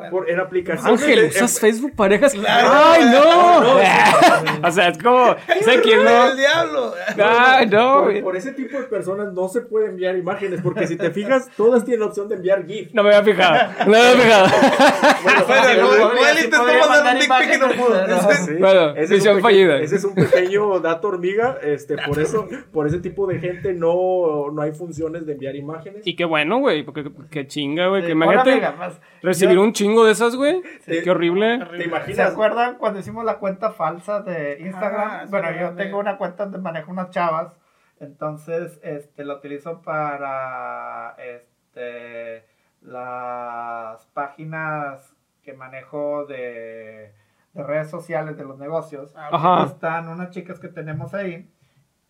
Por- 0.09 0.29
en 0.29 0.39
aplicaciones 0.39 1.01
Ángel, 1.01 1.19
de- 1.21 1.27
¿usas 1.27 1.55
en- 1.55 1.61
Facebook 1.61 1.95
parejas? 1.97 2.33
Claro. 2.33 2.69
¡Ay, 2.71 3.05
no! 3.11 4.61
o 4.67 4.71
sea, 4.71 4.87
es 4.87 4.97
como, 4.97 5.35
sé 5.63 5.81
quién 5.81 5.99
El 5.99 6.05
no. 6.05 6.35
diablo. 6.35 6.93
¡Ay, 7.21 7.67
no! 7.67 8.07
por, 8.23 8.35
ese 8.37 8.53
tipo 8.53 8.77
de 8.77 8.83
personas 8.85 9.33
no 9.33 9.49
se 9.49 9.61
puede 9.61 9.87
enviar 9.87 10.15
imágenes, 10.17 10.61
porque 10.61 10.87
si 10.87 10.95
te 10.95 11.11
fijas, 11.11 11.49
todas 11.57 11.83
tienen 11.83 11.99
la 12.01 12.05
opción 12.07 12.29
de 12.29 12.35
enviar 12.35 12.65
GIF. 12.65 12.93
No 12.93 13.03
me 13.03 13.13
había 13.13 13.33
fijado. 13.33 13.71
No 13.85 13.91
me 13.91 13.97
había 13.97 14.21
fijado. 14.23 14.47
Bueno, 15.51 16.39
intentó 16.43 16.89
mandar 16.89 17.15
un 17.15 17.21
pic 17.21 17.55
y 17.55 17.59
no 17.59 17.67
pudo. 17.69 18.59
Bueno, 18.59 18.93
misión 19.09 19.35
un 19.37 19.41
fallida. 19.41 19.77
Ese 19.79 19.95
es 19.97 20.03
un 20.03 20.15
pequeño 20.15 20.79
dato 20.79 21.07
hormiga, 21.09 21.57
este, 21.63 21.95
por 21.97 22.19
eso, 22.19 22.47
por 22.71 22.87
ese 22.87 22.99
tipo 22.99 23.27
de 23.27 23.39
gente 23.39 23.73
no, 23.73 24.49
no 24.51 24.61
hay 24.61 24.71
funciones 24.71 25.25
de 25.25 25.33
enviar 25.33 25.55
imágenes. 25.55 26.05
Y 26.05 26.15
qué 26.15 26.25
bueno, 26.25 26.59
güey, 26.59 26.83
porque 26.83 27.11
qué 27.29 27.47
chinga, 27.47 27.87
güey. 27.87 28.03
Que 28.05 28.11
imagínate 28.11 28.61
pues, 28.77 28.93
recibir 29.21 29.55
yo- 29.55 29.61
un 29.71 29.73
chingo 29.73 30.05
de 30.05 30.11
esas, 30.11 30.35
güey. 30.35 30.61
Sí. 30.81 31.01
Qué 31.03 31.09
horrible. 31.11 31.59
¿Te 31.59 31.77
¿Se 31.77 31.83
imaginas? 31.85 32.31
acuerdan 32.31 32.75
cuando 32.77 32.99
hicimos 32.99 33.23
la 33.23 33.37
cuenta 33.39 33.71
falsa 33.71 34.19
de 34.21 34.57
Instagram? 34.59 35.09
Ah, 35.09 35.25
bueno, 35.29 35.49
yo 35.51 35.57
grande. 35.57 35.83
tengo 35.83 35.99
una 35.99 36.17
cuenta 36.17 36.43
donde 36.43 36.59
manejo 36.59 36.91
unas 36.91 37.09
chavas, 37.09 37.57
entonces 37.99 38.79
este 38.83 39.23
la 39.23 39.35
utilizo 39.35 39.81
para 39.81 41.15
este 41.17 42.45
las 42.81 44.05
páginas 44.07 45.15
que 45.43 45.53
manejo 45.53 46.25
de, 46.25 47.13
de 47.53 47.63
redes 47.63 47.89
sociales 47.89 48.37
de 48.37 48.43
los 48.43 48.57
negocios. 48.57 49.13
Ah, 49.15 49.29
Ajá. 49.31 49.65
Están 49.65 50.07
unas 50.09 50.31
chicas 50.31 50.59
que 50.59 50.67
tenemos 50.67 51.13
ahí 51.13 51.49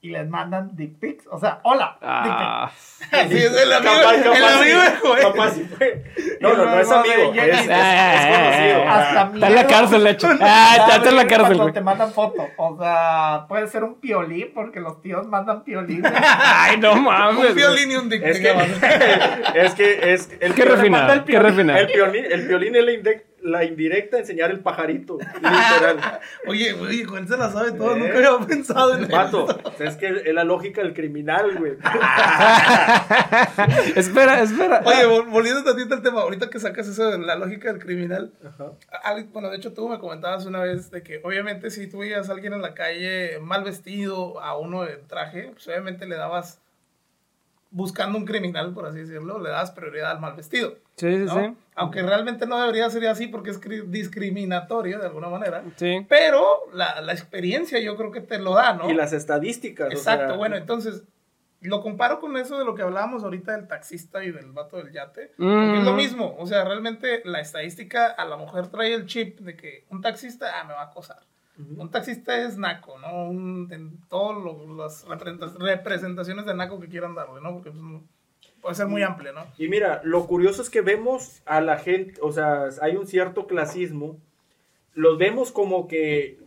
y 0.04 0.10
les 0.10 0.28
mandan 0.28 0.76
dick 0.76 0.98
pics, 1.00 1.28
o 1.30 1.40
sea, 1.40 1.60
hola, 1.64 1.96
dick. 2.02 2.34
Ah, 2.36 2.72
Así 3.12 3.38
es 3.38 3.56
el 3.56 3.72
amigo, 3.72 3.92
Capaz- 3.94 4.16
el 4.16 4.44
amigo 4.44 4.80
sí, 4.80 4.92
de 4.92 4.98
Joel. 5.00 5.22
capaz 5.22 5.50
sí 5.52 5.64
fue. 5.78 6.04
No, 6.40 6.54
no, 6.56 6.66
no 6.66 6.80
es 6.80 6.92
amigo, 6.92 7.34
Jenny. 7.34 7.50
es, 7.50 7.60
es- 7.60 7.70
es 7.70 8.26
conocido. 8.38 8.90
Hasta 8.90 9.32
está 9.34 9.48
en 9.48 9.56
la 9.56 9.68
cárcel, 9.68 10.04
de 10.04 10.10
hecho. 10.10 10.28
Ah, 10.42 10.86
ya 10.90 10.96
está 10.96 11.10
en 11.10 11.16
la 11.16 11.28
cárcel, 11.28 11.56
Cuando 11.58 11.74
te 11.74 11.82
mandan 11.82 12.12
foto. 12.14 12.48
O 12.58 12.78
sea, 12.80 13.46
puede 13.48 13.68
ser 13.68 13.84
un 13.84 14.00
piolín, 14.00 14.52
porque 14.56 14.80
los 14.80 15.02
tíos 15.04 15.28
mandan 15.28 15.64
piolín. 15.64 16.04
Ay, 16.14 16.78
no 16.78 16.96
mames. 16.96 17.36
Un 17.36 17.42
güey. 17.44 17.54
violín 17.54 17.92
y 17.92 17.96
un 17.96 18.10
dick 18.10 18.24
Es 18.24 18.38
pic. 18.40 18.48
es 19.56 19.76
que 19.76 20.14
es 20.14 20.30
el 20.40 20.54
Qué 20.56 20.64
piolín- 20.64 20.68
refinado, 20.76 21.08
qué 21.08 21.14
El 21.14 21.24
piolín, 21.92 22.26
el 22.32 22.48
piolín 22.48 22.76
es 22.76 22.84
la 23.42 23.64
indirecta 23.64 24.18
enseñar 24.20 24.52
el 24.52 24.60
pajarito, 24.60 25.18
literal. 25.36 26.20
Oye, 26.48 26.74
güey, 26.74 27.04
Joel 27.04 27.28
se 27.28 27.38
la 27.38 27.52
sabe 27.52 27.72
todo. 27.74 27.96
Eh. 27.96 28.00
Nunca 28.00 28.18
había 28.18 28.48
pensado 28.48 28.96
en 28.96 29.08
Vato, 29.08 29.48
eso. 29.50 29.84
es 29.84 29.96
que 29.96 30.08
es 30.26 30.34
la 30.34 30.44
lógica 30.44 30.82
del 30.82 30.94
criminal, 30.94 31.58
güey. 31.58 31.74
espera, 33.96 34.42
espera. 34.42 34.82
Oye, 34.86 35.06
vol- 35.08 35.30
volviendo 35.30 35.64
tantito 35.64 35.96
al 35.96 36.02
tema, 36.02 36.22
ahorita 36.22 36.50
que 36.50 36.60
sacas 36.60 36.88
eso 36.88 37.10
de 37.12 37.20
la 37.20 37.36
lógica 37.36 37.72
del 37.72 37.82
criminal, 37.82 38.34
al- 39.04 39.26
bueno, 39.26 39.50
de 39.50 39.58
hecho 39.58 39.74
tú 39.74 39.88
me 39.90 40.00
comentabas 40.00 40.46
una 40.46 40.62
vez 40.62 40.92
de 40.92 41.04
que 41.04 41.22
obviamente 41.24 41.70
si 41.72 41.88
tú 41.88 42.00
veías 42.00 42.30
a 42.30 42.34
alguien 42.34 42.54
en 42.54 42.62
la 42.62 42.74
calle 42.74 43.40
mal 43.42 43.64
vestido, 43.64 44.40
a 44.42 44.58
uno 44.58 44.88
en 44.88 45.08
traje, 45.08 45.50
pues 45.54 45.68
obviamente 45.68 46.06
le 46.06 46.16
dabas, 46.16 46.62
buscando 47.72 48.18
un 48.18 48.26
criminal, 48.26 48.74
por 48.74 48.86
así 48.86 49.00
decirlo, 49.00 49.40
le 49.40 49.50
dabas 49.50 49.72
prioridad 49.72 50.12
al 50.12 50.20
mal 50.20 50.36
vestido. 50.36 50.76
Sí, 50.98 51.10
sí, 51.20 51.26
¿no? 51.26 51.40
sí. 51.40 51.56
Aunque 51.76 52.02
realmente 52.04 52.46
no 52.46 52.60
debería 52.60 52.90
ser 52.90 53.08
así 53.08 53.28
porque 53.28 53.50
es 53.50 53.62
cri- 53.62 53.86
discriminatorio 53.86 55.00
de 55.00 55.06
alguna 55.08 55.30
manera. 55.30 55.64
Sí. 55.78 56.06
Pero 56.10 56.44
la, 56.74 57.02
la 57.02 57.14
experiencia 57.14 57.80
yo 57.80 57.96
creo 57.96 58.12
que 58.12 58.22
te 58.22 58.40
lo 58.40 58.54
da, 58.54 58.74
¿no? 58.74 58.90
Y 58.90 58.94
las 58.94 59.14
estadísticas. 59.14 59.88
o 59.88 59.92
Exacto, 59.92 60.28
sea, 60.28 60.38
bueno, 60.38 60.58
entonces 60.58 61.04
lo 61.62 61.82
comparo 61.82 62.20
con 62.20 62.36
eso 62.38 62.58
de 62.58 62.66
lo 62.66 62.74
que 62.76 62.82
hablábamos 62.82 63.24
ahorita 63.24 63.54
del 63.54 63.68
taxista 63.68 64.24
y 64.24 64.32
del 64.32 64.52
vato 64.52 64.78
del 64.78 64.92
yate. 64.92 65.32
Mm. 65.38 65.46
Porque 65.66 65.78
es 65.80 65.86
lo 65.86 65.94
mismo, 65.94 66.36
o 66.38 66.46
sea, 66.48 66.66
realmente 66.66 67.22
la 67.24 67.40
estadística 67.40 68.08
a 68.08 68.26
la 68.26 68.36
mujer 68.36 68.68
trae 68.68 68.94
el 68.94 69.06
chip 69.06 69.40
de 69.40 69.56
que 69.56 69.86
un 69.90 70.02
taxista, 70.02 70.60
ah, 70.60 70.64
me 70.66 70.74
va 70.74 70.82
a 70.82 70.86
acosar. 70.86 71.20
Un 71.78 71.90
taxista 71.92 72.46
es 72.46 72.58
naco, 72.58 72.98
¿no? 73.00 73.30
Un, 73.30 73.68
en 73.72 73.98
todas 74.10 74.38
las 74.78 75.06
representa- 75.08 75.54
representaciones 75.60 76.46
de 76.46 76.54
naco 76.54 76.80
que 76.80 76.88
quieran 76.88 77.16
darle, 77.16 77.42
¿no? 77.42 77.54
Porque 77.54 77.72
pues, 77.72 77.84
puede 78.62 78.76
ser 78.76 78.88
muy 78.88 79.04
amplio, 79.04 79.34
¿no? 79.34 79.46
Y 79.58 79.68
mira, 79.68 80.02
lo 80.04 80.28
curioso 80.28 80.62
es 80.62 80.70
que 80.70 80.82
vemos 80.82 81.42
a 81.46 81.62
la 81.62 81.78
gente, 81.78 82.20
o 82.22 82.32
sea, 82.32 82.66
hay 82.82 82.96
un 82.96 83.08
cierto 83.08 83.48
clasismo. 83.48 84.18
Los 84.94 85.18
vemos 85.18 85.52
como 85.52 85.88
que 85.88 86.38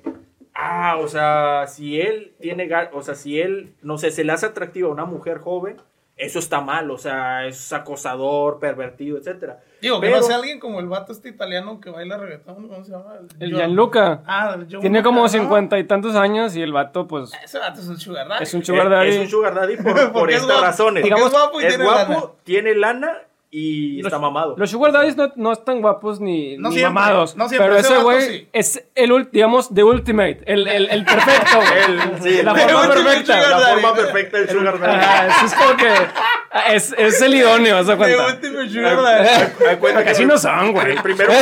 Ah, 0.57 0.99
o 1.01 1.09
sea, 1.09 1.67
si 1.67 2.01
él 2.01 2.33
tiene, 2.41 2.71
o 2.93 3.03
sea, 3.03 3.17
si 3.17 3.41
él, 3.41 3.75
no 3.83 3.99
sé, 3.99 4.13
se 4.13 4.23
le 4.23 4.31
hace 4.31 4.47
atractiva 4.47 4.89
a 4.89 4.93
una 4.93 5.05
mujer 5.05 5.39
joven, 5.39 5.79
eso 6.17 6.39
está 6.39 6.61
mal, 6.61 6.91
o 6.91 6.99
sea, 6.99 7.47
es 7.47 7.73
acosador, 7.73 8.61
pervertido, 8.61 9.19
etcétera. 9.19 9.61
Digo, 9.81 10.01
que 10.01 10.07
Pero- 10.07 10.19
no 10.19 10.23
sea 10.23 10.37
alguien 10.37 10.61
como 10.61 10.79
el 10.81 10.87
vato 10.87 11.13
este 11.13 11.29
italiano 11.29 11.81
que 11.81 11.91
baila 11.91 12.17
reggaetón, 12.17 12.69
¿cómo 12.69 12.85
se 12.85 12.93
llama? 12.93 13.15
El 13.41 13.53
Gianluca. 13.55 14.23
Ah, 14.27 14.57
el 14.57 14.67
Tiene 14.81 15.03
como 15.03 15.29
cincuenta 15.29 15.79
y 15.79 15.85
tantos 15.85 16.15
años 16.15 16.55
y 16.57 16.63
el 16.63 16.73
vato, 16.73 17.07
pues, 17.09 17.33
Ese 17.43 17.59
vato 17.59 17.81
es 17.81 17.89
un 17.89 17.99
sugar 17.99 18.29
daddy. 18.29 18.43
es 18.45 18.55
un 18.55 18.65
sugar 18.65 18.89
daddy. 18.89 19.09
Es 19.11 19.19
un 19.19 19.29
sugar 19.29 19.55
daddy 19.55 19.77
por, 19.77 19.85
por 20.13 20.31
estas 20.31 20.47
guapo, 20.47 20.61
razones. 20.63 21.03
Digamos, 21.05 21.27
es 21.27 21.33
guapo 21.33 21.61
y 21.61 21.65
es 21.65 21.69
tiene 21.69 21.85
guapo, 21.85 22.13
lana. 22.13 22.27
tiene 22.45 22.75
lana 22.75 23.19
y 23.57 23.97
Los- 24.03 24.07
está 24.13 24.19
mamado. 24.19 24.57
Los 24.59 24.69
sugar 24.71 24.91
daddies 24.91 25.17
no, 25.17 25.33
no 25.37 25.53
están 25.53 25.81
guapos 25.81 26.21
ni, 26.21 26.57
No 26.59 26.71
ni 26.71 26.77
siempre, 26.77 26.93
mamados. 26.93 27.37
no 27.37 27.49
siempre, 27.49 27.69
pero 27.69 27.81
ese 27.81 27.99
güey 28.03 28.21
sí. 28.29 28.49
es 28.53 28.85
el, 28.97 29.29
digamos, 29.31 29.73
the 29.73 29.85
ultimate. 29.85 30.41
El, 30.47 30.67
el, 30.67 30.89
el 30.91 31.05
perfecto. 31.05 31.57
güey. 31.57 32.01
El- 32.17 32.23
sí, 32.23 32.43
la 32.43 32.51
el 32.53 32.59
forma 32.61 32.89
perfecta. 32.89 33.35
sugar 33.37 33.51
la 33.51 33.61
daddy. 33.61 33.81
forma 33.83 33.95
perfecta 33.95 34.39
del 34.39 34.49
sugar 34.51 34.81
daddy. 34.81 35.31
Eso 35.37 35.47
es 35.47 35.55
como 35.55 35.77
que 35.77 36.75
es, 36.75 36.95
es 36.99 37.23
el 37.23 37.35
idóneo, 37.35 37.85
¿se 37.85 37.97
The 37.97 38.17
ultimate 38.17 38.69
sugar 38.71 39.03
daddy. 39.03 40.09
Así 40.11 40.25
no 40.27 40.37
son, 40.39 40.73
güey. 40.73 40.93
El 40.93 41.03
primero, 41.03 41.33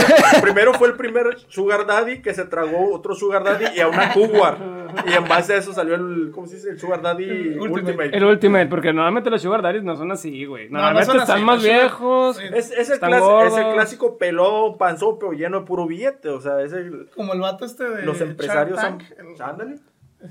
primero 0.43 0.75
fue 0.75 0.89
el 0.89 0.95
primer 0.95 1.39
Sugar 1.49 1.87
Daddy 1.87 2.21
que 2.23 2.35
se 2.35 2.45
tragó 2.45 2.95
otro 2.95 3.15
Sugar 3.15 3.43
Daddy 3.45 3.67
y 3.77 3.81
a 3.81 3.89
una 3.89 4.13
Cougar. 4.13 4.59
Y 5.07 5.13
en 5.15 5.27
base 5.27 5.55
a 5.55 5.57
eso 5.57 5.73
salió 5.73 5.95
el, 5.95 6.31
¿cómo 6.35 6.47
se 6.47 6.57
dice? 6.57 6.71
El 6.71 6.79
Sugar 6.79 7.01
Daddy 7.01 7.25
Ultimate. 7.59 7.71
Ultimate. 7.93 8.17
El 8.17 8.25
ultimate, 8.25 8.67
porque 8.67 8.93
normalmente 8.93 9.31
los 9.31 9.41
sugar 9.43 9.63
daddies 9.63 9.83
no 9.83 9.97
son 9.97 10.13
así, 10.13 10.45
güey. 10.45 10.69
no 10.69 10.79
Normalmente 10.79 11.07
son 11.13 11.21
están 11.21 11.37
así, 11.37 11.45
más 11.45 11.63
sugar- 11.63 11.81
viejos. 12.03 12.37
sí. 12.37 12.45
Es, 12.55 12.71
es, 12.71 12.91
el 12.91 13.01
clas- 13.01 13.47
es 13.47 13.57
el 13.57 13.73
clásico 13.75 14.19
pelón, 14.19 14.77
panzón, 14.79 15.19
pero 15.19 15.33
lleno 15.33 15.61
de 15.61 15.67
puro 15.67 15.87
billete. 15.87 16.29
O 16.29 16.41
sea, 16.41 16.61
es 16.63 16.73
el, 16.73 17.09
Como 17.15 17.33
el 17.33 17.41
vato 17.41 17.65
este 17.65 17.85
de 17.89 18.03
los 18.03 18.21
empresarios. 18.21 18.79
Shark 18.81 19.03
son- 19.03 19.37
Tank, 19.37 19.41
Ándale. 19.41 19.77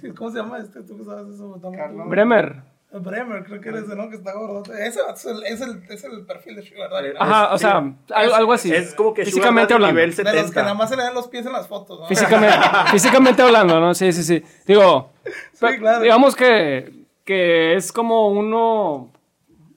el- 0.04 0.14
¿Cómo 0.16 0.30
se 0.32 0.38
llama 0.38 0.58
este? 0.60 0.82
¿Tú 0.84 0.98
que 0.98 1.04
sabes 1.04 1.34
eso? 1.36 1.60
Carlos. 1.76 2.10
Bremer. 2.10 2.72
Bremer, 2.94 3.46
creo 3.46 3.62
que 3.62 3.70
era 3.70 3.80
ese, 3.80 3.96
¿no? 3.96 4.10
Que 4.10 4.18
está 4.18 4.34
gordo. 4.34 4.64
Ese 4.74 5.00
es 5.14 5.26
el, 5.26 5.44
es 5.46 5.62
el, 5.62 5.82
es 5.90 6.04
el 6.04 6.26
perfil 6.26 6.58
de 6.58 6.62
sugar 6.62 6.90
daddy. 6.90 7.14
¿no? 7.14 7.22
Ajá, 7.22 7.54
o 7.54 7.58
sí. 7.58 7.62
sea, 7.64 7.78
algo, 8.14 8.36
algo 8.36 8.52
así. 8.54 8.74
Es 8.74 8.94
como 8.96 9.14
que 9.14 9.24
físicamente 9.24 9.74
hablando. 9.74 9.94
nivel 9.96 10.14
De 10.14 10.24
los 10.24 10.32
que 10.34 10.40
70. 10.40 10.62
nada 10.64 10.74
más 10.74 10.90
se 10.90 10.98
le 10.98 11.04
dan 11.04 11.14
los 11.14 11.30
pies 11.30 11.46
en 11.46 11.54
las 11.54 11.70
fotos, 11.70 12.02
¿no? 12.02 12.08
Físicamente, 12.08 12.54
físicamente 12.92 13.42
hablando, 13.44 13.80
¿no? 13.80 13.94
Sí, 13.94 14.12
sí, 14.12 14.24
sí. 14.24 14.44
Digo, 14.68 15.10
pe- 15.58 15.78
claro. 15.80 16.02
digamos 16.04 16.36
que, 16.36 17.06
que 17.24 17.76
es 17.76 17.94
como 17.94 18.28
uno, 18.28 19.10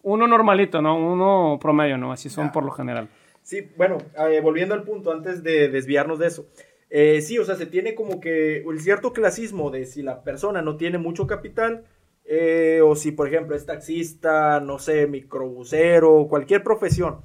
uno 0.04 0.26
normalito, 0.26 0.80
¿no? 0.80 0.96
Uno 0.96 1.58
promedio, 1.60 1.98
¿no? 1.98 2.12
Así 2.12 2.30
son 2.30 2.52
por 2.52 2.64
lo 2.64 2.70
general. 2.70 3.08
Sí, 3.42 3.68
bueno, 3.76 3.98
eh, 4.30 4.40
volviendo 4.40 4.74
al 4.74 4.84
punto, 4.84 5.12
antes 5.12 5.42
de 5.42 5.68
desviarnos 5.68 6.18
de 6.18 6.28
eso. 6.28 6.46
Eh, 6.90 7.20
sí, 7.22 7.38
o 7.38 7.44
sea, 7.44 7.56
se 7.56 7.66
tiene 7.66 7.94
como 7.94 8.20
que 8.20 8.58
el 8.58 8.80
cierto 8.80 9.12
clasismo 9.12 9.70
de 9.70 9.84
si 9.84 10.02
la 10.02 10.22
persona 10.22 10.62
no 10.62 10.76
tiene 10.76 10.98
mucho 10.98 11.26
capital, 11.26 11.84
eh, 12.24 12.80
o 12.82 12.94
si, 12.96 13.12
por 13.12 13.28
ejemplo, 13.28 13.56
es 13.56 13.66
taxista, 13.66 14.60
no 14.60 14.78
sé, 14.78 15.06
microbusero, 15.06 16.26
cualquier 16.28 16.62
profesión, 16.62 17.20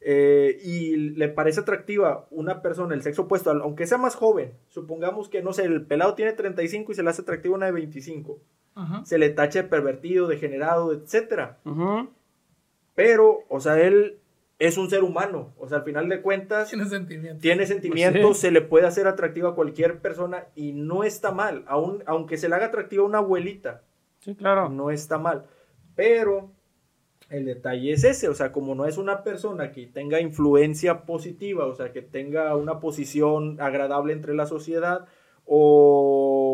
eh, 0.00 0.58
y 0.62 0.96
le 0.96 1.28
parece 1.28 1.60
atractiva 1.60 2.28
una 2.30 2.62
persona, 2.62 2.94
el 2.94 3.02
sexo 3.02 3.22
opuesto, 3.22 3.50
aunque 3.50 3.86
sea 3.86 3.98
más 3.98 4.14
joven, 4.14 4.52
supongamos 4.68 5.28
que, 5.28 5.42
no 5.42 5.52
sé, 5.52 5.64
el 5.64 5.86
pelado 5.86 6.14
tiene 6.14 6.32
35 6.32 6.92
y 6.92 6.94
se 6.94 7.02
le 7.02 7.10
hace 7.10 7.22
atractiva 7.22 7.56
una 7.56 7.66
de 7.66 7.72
25, 7.72 8.40
Ajá. 8.78 9.04
se 9.04 9.18
le 9.18 9.30
tacha 9.30 9.62
de 9.62 9.68
pervertido, 9.68 10.26
degenerado, 10.28 10.92
etcétera. 10.92 11.58
Ujú. 11.64 12.08
Pero, 12.94 13.40
o 13.48 13.60
sea, 13.60 13.80
él 13.80 14.18
es 14.58 14.76
un 14.78 14.90
ser 14.90 15.04
humano, 15.04 15.52
o 15.58 15.68
sea, 15.68 15.78
al 15.78 15.84
final 15.84 16.08
de 16.08 16.20
cuentas 16.20 16.68
Tiene 16.68 16.84
sentimientos. 16.86 17.40
tiene 17.42 17.66
sentimientos, 17.66 18.22
Pues 18.22 18.36
sí. 18.38 18.40
se 18.42 18.50
le 18.50 18.60
puede 18.60 18.86
hacer 18.86 19.06
atractivo 19.06 19.48
a 19.48 19.54
cualquier 19.54 20.00
persona 20.00 20.46
y 20.56 20.72
no 20.72 21.04
está 21.04 21.30
mal, 21.30 21.64
aun, 21.68 22.02
aunque 22.06 22.36
se 22.36 22.48
le 22.48 22.56
haga 22.56 22.66
atractivo 22.66 23.04
a 23.04 23.06
una 23.08 23.18
abuelita, 23.18 23.82
Sí, 24.20 24.34
claro. 24.34 24.68
no 24.68 24.90
está 24.90 25.16
mal. 25.18 25.44
Pero 25.94 26.50
el 27.30 27.44
detalle 27.44 27.92
es 27.92 28.02
ese, 28.04 28.28
o 28.28 28.34
sea, 28.34 28.50
como 28.50 28.74
no 28.74 28.86
es 28.86 28.98
una 28.98 29.22
persona 29.22 29.70
que 29.70 29.86
tenga 29.86 30.20
influencia 30.20 31.02
positiva, 31.02 31.66
o 31.66 31.74
sea, 31.74 31.92
que 31.92 32.02
tenga 32.02 32.56
una 32.56 32.80
posición 32.80 33.60
agradable 33.60 34.12
entre 34.12 34.34
la 34.34 34.46
sociedad 34.46 35.06
o 35.44 36.47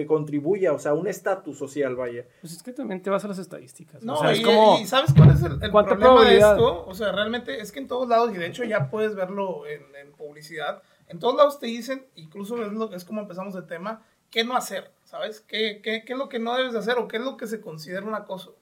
que 0.00 0.06
contribuya, 0.06 0.72
o 0.72 0.78
sea, 0.78 0.94
un 0.94 1.06
estatus 1.06 1.58
social, 1.58 1.94
vaya. 1.96 2.24
Pues 2.40 2.52
es 2.54 2.62
que 2.62 2.72
también 2.72 3.02
te 3.02 3.10
vas 3.10 3.24
a 3.24 3.28
las 3.28 3.38
estadísticas. 3.38 4.02
No, 4.02 4.14
o 4.14 4.20
sea, 4.20 4.34
y, 4.34 4.38
es 4.40 4.44
como... 4.44 4.78
y 4.80 4.86
¿sabes 4.86 5.12
cuál 5.14 5.30
es 5.30 5.42
el, 5.42 5.62
el 5.62 5.70
¿Cuánta 5.70 5.96
problema 5.96 6.24
de 6.28 6.38
esto? 6.38 6.86
O 6.86 6.94
sea, 6.94 7.12
realmente 7.12 7.60
es 7.60 7.72
que 7.72 7.78
en 7.80 7.88
todos 7.88 8.08
lados, 8.08 8.32
y 8.34 8.38
de 8.38 8.46
hecho 8.46 8.64
ya 8.64 8.90
puedes 8.90 9.14
verlo 9.14 9.66
en, 9.66 9.82
en 9.96 10.12
publicidad, 10.12 10.82
en 11.08 11.18
todos 11.18 11.36
lados 11.36 11.58
te 11.58 11.66
dicen, 11.66 12.06
incluso 12.14 12.62
es, 12.64 12.72
lo, 12.72 12.92
es 12.94 13.04
como 13.04 13.20
empezamos 13.20 13.54
el 13.56 13.66
tema, 13.66 14.02
qué 14.30 14.44
no 14.44 14.56
hacer, 14.56 14.90
¿sabes? 15.04 15.40
¿Qué, 15.40 15.80
qué, 15.82 16.04
qué 16.04 16.12
es 16.12 16.18
lo 16.18 16.28
que 16.28 16.38
no 16.38 16.56
debes 16.56 16.72
de 16.72 16.78
hacer 16.78 16.98
o 16.98 17.08
qué 17.08 17.16
es 17.16 17.22
lo 17.24 17.36
que 17.36 17.46
se 17.46 17.60
considera 17.60 18.06
un 18.06 18.14
acoso? 18.14 18.56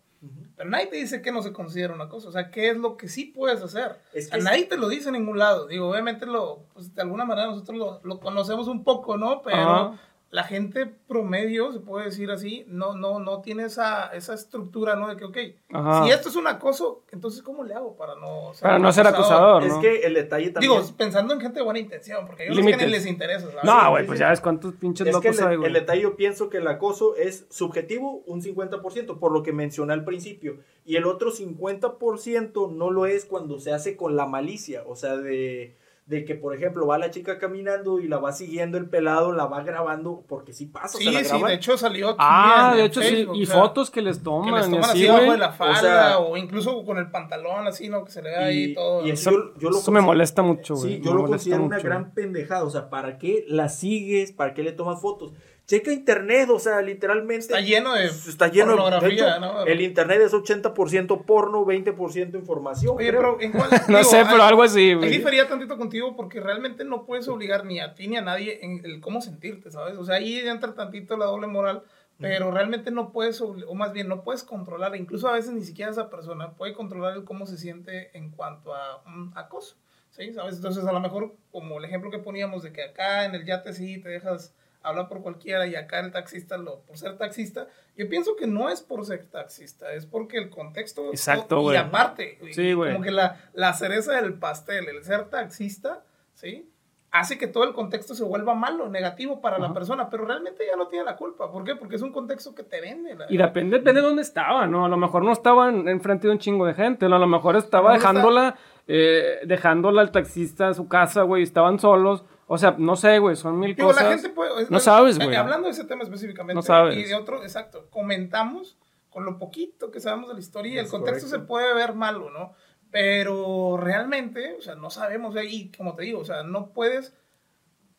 Pero 0.56 0.68
nadie 0.68 0.86
te 0.86 0.96
dice 0.96 1.22
que 1.22 1.30
no 1.30 1.42
se 1.42 1.52
considera 1.52 1.94
un 1.94 2.00
acoso, 2.00 2.28
o 2.28 2.32
sea, 2.32 2.50
qué 2.50 2.70
es 2.70 2.76
lo 2.76 2.96
que 2.96 3.08
sí 3.08 3.26
puedes 3.26 3.62
hacer. 3.62 3.98
Es 4.12 4.28
que 4.28 4.38
es- 4.38 4.42
nadie 4.44 4.64
te 4.64 4.76
lo 4.76 4.88
dice 4.88 5.10
en 5.10 5.12
ningún 5.12 5.38
lado. 5.38 5.68
Digo, 5.68 5.88
obviamente 5.88 6.26
lo, 6.26 6.64
pues, 6.74 6.92
de 6.92 7.02
alguna 7.02 7.24
manera 7.24 7.46
nosotros 7.46 7.78
lo, 7.78 8.00
lo 8.02 8.18
conocemos 8.18 8.66
un 8.66 8.82
poco, 8.82 9.16
¿no? 9.16 9.42
Pero 9.42 9.56
Ajá. 9.56 9.92
La 10.30 10.44
gente 10.44 10.84
promedio, 11.06 11.72
se 11.72 11.80
puede 11.80 12.06
decir 12.06 12.30
así, 12.30 12.64
no, 12.68 12.94
no, 12.94 13.18
no 13.18 13.40
tiene 13.40 13.64
esa, 13.64 14.08
esa 14.08 14.34
estructura, 14.34 14.94
¿no? 14.94 15.08
De 15.08 15.16
que, 15.16 15.24
ok, 15.24 15.38
Ajá. 15.72 16.04
si 16.04 16.10
esto 16.10 16.28
es 16.28 16.36
un 16.36 16.46
acoso, 16.46 17.02
entonces 17.12 17.42
¿cómo 17.42 17.64
le 17.64 17.72
hago 17.72 17.96
para 17.96 18.14
no 18.14 18.52
ser, 18.52 18.62
Para 18.62 18.78
no 18.78 18.92
ser 18.92 19.06
acusador, 19.06 19.64
Es 19.64 19.72
que 19.74 20.00
el 20.00 20.12
detalle 20.12 20.50
también... 20.50 20.70
Digo, 20.70 20.96
pensando 20.98 21.32
en 21.32 21.40
gente 21.40 21.60
de 21.60 21.64
buena 21.64 21.78
intención, 21.78 22.26
porque 22.26 22.46
yo 22.46 22.54
sé 22.54 22.76
que 22.76 22.86
les 22.86 23.06
interesa, 23.06 23.46
¿sabes? 23.46 23.64
No, 23.64 23.90
güey, 23.90 24.04
pues 24.04 24.18
ya 24.18 24.28
ves 24.28 24.42
cuántos 24.42 24.74
pinches 24.74 25.06
Es 25.06 25.16
que 25.16 25.28
locos 25.28 25.40
el, 25.40 25.48
hay, 25.48 25.64
el 25.64 25.72
detalle 25.72 26.02
yo 26.02 26.14
pienso 26.14 26.50
que 26.50 26.58
el 26.58 26.68
acoso 26.68 27.16
es 27.16 27.46
subjetivo 27.48 28.22
un 28.26 28.42
50%, 28.42 29.18
por 29.18 29.32
lo 29.32 29.42
que 29.42 29.54
mencioné 29.54 29.94
al 29.94 30.04
principio. 30.04 30.58
Y 30.84 30.96
el 30.96 31.06
otro 31.06 31.32
50% 31.32 32.70
no 32.72 32.90
lo 32.90 33.06
es 33.06 33.24
cuando 33.24 33.60
se 33.60 33.72
hace 33.72 33.96
con 33.96 34.14
la 34.14 34.26
malicia. 34.26 34.82
O 34.86 34.94
sea, 34.94 35.16
de, 35.16 35.74
de 36.08 36.24
que, 36.24 36.34
por 36.34 36.54
ejemplo, 36.54 36.86
va 36.86 36.96
la 36.96 37.10
chica 37.10 37.38
caminando 37.38 38.00
y 38.00 38.08
la 38.08 38.16
va 38.16 38.32
siguiendo 38.32 38.78
el 38.78 38.88
pelado, 38.88 39.32
la 39.32 39.44
va 39.44 39.62
grabando, 39.62 40.24
porque 40.26 40.54
sí 40.54 40.64
pasa, 40.64 40.96
Sí, 40.96 41.04
se 41.04 41.12
la 41.12 41.22
sí, 41.22 41.42
de 41.44 41.52
hecho 41.52 41.76
salió 41.76 42.08
aquí 42.08 42.16
Ah, 42.18 42.70
en- 42.72 42.78
de 42.78 42.84
hecho 42.86 43.02
sí. 43.02 43.26
Y 43.34 43.42
o 43.42 43.46
sea, 43.46 43.56
fotos 43.60 43.90
que 43.90 44.00
les 44.00 44.16
que 44.18 44.24
toman. 44.24 44.54
les 44.54 44.64
toman 44.64 44.84
así 44.84 44.90
así, 45.02 45.06
abajo 45.06 45.24
güey. 45.26 45.32
de 45.32 45.38
la 45.38 45.52
falda, 45.52 45.80
sea- 45.80 46.18
o, 46.18 46.36
incluso 46.38 46.82
con 46.84 46.96
el 46.96 47.10
pantalón 47.10 47.66
así, 47.66 47.90
¿no? 47.90 48.04
Que 48.06 48.10
se 48.10 48.22
le 48.22 48.30
ve 48.30 48.36
ahí 48.36 48.64
Y- 48.70 48.74
todo. 48.74 49.06
y 49.06 49.10
Eso, 49.10 49.30
Yo- 49.30 49.36
yo 49.58 49.68
lo 49.70 49.76
eso 49.76 49.90
me 49.90 49.98
considero- 49.98 50.02
molesta 50.06 50.42
mucho, 50.42 50.74
güey. 50.76 50.92
Sí, 50.94 50.98
me 51.00 51.04
yo 51.04 51.12
lo 51.14 51.24
considero 51.26 51.62
una 51.62 51.76
mucho. 51.76 51.86
gran 51.88 52.10
pendejada. 52.14 52.64
O 52.64 52.70
sea, 52.70 52.88
¿para 52.88 53.18
qué 53.18 53.44
la 53.46 53.68
sigues? 53.68 54.32
¿Para 54.32 54.54
qué 54.54 54.62
le 54.62 54.72
tomas 54.72 55.02
fotos? 55.02 55.34
Checa 55.68 55.92
internet, 55.92 56.48
o 56.48 56.58
sea, 56.58 56.80
literalmente. 56.80 57.44
Está 57.44 57.60
lleno 57.60 57.92
de 57.92 58.06
Está 58.06 58.48
lleno 58.48 58.74
pornografía, 58.74 59.08
de 59.08 59.30
hecho, 59.32 59.40
¿no? 59.40 59.66
El 59.66 59.82
internet 59.82 60.22
es 60.22 60.32
80% 60.32 61.26
porno, 61.26 61.66
20% 61.66 62.34
información. 62.36 62.96
Oye, 62.96 63.08
creo. 63.08 63.36
pero 63.36 63.40
¿en 63.42 63.52
cuál? 63.52 63.68
No 63.88 64.02
sé, 64.02 64.24
pero 64.30 64.44
algo 64.44 64.62
así, 64.62 64.94
güey. 64.94 65.10
difería 65.10 65.46
tantito 65.46 65.76
contigo 65.76 66.16
porque 66.16 66.40
realmente 66.40 66.84
no 66.84 67.04
puedes 67.04 67.28
obligar 67.28 67.66
ni 67.66 67.80
a 67.80 67.94
ti 67.94 68.08
ni 68.08 68.16
a 68.16 68.22
nadie 68.22 68.60
en 68.62 68.82
el 68.82 69.02
cómo 69.02 69.20
sentirte, 69.20 69.70
¿sabes? 69.70 69.98
O 69.98 70.04
sea, 70.06 70.16
ahí 70.16 70.38
entra 70.38 70.74
tantito 70.74 71.18
la 71.18 71.26
doble 71.26 71.48
moral, 71.48 71.82
pero 72.18 72.50
realmente 72.50 72.90
no 72.90 73.12
puedes, 73.12 73.38
o 73.42 73.74
más 73.74 73.92
bien 73.92 74.08
no 74.08 74.24
puedes 74.24 74.44
controlar, 74.44 74.96
incluso 74.96 75.28
a 75.28 75.34
veces 75.34 75.52
ni 75.52 75.64
siquiera 75.64 75.90
esa 75.90 76.08
persona 76.08 76.52
puede 76.52 76.72
controlar 76.72 77.14
el 77.14 77.24
cómo 77.24 77.44
se 77.44 77.58
siente 77.58 78.16
en 78.16 78.30
cuanto 78.30 78.74
a 78.74 79.02
un 79.04 79.32
acoso, 79.36 79.76
¿sí? 80.12 80.32
¿Sabes? 80.32 80.56
Entonces, 80.56 80.86
a 80.86 80.92
lo 80.92 81.00
mejor, 81.00 81.34
como 81.52 81.76
el 81.76 81.84
ejemplo 81.84 82.10
que 82.10 82.20
poníamos 82.20 82.62
de 82.62 82.72
que 82.72 82.84
acá 82.84 83.26
en 83.26 83.34
el 83.34 83.44
yate 83.44 83.74
sí 83.74 84.00
te 84.00 84.08
dejas 84.08 84.54
hablar 84.82 85.08
por 85.08 85.22
cualquiera 85.22 85.66
y 85.66 85.74
acá 85.74 86.00
el 86.00 86.12
taxista, 86.12 86.56
lo, 86.56 86.80
por 86.80 86.96
ser 86.96 87.16
taxista, 87.18 87.66
yo 87.96 88.08
pienso 88.08 88.36
que 88.36 88.46
no 88.46 88.68
es 88.68 88.80
por 88.80 89.04
ser 89.04 89.26
taxista, 89.30 89.92
es 89.92 90.06
porque 90.06 90.38
el 90.38 90.50
contexto... 90.50 91.10
Exacto, 91.10 91.58
y 91.60 91.62
güey. 91.62 91.76
aparte, 91.76 92.38
Sí, 92.52 92.72
como 92.74 93.00
que 93.02 93.10
la, 93.10 93.36
la 93.54 93.72
cereza 93.74 94.12
del 94.20 94.34
pastel, 94.34 94.88
el 94.88 95.02
ser 95.04 95.24
taxista, 95.30 96.02
¿sí? 96.34 96.70
Hace 97.10 97.38
que 97.38 97.46
todo 97.46 97.64
el 97.64 97.72
contexto 97.72 98.14
se 98.14 98.22
vuelva 98.22 98.54
malo, 98.54 98.88
negativo 98.90 99.40
para 99.40 99.58
la 99.58 99.72
persona, 99.72 100.10
pero 100.10 100.26
realmente 100.26 100.62
ya 100.70 100.76
no 100.76 100.88
tiene 100.88 101.06
la 101.06 101.16
culpa. 101.16 101.50
¿Por 101.50 101.64
qué? 101.64 101.74
Porque 101.74 101.96
es 101.96 102.02
un 102.02 102.12
contexto 102.12 102.54
que 102.54 102.62
te 102.62 102.82
vende. 102.82 103.14
la- 103.14 103.24
Y 103.30 103.38
depende, 103.38 103.78
depende 103.78 104.02
de 104.02 104.06
dónde 104.06 104.20
estaba, 104.22 104.66
¿no? 104.66 104.84
A 104.84 104.88
lo 104.90 104.98
mejor 104.98 105.24
no 105.24 105.32
estaba 105.32 105.70
en- 105.70 105.88
enfrente 105.88 106.26
de 106.26 106.34
un 106.34 106.38
chingo 106.38 106.66
de 106.66 106.74
gente, 106.74 107.08
¿no? 107.08 107.16
A 107.16 107.18
lo 107.18 107.26
mejor 107.26 107.56
estaba 107.56 107.94
dejándola, 107.94 108.56
eh, 108.86 109.38
dejándola 109.46 110.02
al 110.02 110.10
taxista 110.12 110.68
a 110.68 110.74
su 110.74 110.86
casa, 110.86 111.22
güey, 111.22 111.42
estaban 111.42 111.78
solos. 111.78 112.24
O 112.50 112.56
sea, 112.56 112.74
no 112.78 112.96
sé, 112.96 113.18
güey, 113.18 113.36
son 113.36 113.58
mil 113.58 113.76
Digo, 113.76 113.88
cosas. 113.88 114.04
la 114.04 114.10
gente 114.12 114.30
puede... 114.30 114.66
No 114.70 114.78
es- 114.78 114.82
sabes, 114.82 115.18
eh, 115.20 115.24
güey. 115.24 115.36
Hablando 115.36 115.66
de 115.66 115.72
ese 115.72 115.84
tema 115.84 116.02
específicamente. 116.02 116.54
No 116.54 116.62
sabes. 116.62 116.96
Y 116.96 117.04
de 117.04 117.14
otro, 117.14 117.42
exacto. 117.42 117.88
Comentamos 117.90 118.78
con 119.10 119.24
lo 119.26 119.38
poquito 119.38 119.90
que 119.90 120.00
sabemos 120.00 120.28
de 120.28 120.34
la 120.34 120.40
historia 120.40 120.72
y 120.72 120.78
el 120.78 120.88
contexto 120.88 121.26
correcto. 121.26 121.40
se 121.44 121.46
puede 121.46 121.74
ver 121.74 121.94
malo, 121.94 122.30
¿no? 122.30 122.54
Pero 122.90 123.76
realmente, 123.76 124.54
o 124.58 124.62
sea, 124.62 124.74
no 124.76 124.88
sabemos. 124.88 125.34
Y 125.46 125.70
como 125.76 125.94
te 125.94 126.04
digo, 126.04 126.20
o 126.20 126.24
sea, 126.24 126.42
no 126.42 126.72
puedes... 126.72 127.14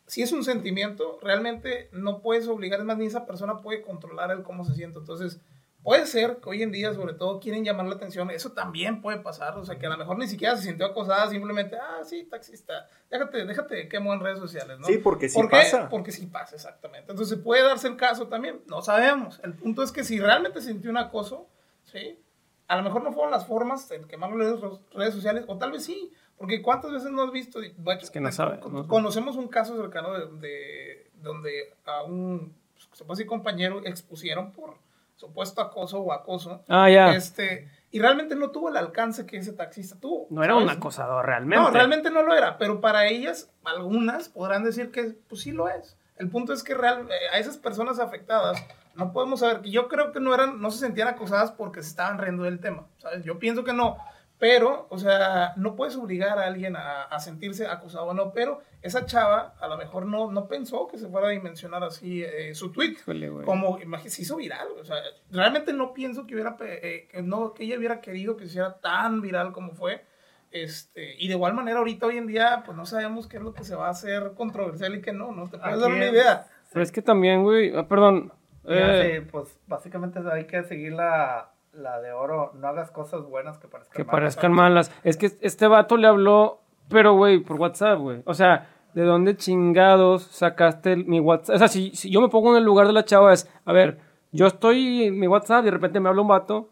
Si 0.07 0.23
es 0.23 0.31
un 0.31 0.43
sentimiento, 0.43 1.19
realmente 1.21 1.87
no 1.91 2.21
puedes 2.21 2.47
obligar, 2.47 2.79
es 2.79 2.85
más, 2.87 2.97
ni 2.97 3.05
esa 3.05 3.27
persona 3.27 3.57
puede 3.61 3.83
controlar 3.83 4.31
el 4.31 4.41
cómo 4.41 4.65
se 4.65 4.73
siente. 4.73 4.97
Entonces, 4.97 5.39
Puede 5.83 6.05
ser 6.07 6.37
que 6.43 6.49
hoy 6.49 6.61
en 6.61 6.71
día, 6.73 6.93
sobre 6.93 7.13
todo, 7.13 7.39
quieren 7.39 7.63
llamar 7.63 7.85
la 7.87 7.95
atención. 7.95 8.29
Eso 8.31 8.51
también 8.51 9.01
puede 9.01 9.19
pasar. 9.19 9.57
O 9.57 9.63
sea, 9.63 9.79
que 9.79 9.85
a 9.85 9.89
lo 9.89 9.97
mejor 9.97 10.17
ni 10.17 10.27
siquiera 10.27 10.55
se 10.57 10.63
sintió 10.63 10.85
acosada, 10.85 11.29
simplemente, 11.29 11.77
ah, 11.77 12.01
sí, 12.03 12.25
taxista. 12.29 12.87
Déjate, 13.09 13.45
déjate 13.45 13.87
quemo 13.87 14.13
en 14.13 14.19
redes 14.19 14.39
sociales, 14.39 14.77
¿no? 14.77 14.85
Sí, 14.85 14.97
porque 14.97 15.29
sí 15.29 15.35
¿Por 15.39 15.49
qué? 15.49 15.55
pasa. 15.57 15.87
Porque 15.89 16.11
sí 16.11 16.27
pasa, 16.27 16.55
exactamente. 16.55 17.11
Entonces, 17.11 17.39
puede 17.39 17.63
darse 17.63 17.87
el 17.87 17.95
caso 17.95 18.27
también. 18.27 18.61
No 18.67 18.81
sabemos. 18.81 19.39
El 19.43 19.53
punto 19.53 19.81
es 19.81 19.91
que 19.93 20.03
si 20.03 20.19
realmente 20.19 20.61
sintió 20.61 20.91
un 20.91 20.97
acoso, 20.97 21.47
¿sí? 21.85 22.19
A 22.67 22.75
lo 22.75 22.83
mejor 22.83 23.01
no 23.03 23.13
fueron 23.13 23.31
las 23.31 23.47
formas 23.47 23.89
en 23.91 24.05
quemar 24.05 24.31
las 24.35 24.59
redes, 24.93 25.13
sociales, 25.13 25.45
o 25.47 25.57
tal 25.57 25.71
vez 25.71 25.85
sí. 25.85 26.11
Porque 26.37 26.61
¿cuántas 26.61 26.91
veces 26.91 27.09
no 27.11 27.23
has 27.23 27.31
visto? 27.31 27.59
Bueno, 27.77 27.99
Es 28.01 28.11
que 28.11 28.19
no 28.19 28.31
sabe, 28.31 28.59
con- 28.59 28.73
no. 28.73 28.87
Conocemos 28.87 29.37
un 29.37 29.47
caso 29.47 29.75
cercano 29.75 30.13
de, 30.13 30.47
de- 30.47 31.11
donde 31.15 31.73
a 31.85 32.03
un 32.03 32.53
pues, 32.73 32.87
se 32.93 33.03
puede 33.05 33.17
decir, 33.17 33.27
compañero 33.27 33.81
expusieron 33.85 34.51
por 34.51 34.75
supuesto 35.19 35.61
acoso 35.61 35.99
o 35.99 36.13
acoso. 36.13 36.63
Ah, 36.69 36.89
ya. 36.89 37.13
Este, 37.13 37.69
y 37.91 37.99
realmente 37.99 38.35
no 38.35 38.51
tuvo 38.51 38.69
el 38.69 38.77
alcance 38.77 39.25
que 39.25 39.37
ese 39.37 39.51
taxista 39.51 39.99
tuvo. 39.99 40.27
No 40.29 40.43
era 40.43 40.55
un 40.55 40.69
acosador 40.69 41.25
realmente. 41.25 41.61
No, 41.61 41.71
realmente 41.71 42.09
no 42.09 42.23
lo 42.23 42.33
era, 42.33 42.57
pero 42.57 42.79
para 42.79 43.07
ellas, 43.07 43.51
algunas 43.65 44.29
podrán 44.29 44.63
decir 44.63 44.91
que 44.91 45.15
pues 45.27 45.41
sí 45.41 45.51
lo 45.51 45.67
es. 45.67 45.97
El 46.15 46.29
punto 46.29 46.53
es 46.53 46.63
que 46.63 46.73
real, 46.73 47.07
eh, 47.09 47.35
a 47.35 47.39
esas 47.39 47.57
personas 47.57 47.99
afectadas 47.99 48.63
no 48.95 49.11
podemos 49.11 49.41
saber 49.41 49.61
que 49.61 49.71
yo 49.71 49.87
creo 49.87 50.11
que 50.11 50.19
no 50.19 50.33
eran, 50.33 50.61
no 50.61 50.71
se 50.71 50.79
sentían 50.79 51.07
acosadas 51.09 51.51
porque 51.51 51.83
se 51.83 51.89
estaban 51.89 52.17
riendo 52.17 52.43
del 52.43 52.59
tema, 52.59 52.87
¿sabes? 52.97 53.23
Yo 53.23 53.39
pienso 53.39 53.63
que 53.63 53.73
no, 53.73 53.97
pero, 54.39 54.87
o 54.89 54.97
sea, 54.97 55.53
no 55.57 55.75
puedes 55.75 55.95
obligar 55.97 56.39
a 56.39 56.45
alguien 56.45 56.75
a, 56.77 57.03
a 57.03 57.19
sentirse 57.19 57.67
acosado 57.67 58.05
o 58.05 58.13
no, 58.13 58.31
pero 58.31 58.61
esa 58.81 59.05
chava 59.05 59.53
a 59.59 59.67
lo 59.67 59.75
mejor 59.77 60.05
no, 60.05 60.31
no 60.31 60.47
pensó 60.47 60.87
que 60.87 60.97
se 60.97 61.09
fuera 61.09 61.27
a 61.27 61.31
dimensionar 61.31 61.83
así 61.83 62.23
eh, 62.23 62.55
su 62.55 62.71
tweet. 62.71 62.91
Híjole, 62.93 63.29
güey. 63.29 63.45
Como, 63.45 63.77
imagínate, 63.79 64.09
se 64.15 64.21
hizo 64.21 64.37
viral, 64.37 64.67
o 64.79 64.85
sea, 64.85 64.95
realmente 65.29 65.73
no 65.73 65.93
pienso 65.93 66.25
que 66.25 66.35
hubiera, 66.35 66.55
eh, 66.61 67.07
que 67.11 67.21
no, 67.21 67.53
que 67.53 67.65
ella 67.65 67.77
hubiera 67.77 67.99
querido 67.99 68.37
que 68.37 68.45
se 68.45 68.51
hiciera 68.51 68.79
tan 68.79 69.19
viral 69.21 69.51
como 69.51 69.73
fue, 69.73 70.05
este, 70.51 71.15
y 71.21 71.27
de 71.27 71.33
igual 71.35 71.53
manera 71.53 71.79
ahorita 71.79 72.07
hoy 72.07 72.17
en 72.17 72.25
día, 72.27 72.63
pues 72.65 72.75
no 72.77 72.85
sabemos 72.85 73.27
qué 73.27 73.37
es 73.37 73.43
lo 73.43 73.53
que 73.53 73.63
se 73.63 73.75
va 73.75 73.87
a 73.87 73.91
hacer 73.91 74.31
controversial 74.35 74.95
y 74.95 75.01
qué 75.01 75.11
no, 75.13 75.31
¿no? 75.31 75.43
Te 75.49 75.57
puedes 75.59 75.73
Aquí 75.73 75.81
dar 75.81 75.91
una 75.91 76.05
es- 76.05 76.11
idea. 76.13 76.47
Pero 76.71 76.83
es 76.83 76.91
que 76.91 77.01
también, 77.01 77.43
güey. 77.43 77.75
ah, 77.75 77.87
perdón. 77.87 78.31
Ya 78.63 79.01
eh, 79.03 79.21
pues 79.21 79.59
básicamente 79.67 80.19
hay 80.31 80.45
que 80.45 80.63
seguir 80.63 80.93
la, 80.93 81.51
la 81.73 81.99
de 82.01 82.11
oro. 82.11 82.51
No 82.55 82.67
hagas 82.67 82.91
cosas 82.91 83.23
buenas 83.23 83.57
que 83.57 83.67
parezcan 83.67 83.95
que 83.95 84.03
malas. 84.03 84.11
parezcan 84.19 84.51
malas. 84.53 84.91
Es 85.03 85.17
que 85.17 85.27
este 85.41 85.67
vato 85.67 85.97
le 85.97 86.07
habló, 86.07 86.59
pero, 86.89 87.13
güey, 87.13 87.39
por 87.39 87.57
WhatsApp, 87.57 87.99
güey. 87.99 88.21
O 88.25 88.33
sea, 88.33 88.67
¿de 88.93 89.03
dónde 89.03 89.35
chingados 89.37 90.23
sacaste 90.23 90.93
el- 90.93 91.05
mi 91.05 91.19
WhatsApp? 91.19 91.55
O 91.55 91.59
sea, 91.59 91.67
si, 91.67 91.91
si 91.95 92.09
yo 92.09 92.21
me 92.21 92.29
pongo 92.29 92.51
en 92.51 92.57
el 92.57 92.63
lugar 92.63 92.87
de 92.87 92.93
la 92.93 93.05
chava, 93.05 93.33
es, 93.33 93.49
a 93.65 93.71
ver, 93.73 93.99
yo 94.31 94.47
estoy 94.47 95.03
en 95.05 95.19
mi 95.19 95.27
WhatsApp 95.27 95.61
y 95.63 95.65
de 95.65 95.71
repente 95.71 95.99
me 95.99 96.09
habla 96.09 96.21
un 96.21 96.27
vato 96.27 96.69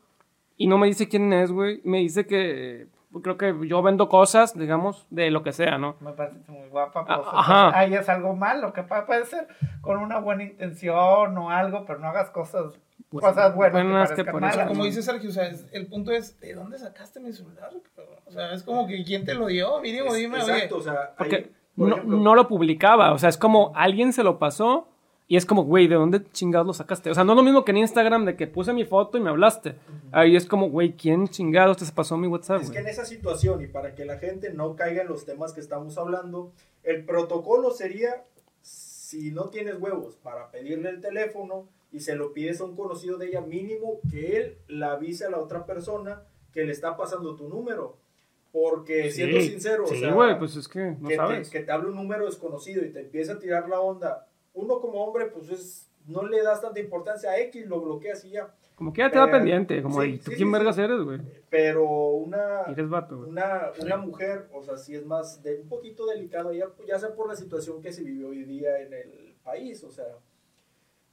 y 0.57 0.67
no 0.67 0.77
me 0.77 0.87
dice 0.87 1.07
quién 1.07 1.31
es, 1.33 1.51
güey. 1.51 1.81
Me 1.83 1.99
dice 1.99 2.25
que 2.25 2.87
creo 3.23 3.37
que 3.37 3.55
yo 3.67 3.81
vendo 3.81 4.09
cosas, 4.09 4.55
digamos, 4.57 5.07
de 5.09 5.31
lo 5.31 5.41
que 5.41 5.51
sea, 5.51 5.77
¿no? 5.79 5.95
Me 6.01 6.11
parece 6.13 6.37
muy 6.51 6.67
guapa, 6.69 7.03
pues, 7.05 7.17
Ah, 7.19 7.31
ajá. 7.39 7.55
entonces, 7.67 7.79
ahí 7.79 7.93
es 7.95 8.09
algo 8.09 8.35
malo, 8.35 8.73
que 8.73 8.83
puede 8.83 9.25
ser 9.25 9.47
con 9.81 9.97
una 9.97 10.19
buena 10.19 10.43
intención 10.43 11.35
o 11.37 11.49
algo, 11.49 11.85
pero 11.85 11.97
no 11.99 12.07
hagas 12.09 12.29
cosas, 12.29 12.77
Pues, 13.09 13.23
cosas 13.25 13.55
buenas, 13.55 13.83
buenas 13.83 14.11
que 14.11 14.25
que 14.25 14.33
malas. 14.33 14.67
como 14.67 14.83
dice 14.83 15.01
Sergio, 15.01 15.29
o 15.29 15.33
sea, 15.33 15.47
es- 15.47 15.65
el 15.71 15.87
punto 15.87 16.11
es, 16.11 16.39
¿de 16.41 16.53
dónde 16.53 16.77
sacaste 16.77 17.19
mi 17.21 17.31
celular? 17.31 17.71
O 18.25 18.31
sea, 18.31 18.51
es 18.53 18.63
como 18.63 18.85
que 18.85 19.01
¿quién 19.05 19.23
te 19.23 19.33
lo 19.33 19.47
dio? 19.47 19.79
Mínimo, 19.79 20.13
dime, 20.13 20.39
Exacto, 20.39 20.75
oye. 20.75 20.81
o 20.81 20.91
sea, 20.93 21.15
Porque 21.17 21.35
ahí, 21.37 21.51
por 21.77 21.87
no, 21.89 21.95
ejemplo, 21.95 22.17
no 22.17 22.35
lo 22.35 22.47
publicaba, 22.49 23.13
o 23.13 23.17
sea, 23.17 23.29
es 23.29 23.37
como 23.37 23.71
alguien 23.75 24.11
se 24.11 24.23
lo 24.23 24.37
pasó 24.39 24.89
y 25.29 25.37
es 25.37 25.45
como, 25.45 25.63
güey, 25.63 25.87
¿de 25.87 25.95
dónde 25.95 26.21
chingados 26.31 26.67
lo 26.67 26.73
sacaste? 26.73 27.09
O 27.09 27.13
sea, 27.15 27.23
no 27.23 27.31
es 27.33 27.37
lo 27.37 27.43
mismo 27.43 27.63
que 27.63 27.71
en 27.71 27.77
Instagram 27.77 28.25
de 28.25 28.35
que 28.35 28.45
puse 28.47 28.73
mi 28.73 28.83
foto 28.83 29.17
y 29.17 29.21
me 29.21 29.29
hablaste. 29.29 29.75
Ahí 30.11 30.35
es 30.35 30.45
como, 30.45 30.69
güey, 30.69 30.93
¿quién 30.93 31.27
chingados 31.29 31.77
te 31.77 31.85
pasó 31.93 32.17
mi 32.17 32.27
WhatsApp? 32.27 32.61
Es 32.61 32.71
que 32.71 32.79
en 32.79 32.87
esa 32.87 33.05
situación, 33.05 33.61
y 33.61 33.67
para 33.67 33.95
que 33.95 34.03
la 34.05 34.17
gente 34.17 34.51
no 34.53 34.75
caiga 34.75 35.01
en 35.03 35.07
los 35.07 35.25
temas 35.25 35.53
que 35.53 35.59
estamos 35.61 35.97
hablando, 35.97 36.51
el 36.83 37.05
protocolo 37.05 37.71
sería, 37.71 38.23
si 38.61 39.31
no 39.31 39.45
tienes 39.45 39.75
huevos 39.79 40.15
para 40.17 40.49
pedirle 40.51 40.89
el 40.89 40.99
teléfono 41.01 41.67
y 41.91 41.99
se 42.01 42.15
lo 42.15 42.33
pides 42.33 42.59
a 42.61 42.65
un 42.65 42.75
conocido 42.75 43.17
de 43.17 43.27
ella, 43.27 43.41
mínimo 43.41 43.99
que 44.09 44.37
él 44.37 44.57
la 44.67 44.93
avise 44.93 45.25
a 45.25 45.29
la 45.29 45.39
otra 45.39 45.65
persona 45.65 46.23
que 46.51 46.63
le 46.65 46.71
está 46.71 46.97
pasando 46.97 47.35
tu 47.35 47.47
número. 47.47 47.97
Porque, 48.51 49.11
siendo 49.11 49.39
Sí, 49.39 49.49
sincero, 49.49 49.83
o 49.83 49.87
Sí, 49.87 49.99
sea, 49.99 50.13
güey, 50.13 50.37
pues 50.39 50.55
es 50.55 50.67
que 50.67 50.95
no 50.99 51.07
que, 51.09 51.13
te, 51.13 51.15
sabes. 51.15 51.49
que 51.49 51.59
te 51.61 51.71
hable 51.71 51.89
un 51.89 51.95
número 51.95 52.25
desconocido 52.25 52.83
y 52.83 52.91
te 52.91 53.01
empieza 53.01 53.33
a 53.33 53.39
tirar 53.39 53.69
la 53.69 53.79
onda, 53.79 54.27
uno 54.53 54.79
como 54.79 55.03
hombre, 55.03 55.27
pues 55.27 55.49
es, 55.49 55.91
no 56.07 56.25
le 56.25 56.41
das 56.41 56.61
tanta 56.61 56.79
importancia 56.79 57.29
a 57.29 57.39
X, 57.39 57.67
lo 57.67 57.81
bloqueas 57.81 58.23
y 58.25 58.31
ya. 58.31 58.53
Como 58.75 58.93
que 58.93 59.01
ya 59.01 59.11
te 59.11 59.17
da 59.17 59.27
eh, 59.27 59.31
pendiente, 59.31 59.81
como, 59.83 60.01
sí, 60.01 60.19
¿tú 60.23 60.31
quién 60.35 60.51
vergas 60.51 60.77
eres, 60.77 61.01
güey? 61.01 61.19
Pero 61.49 61.83
una, 62.11 62.63
Eres 62.67 62.89
vato, 62.89 63.17
una, 63.19 63.71
una 63.79 63.97
mujer, 63.97 64.47
o 64.53 64.63
sea, 64.63 64.77
sí 64.77 64.95
es 64.95 65.05
más, 65.05 65.43
de, 65.43 65.61
un 65.61 65.67
poquito 65.67 66.05
delicado, 66.07 66.53
ya, 66.53 66.67
ya 66.87 66.97
sea 66.99 67.13
por 67.13 67.27
la 67.27 67.35
situación 67.35 67.81
que 67.81 67.91
se 67.91 68.03
vive 68.03 68.25
hoy 68.25 68.43
día 68.43 68.79
en 68.81 68.93
el 68.93 69.35
país, 69.43 69.83
o 69.83 69.91
sea. 69.91 70.05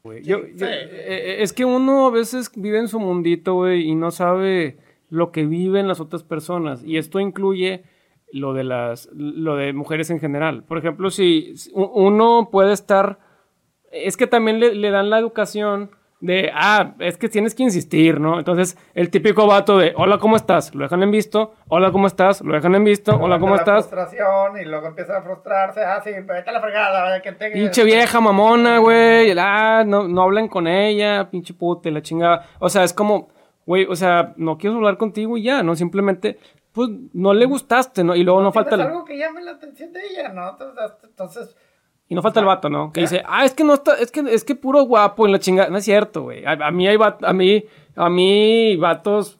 Güey, 0.05 0.23
yo- 0.23 0.41
Sí. 0.43 0.53
yo- 0.59 0.67
eh, 0.67 0.89
eh, 0.93 1.37
es 1.41 1.53
que 1.55 1.65
uno 1.65 2.07
a 2.07 2.11
veces 2.11 2.51
vive 2.55 2.79
en 2.79 2.89
su 2.89 3.01
mundito, 3.01 3.55
güey, 3.55 3.89
y 3.89 3.95
no 3.95 4.11
sabe 4.11 4.77
lo 5.09 5.33
que 5.33 5.47
viven 5.47 5.89
las 5.89 5.99
otras 5.99 6.23
personas. 6.23 6.85
Y 6.85 6.99
esto 6.99 7.21
incluye 7.21 7.85
lo 8.31 8.53
de 8.53 8.65
las, 8.65 9.09
lo 9.15 9.57
de 9.57 9.73
mujeres 9.73 10.11
en 10.11 10.21
general. 10.21 10.65
Por 10.65 10.77
ejemplo, 10.77 11.11
si 11.11 11.55
uno 11.73 12.49
puede 12.53 12.73
estar, 12.73 13.19
es 13.93 14.17
que 14.17 14.27
también 14.27 14.61
le, 14.61 14.75
le 14.75 14.91
dan 14.91 15.09
la 15.09 15.19
educación 15.19 15.91
de, 16.21 16.51
ah, 16.55 16.95
es 17.01 17.19
que 17.19 17.29
tienes 17.29 17.55
que 17.55 17.63
insistir, 17.63 18.19
¿no? 18.19 18.39
Entonces, 18.39 18.79
el 18.95 19.11
típico 19.11 19.47
vato 19.47 19.77
de, 19.77 19.93
hola, 19.97 20.19
¿cómo 20.19 20.37
estás? 20.37 20.75
Lo 20.75 20.85
dejan 20.85 21.03
en 21.03 21.11
visto, 21.11 21.55
hola, 21.69 21.93
¿cómo 21.93 22.07
estás? 22.07 22.41
Lo 22.41 22.55
dejan 22.55 22.75
en 22.75 22.85
visto, 22.85 23.17
hola, 23.21 23.39
¿cómo 23.39 23.57
estás? 23.57 23.89
frustración 23.89 24.59
y 24.59 24.65
luego 24.65 24.87
empieza 24.87 25.19
a 25.19 25.23
frustrarse. 25.23 25.83
Ah, 25.83 26.01
sí, 26.03 26.11
vete 26.11 26.49
a 26.49 26.53
la 26.53 26.61
fregada, 26.61 27.21
que 27.21 27.33
te. 27.33 27.51
Pinche 27.51 27.85
vieja 27.85 28.21
mamona, 28.21 28.79
güey. 28.79 29.35
Ah, 29.39 29.85
no, 29.87 30.09
no 30.09 30.23
hablan 30.23 30.49
con 30.49 30.67
ella, 30.67 31.29
pinche 31.31 31.53
puta, 31.53 31.91
la 31.91 32.01
chingada. 32.01 32.47
O 32.59 32.69
sea, 32.69 32.85
es 32.85 32.95
como, 32.95 33.29
güey, 33.67 33.85
o 33.85 33.95
sea, 33.95 34.33
no 34.37 34.57
quiero 34.57 34.77
hablar 34.77 34.97
contigo 34.97 35.37
y 35.37 35.43
ya, 35.43 35.63
¿no? 35.63 35.77
Simplemente, 35.77 36.39
pues, 36.73 36.89
no 37.13 37.35
le 37.35 37.45
gustaste, 37.45 38.03
¿no? 38.03 38.17
Y 38.17 38.25
luego 38.25 38.41
no, 38.41 38.51
falta 38.51 38.71
Tienes 38.71 38.87
el, 38.87 38.93
algo 38.93 39.05
que 39.05 39.19
llame 39.19 39.43
la 39.43 39.53
atención 39.53 39.93
de 39.93 40.01
ella, 40.07 40.29
¿no? 40.31 40.57
Entonces 41.05 41.55
y 42.09 42.15
no 42.15 42.23
falta 42.23 42.41
el 42.41 42.47
vato, 42.47 42.69
¿no? 42.69 42.93
Que 42.93 43.03
dice, 43.03 43.23
ah, 43.27 43.45
es 43.45 43.55
que 43.55 43.65
no 43.65 43.75
está, 43.75 43.95
es 43.95 44.11
que, 44.11 44.21
es 44.21 44.45
que 44.45 44.55
puro 44.55 44.83
guapo 44.83 45.27
en 45.27 45.33
la 45.33 45.39
chingada. 45.39 45.71
No 45.71 45.79
es 45.79 45.85
cierto, 45.85 46.23
güey. 46.23 46.45
A, 46.45 46.53
a 46.53 46.71
mí 46.71 46.87
hay 46.87 46.99
a 47.01 47.33
mí, 47.33 47.65
a 47.97 48.11
mí, 48.11 48.77
vatos 48.77 49.39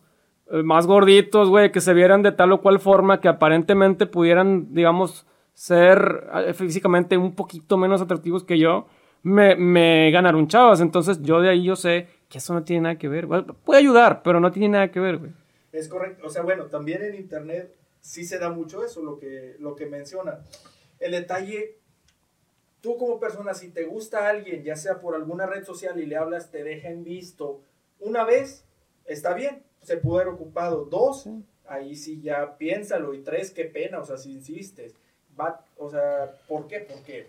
eh, 0.51 0.63
más 0.63 0.87
gorditos, 0.87 1.49
güey, 1.49 1.71
que 1.73 1.81
se 1.81 1.95
vieran 1.95 2.23
de 2.23 2.33
tal 2.33 2.53
o 2.53 2.61
cual 2.61 2.81
forma 2.81 3.21
que 3.21 3.29
aparentemente 3.29 4.07
pudieran, 4.07 4.73
digamos, 4.75 5.27
ser 5.53 6.29
eh, 6.35 6.55
físicamente 6.55 7.17
un 7.17 7.35
poquito 7.35 7.77
menos 7.77 8.01
atractivos 8.01 8.45
que 8.45 8.59
yo, 8.59 8.87
me, 9.23 9.57
me 9.57 10.11
ganaron 10.11 10.49
chavas. 10.49 10.81
Entonces, 10.81 11.21
yo 11.23 11.41
de 11.41 11.51
ahí 11.51 11.65
yo 11.65 11.77
sé 11.77 12.09
que 12.29 12.39
eso 12.39 12.55
no 12.55 12.65
tiene 12.65 12.83
nada 12.83 12.99
que 12.99 13.09
ver. 13.09 13.27
Bueno, 13.27 13.55
puede 13.65 13.81
ayudar, 13.81 14.23
pero 14.23 14.41
no 14.41 14.51
tiene 14.51 14.71
nada 14.71 14.91
que 14.91 15.01
ver, 15.01 15.19
güey. 15.19 15.33
Es 15.73 15.89
correcto, 15.89 16.27
o 16.27 16.31
sea, 16.31 16.43
bueno, 16.43 16.67
también 16.67 17.03
en 17.03 17.17
internet 17.17 17.75
sí 18.01 18.25
se 18.25 18.39
da 18.39 18.49
mucho 18.49 18.85
eso, 18.85 19.03
lo 19.03 19.19
que, 19.19 19.57
lo 19.59 19.75
que 19.75 19.87
menciona. 19.87 20.39
El 21.01 21.13
detalle, 21.13 21.79
tú 22.85 22.99
como 22.99 23.19
persona, 23.19 23.55
si 23.55 23.71
te 23.71 23.85
gusta 23.85 24.27
a 24.27 24.29
alguien, 24.29 24.63
ya 24.63 24.77
sea 24.77 25.01
por 25.01 25.15
alguna 25.15 25.47
red 25.47 25.65
social 25.65 25.99
y 25.99 26.05
le 26.05 26.17
hablas, 26.17 26.51
te 26.51 26.63
deja 26.63 26.91
en 26.91 27.03
visto, 27.03 27.63
una 27.99 28.25
vez, 28.25 28.67
está 29.07 29.33
bien, 29.33 29.63
se 29.81 29.97
pudo 29.97 30.17
haber 30.21 30.35
ocupado. 30.35 30.85
Dos, 30.85 31.27
ahí 31.67 31.97
sí 31.97 32.21
ya 32.21 32.59
piénsalo. 32.59 33.15
Y 33.15 33.23
tres, 33.23 33.51
qué 33.53 33.65
pena, 33.65 34.01
o 34.01 34.05
sea, 34.05 34.19
si 34.19 34.33
insistes. 34.33 34.93
Va, 35.41 35.65
o 35.79 35.89
sea, 35.91 36.37
¿por 36.47 36.67
qué? 36.69 36.81
Porque 36.81 37.27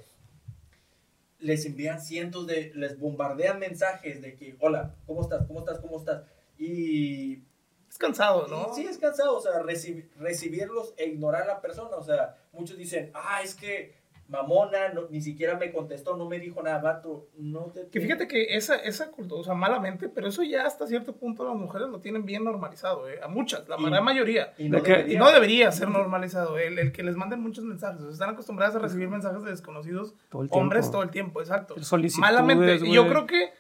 les 1.40 1.66
envían 1.66 2.02
cientos 2.02 2.46
de, 2.48 2.74
les 2.76 3.00
bombardean 3.00 3.58
mensajes 3.58 4.22
de 4.22 4.36
que, 4.36 4.58
hola, 4.60 4.94
¿cómo 5.08 5.22
estás? 5.22 5.46
¿Cómo 5.48 5.60
estás? 5.60 5.80
¿Cómo 5.80 5.98
estás? 6.00 6.24
Y 6.58 7.44
Es 7.90 7.98
cansado, 7.98 8.48
¿no? 8.48 8.74
Sí, 8.74 8.86
es 8.86 8.98
cansado, 8.98 9.38
o 9.38 9.42
sea, 9.42 9.62
recib- 9.64 10.10
recibirlos 10.18 10.94
e 10.98 11.06
ignorar 11.06 11.44
a 11.44 11.48
la 11.56 11.62
persona. 11.62 11.96
O 11.96 12.04
sea, 12.04 12.36
muchos 12.52 12.78
dicen, 12.78 13.10
ah, 13.14 13.42
es 13.42 13.56
que 13.56 13.94
mamona, 14.28 14.90
no- 14.90 15.08
ni 15.10 15.22
siquiera 15.22 15.56
me 15.56 15.72
contestó, 15.72 16.18
no 16.18 16.28
me 16.28 16.40
dijo 16.40 16.62
nada, 16.64 16.80
vato. 16.80 17.28
No 17.38 17.66
te. 17.72 17.88
Que 17.90 18.02
fíjate 18.02 18.28
que 18.28 18.56
esa, 18.56 18.76
esa 18.76 19.12
cultura, 19.12 19.42
o 19.42 19.44
sea, 19.44 19.54
malamente, 19.54 20.10
pero 20.10 20.28
eso 20.28 20.42
ya 20.44 20.66
hasta 20.66 20.88
cierto 20.88 21.16
punto 21.16 21.46
las 21.46 21.56
mujeres 21.56 21.90
lo 21.90 22.00
tienen 22.00 22.26
bien 22.26 22.44
normalizado, 22.44 23.08
¿eh? 23.08 23.20
A 23.24 23.28
muchas, 23.28 23.68
la 23.70 23.76
Y- 23.80 23.86
gran 23.86 24.04
mayoría. 24.04 24.54
Y 24.58 24.70
no 24.70 24.82
debería. 24.82 25.20
no 25.20 25.32
debería 25.32 25.72
ser 25.72 25.90
normalizado, 25.90 26.58
el, 26.58 26.80
el 26.80 26.92
que 26.92 27.04
les 27.04 27.16
manden 27.16 27.40
muchos 27.42 27.64
mensajes. 27.66 28.00
O 28.02 28.04
sea, 28.06 28.12
están 28.14 28.30
acostumbradas 28.32 28.76
a 28.76 28.80
recibir 28.80 29.08
mensajes 29.10 29.44
de 29.44 29.52
desconocidos 29.52 30.16
Todo 30.30 30.42
el 30.42 30.50
hombres 30.52 30.82
tiempo. 30.86 30.92
todo 30.94 31.04
el 31.04 31.10
tiempo, 31.12 31.42
exacto. 31.42 31.76
Malamente. 32.20 32.80
Y 32.88 32.94
yo 32.94 33.08
creo 33.08 33.28
que, 33.28 33.52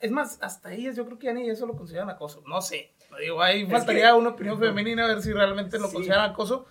es 0.00 0.10
más, 0.10 0.38
hasta 0.42 0.72
ellas, 0.72 0.96
yo 0.96 1.06
creo 1.06 1.18
que 1.18 1.26
ya 1.26 1.32
ni 1.32 1.48
eso 1.48 1.64
lo 1.66 1.76
consideran 1.76 2.10
acoso. 2.10 2.42
No 2.46 2.60
sé. 2.60 2.92
Digo, 3.20 3.40
ahí 3.40 3.62
Es 3.62 3.70
faltaría 3.70 4.08
que- 4.08 4.12
una 4.14 4.30
opinión 4.30 4.58
femenina 4.58 5.04
a 5.04 5.08
ver 5.08 5.22
si 5.22 5.32
realmente 5.32 5.78
lo 5.78 5.86
Sí. 5.86 5.94
consideran 5.94 6.30
acoso. 6.30 6.66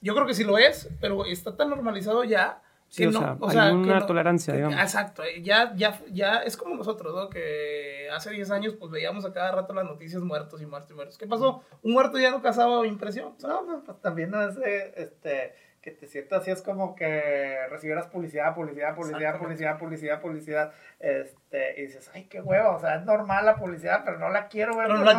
Yo 0.00 0.14
creo 0.14 0.26
que 0.26 0.34
sí 0.34 0.44
lo 0.44 0.58
es, 0.58 0.88
pero 1.00 1.24
está 1.24 1.56
tan 1.56 1.70
normalizado 1.70 2.24
ya 2.24 2.62
Sí, 2.88 3.04
o 3.04 3.12
sea, 3.12 3.36
hay 3.40 3.74
una 3.74 4.06
tolerancia, 4.06 4.54
digamos. 4.54 4.78
Exacto, 4.78 5.22
ya, 5.42 5.74
ya, 5.74 6.00
ya 6.12 6.38
es 6.38 6.56
como 6.56 6.76
nosotros, 6.76 7.14
¿no? 7.14 7.28
Que 7.28 8.08
hace 8.14 8.30
10 8.30 8.50
años 8.52 8.74
pues 8.78 8.90
veíamos 8.90 9.24
a 9.24 9.32
cada 9.32 9.50
rato 9.50 9.74
las 9.74 9.84
noticias 9.84 10.22
muertos 10.22 10.62
y 10.62 10.66
muertos 10.66 10.90
y 10.92 10.94
muertos. 10.94 11.18
¿Qué 11.18 11.26
pasó? 11.26 11.62
Un 11.82 11.92
muerto 11.92 12.18
ya 12.18 12.30
no 12.30 12.40
causaba 12.40 12.86
impresión. 12.86 13.34
No, 13.42 13.66
pues, 13.66 13.78
pues 13.84 14.00
también 14.00 14.30
no 14.30 14.40
es, 14.48 14.56
este, 14.96 15.54
que 15.86 15.92
te 15.92 16.08
sientas 16.08 16.42
así 16.42 16.50
es 16.50 16.62
como 16.62 16.96
que 16.96 17.58
recibieras 17.70 18.08
publicidad, 18.08 18.56
publicidad, 18.56 18.96
publicidad, 18.96 19.38
publicidad, 19.38 19.78
publicidad, 19.78 20.20
publicidad, 20.20 20.72
este, 20.98 21.74
y 21.80 21.82
dices, 21.82 22.10
ay, 22.12 22.26
qué 22.28 22.40
huevo, 22.40 22.74
o 22.74 22.80
sea, 22.80 22.96
es 22.96 23.04
normal 23.04 23.46
la 23.46 23.54
publicidad, 23.54 24.02
pero 24.04 24.18
no 24.18 24.28
la 24.28 24.48
quiero 24.48 24.76
ver, 24.76 24.88
no, 24.88 25.04
la, 25.04 25.14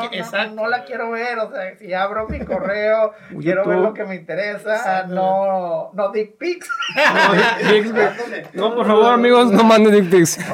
no, 0.50 0.68
la 0.68 0.84
quiero 0.84 1.10
ver, 1.12 1.40
o 1.40 1.50
sea, 1.50 1.78
si 1.78 1.94
abro 1.94 2.28
mi 2.28 2.40
correo, 2.40 3.14
quiero 3.42 3.64
ver 3.64 3.78
lo 3.78 3.94
que 3.94 4.04
me 4.04 4.16
interesa, 4.16 5.04
no, 5.04 5.92
no 5.94 6.12
dick 6.12 6.38
pics. 6.38 6.70
No, 8.54 8.76
por 8.76 8.88
favor, 8.88 9.14
amigos, 9.14 9.52
no 9.52 9.64
manden 9.64 9.94
dick 9.94 10.12
pics. 10.12 10.38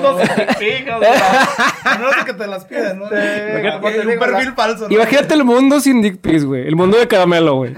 No, 0.00 0.16
dick 0.16 0.58
pics, 0.58 0.86
no 0.86 2.12
sé 2.12 2.24
que 2.24 2.32
te 2.32 2.46
las 2.46 2.64
piden, 2.64 3.00
¿no? 3.00 3.04
un 3.04 4.18
perfil 4.18 4.52
falso. 4.54 4.86
Imagínate 4.88 5.34
el 5.34 5.44
mundo 5.44 5.78
sin 5.78 6.00
dick 6.00 6.20
pics, 6.22 6.46
güey, 6.46 6.66
el 6.66 6.76
mundo 6.76 6.96
de 6.96 7.06
caramelo, 7.06 7.56
güey. 7.56 7.74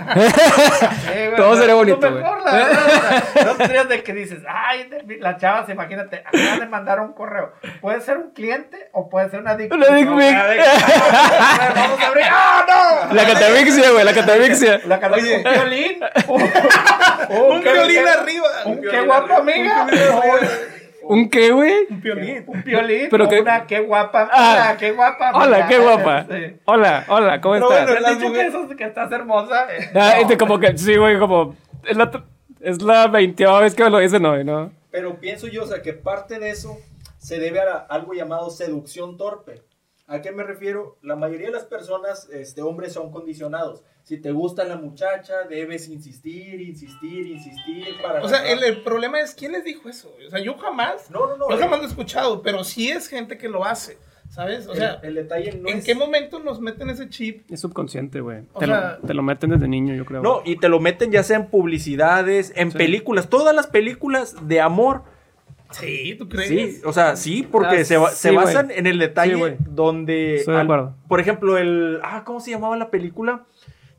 Todo 1.36 1.56
sería 1.56 1.74
bonito, 1.74 2.10
güey. 2.10 2.22
No 3.44 3.54
tendrías 3.56 3.88
de 3.88 4.02
que 4.02 4.12
dices, 4.12 4.40
ay, 4.48 4.88
la 5.20 5.36
chava, 5.36 5.64
imagínate, 5.70 6.22
acaba 6.24 6.58
de 6.58 6.66
mandar 6.66 7.00
un 7.00 7.12
correo. 7.12 7.52
Puede 7.80 8.00
ser 8.00 8.18
un 8.18 8.30
cliente 8.30 8.88
o 8.92 9.08
puede 9.08 9.30
ser 9.30 9.40
una 9.40 9.56
dick 9.56 9.72
Una 9.72 9.86
dick 9.86 10.08
Vamos 10.08 12.00
a 12.00 12.06
abrir. 12.06 12.24
¡Ah, 12.30 12.64
no! 13.08 13.14
La 13.14 13.24
catavixia, 13.26 13.90
güey, 13.90 14.04
la 14.04 14.14
catavixia. 14.14 14.80
La 14.86 15.00
catavixia. 15.00 15.36
Un 15.38 15.42
violín. 15.42 16.00
Un 16.28 17.60
violín 17.62 18.08
arriba. 18.08 18.48
Qué 18.90 19.00
guapa 19.00 19.36
amiga. 19.38 19.86
¿Un 21.04 21.28
qué, 21.28 21.50
güey? 21.50 21.86
Un 21.90 22.00
violín. 22.00 22.44
Un 22.46 22.62
violín. 22.62 23.08
Pero 23.10 23.28
que... 23.28 23.40
Una 23.40 23.66
qué 23.66 23.80
guapa. 23.80 24.28
Ah, 24.32 24.76
qué 24.78 24.92
guapa. 24.92 25.32
Hola, 25.34 25.66
qué 25.68 25.78
guapa. 25.78 26.26
Hola, 26.64 27.04
hola, 27.08 27.40
¿cómo 27.40 27.54
estás? 27.56 27.86
Bueno, 27.86 28.06
has 28.06 28.18
dicho 28.18 28.32
que, 28.32 28.46
eso, 28.46 28.68
que 28.68 28.84
estás 28.84 29.12
hermosa. 29.12 29.66
Ah, 29.94 30.20
este 30.20 30.36
como 30.36 30.58
que, 30.58 30.76
sí, 30.78 30.96
güey, 30.96 31.18
como... 31.18 31.56
Es 31.84 31.96
la, 31.96 32.24
es 32.60 32.82
la 32.82 33.08
veinteava 33.08 33.60
vez 33.60 33.74
que 33.74 33.84
me 33.84 33.90
lo 33.90 33.98
dicen 33.98 34.24
hoy, 34.24 34.44
¿no? 34.44 34.72
Pero 34.90 35.18
pienso 35.18 35.48
yo, 35.48 35.64
o 35.64 35.66
sea, 35.66 35.82
que 35.82 35.92
parte 35.92 36.38
de 36.38 36.50
eso 36.50 36.78
se 37.18 37.38
debe 37.38 37.60
a 37.60 37.86
algo 37.88 38.12
llamado 38.12 38.50
seducción 38.50 39.16
torpe. 39.16 39.62
¿A 40.12 40.20
qué 40.20 40.30
me 40.30 40.42
refiero? 40.42 40.98
La 41.00 41.16
mayoría 41.16 41.46
de 41.46 41.54
las 41.54 41.64
personas, 41.64 42.28
este, 42.30 42.60
hombres, 42.60 42.92
son 42.92 43.10
condicionados. 43.10 43.82
Si 44.02 44.18
te 44.18 44.30
gusta 44.30 44.62
la 44.64 44.76
muchacha, 44.76 45.44
debes 45.48 45.88
insistir, 45.88 46.60
insistir, 46.60 47.28
insistir 47.28 47.86
para... 48.02 48.22
O 48.22 48.28
sea, 48.28 48.46
el, 48.46 48.82
problema 48.82 49.20
es, 49.20 49.34
¿quién 49.34 49.52
les 49.52 49.64
dijo 49.64 49.88
eso? 49.88 50.14
O 50.26 50.30
sea, 50.30 50.38
yo 50.40 50.58
jamás... 50.58 51.10
No, 51.10 51.26
no, 51.26 51.38
no. 51.38 51.48
Yo 51.48 51.56
jamás 51.56 51.78
lo 51.78 51.86
he 51.86 51.88
escuchado, 51.88 52.42
pero 52.42 52.62
sí 52.62 52.90
es 52.90 53.08
gente 53.08 53.38
que 53.38 53.48
lo 53.48 53.64
hace. 53.64 53.96
¿Sabes? 54.28 54.66
O 54.66 54.74
sea, 54.74 54.98
el, 55.02 55.14
detalle 55.14 55.52
no 55.58 55.68
¿en 55.68 55.82
qué 55.82 55.94
momento 55.94 56.40
nos 56.40 56.60
meten 56.60 56.90
ese 56.90 57.08
chip? 57.08 57.50
Es 57.50 57.60
subconsciente, 57.60 58.20
güey. 58.20 58.42
Te, 58.58 58.66
te, 59.06 59.14
lo 59.14 59.22
meten 59.22 59.50
desde 59.50 59.68
niño, 59.68 59.94
yo 59.94 60.04
creo. 60.04 60.22
No, 60.22 60.42
y 60.44 60.56
te 60.56 60.68
lo 60.68 60.78
meten 60.80 61.10
ya 61.10 61.22
sea 61.22 61.36
en 61.36 61.46
publicidades, 61.48 62.52
en 62.56 62.70
películas. 62.72 63.28
Todas 63.28 63.54
las 63.54 63.66
películas 63.66 64.36
de 64.46 64.60
amor. 64.60 65.04
Sí, 65.72 66.14
¿tú 66.18 66.28
crees? 66.28 66.48
Sí, 66.48 66.80
o 66.84 66.92
sea, 66.92 67.16
sí, 67.16 67.46
porque 67.50 67.78
ah, 67.78 67.84
se, 67.84 67.98
se 68.12 68.30
basan 68.30 68.70
en 68.70 68.86
el 68.86 68.98
detalle 68.98 69.58
donde. 69.60 70.36
Estoy 70.36 70.54
de 70.54 70.60
acuerdo. 70.60 70.94
por 71.08 71.20
ejemplo, 71.20 71.58
el. 71.58 72.00
Ah, 72.02 72.22
¿cómo 72.24 72.40
se 72.40 72.50
llamaba 72.50 72.76
la 72.76 72.90
película? 72.90 73.44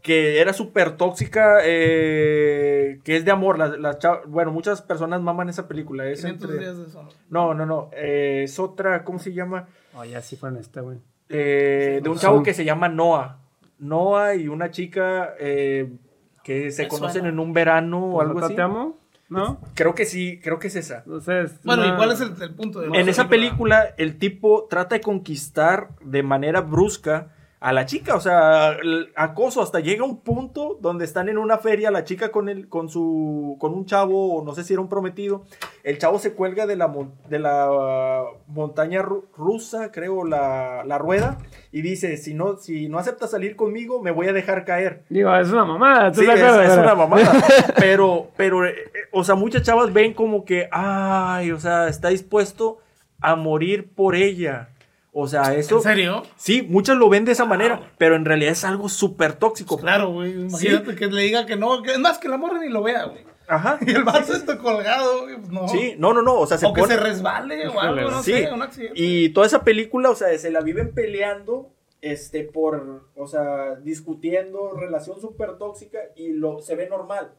que 0.03 0.41
era 0.41 0.51
súper 0.51 0.97
tóxica, 0.97 1.59
eh, 1.63 2.99
que 3.05 3.15
es 3.15 3.25
de 3.25 3.31
amor. 3.31 3.57
La, 3.57 3.97
bueno, 4.27 4.51
muchas 4.51 4.81
personas 4.81 5.21
maman 5.21 5.47
esa 5.47 5.67
película. 5.67 6.05
Es 6.05 6.25
entre... 6.25 6.59
días 6.59 6.77
de 6.77 6.87
eso. 6.87 7.07
No, 7.29 7.53
no, 7.53 7.65
no. 7.65 7.89
Eh, 7.93 8.41
es 8.43 8.59
otra, 8.59 9.05
¿cómo 9.05 9.17
se 9.17 9.33
llama? 9.33 9.67
Oh, 9.95 10.03
ya 10.03 10.21
sí 10.21 10.35
fue 10.35 10.49
en 10.49 10.57
esta, 10.57 10.81
güey. 10.81 10.97
Eh, 11.29 12.01
de 12.03 12.09
un 12.09 12.17
chavo 12.17 12.43
que 12.43 12.53
se 12.53 12.65
llama 12.65 12.89
Noah. 12.89 13.39
Noah 13.79 14.35
y 14.35 14.49
una 14.49 14.71
chica 14.71 15.35
que 15.37 16.71
se 16.71 16.87
conocen 16.89 17.25
en 17.25 17.39
un 17.39 17.53
verano 17.53 18.05
o 18.05 18.21
algo 18.21 18.39
así. 18.39 18.55
¿Te 18.55 18.61
amo? 18.61 18.97
¿No? 19.33 19.59
Creo 19.73 19.95
que 19.95 20.05
sí, 20.05 20.39
creo 20.43 20.59
que 20.59 20.67
es 20.67 20.75
esa. 20.75 20.99
Entonces, 20.99 21.59
bueno, 21.63 21.85
¿y 21.85 21.95
cuál 21.95 22.11
es 22.11 22.21
el, 22.21 22.53
punto 22.53 22.81
de 22.81 22.87
En 22.87 23.09
esa 23.09 23.27
película, 23.27 23.93
el 23.97 24.17
tipo 24.17 24.67
trata 24.69 24.95
de 24.95 25.01
conquistar 25.01 25.89
de 26.01 26.23
manera 26.23 26.61
brusca 26.61 27.29
a 27.63 27.71
la 27.71 27.85
chica, 27.85 28.15
o 28.15 28.19
sea, 28.19 28.73
el 28.73 29.13
acoso 29.15 29.61
hasta 29.61 29.79
llega 29.79 30.03
un 30.03 30.19
punto 30.19 30.77
donde 30.81 31.05
están 31.05 31.29
en 31.29 31.37
una 31.37 31.57
feria 31.59 31.91
la 31.91 32.03
chica 32.03 32.29
con 32.29 32.49
el 32.49 32.67
con 32.67 32.89
su 32.89 33.55
con 33.57 33.73
un 33.73 33.85
chavo 33.85 34.35
o 34.35 34.43
no 34.43 34.53
sé 34.53 34.65
si 34.65 34.73
era 34.73 34.81
un 34.81 34.89
prometido, 34.89 35.45
el 35.85 35.97
chavo 35.97 36.19
se 36.19 36.33
cuelga 36.33 36.67
de 36.67 36.75
la 36.75 36.93
de 37.29 37.39
la 37.39 38.25
montaña 38.47 39.01
rusa, 39.01 39.93
creo 39.93 40.25
la, 40.25 40.83
la, 40.85 40.97
rueda 40.97 41.37
y 41.71 41.81
dice, 41.81 42.17
si 42.17 42.33
no 42.33 42.57
si 42.57 42.89
no 42.89 42.99
aceptas 42.99 43.31
salir 43.31 43.55
conmigo, 43.55 44.01
me 44.01 44.11
voy 44.11 44.27
a 44.27 44.33
dejar 44.33 44.65
caer. 44.65 45.05
Digo, 45.07 45.33
es 45.33 45.49
una 45.49 45.63
mamada, 45.63 46.13
sí, 46.13 46.25
es, 46.25 46.41
es, 46.41 46.77
una 46.77 46.95
mamada, 46.95 47.31
pero 47.77 48.27
pero 48.35 48.65
eh, 48.65 48.75
o 49.13 49.23
sea, 49.23 49.35
muchas 49.35 49.61
chavas 49.61 49.93
ven 49.93 50.13
como 50.13 50.43
que 50.43 50.67
ay, 50.69 51.51
o 51.53 51.59
sea, 51.61 51.87
está 51.87 52.09
dispuesto 52.09 52.79
a 53.21 53.37
morir 53.37 53.89
por 53.95 54.15
ella. 54.15 54.67
O 55.15 55.27
sea, 55.27 55.53
eso. 55.53 55.77
¿En 55.77 55.83
serio? 55.83 56.23
Sí, 56.37 56.63
muchos 56.63 56.97
lo 56.97 57.07
ven 57.07 57.23
de 57.23 57.33
esa 57.33 57.45
manera, 57.45 57.93
pero 57.99 58.15
en 58.15 58.25
realidad 58.25 58.51
es 58.51 58.63
algo 58.63 58.89
súper 58.89 59.33
tóxico. 59.33 59.77
claro, 59.77 60.11
güey. 60.11 60.31
Imagínate 60.31 60.95
que 60.95 61.07
le 61.07 61.21
diga 61.21 61.45
que 61.45 61.55
no, 61.55 61.83
que, 61.83 61.91
es 61.91 61.99
más 61.99 62.17
que 62.17 62.27
la 62.27 62.37
morra 62.37 62.59
ni 62.59 62.69
lo 62.69 62.81
vea, 62.81 63.05
güey. 63.05 63.23
Ajá. 63.47 63.77
Y 63.85 63.91
el 63.91 64.03
vaso 64.03 64.33
está 64.33 64.57
colgado, 64.57 65.23
güey. 65.23 65.35
Pues 65.35 65.49
no. 65.49 65.67
Sí, 65.67 65.93
no, 65.99 66.13
no, 66.13 66.23
no. 66.23 66.39
O 66.39 66.47
sea, 66.47 66.57
se 66.57 66.65
o 66.65 66.73
que 66.73 66.83
se 66.85 66.97
resbale 66.97 67.67
o 67.67 67.79
algo, 67.79 68.09
no 68.09 68.23
sé, 68.23 68.51
un 68.51 68.63
accidente. 68.63 68.99
Y 68.99 69.29
toda 69.29 69.45
esa 69.45 69.63
película, 69.63 70.09
o 70.09 70.15
sea, 70.15 70.35
se 70.35 70.49
la 70.49 70.61
viven 70.61 70.95
peleando, 70.95 71.71
este, 72.01 72.43
por, 72.43 73.07
o 73.15 73.27
sea, 73.27 73.75
discutiendo, 73.75 74.73
relación 74.73 75.21
súper 75.21 75.57
tóxica 75.59 75.99
y 76.15 76.33
lo, 76.33 76.59
se 76.61 76.75
ve 76.75 76.89
normal. 76.89 77.33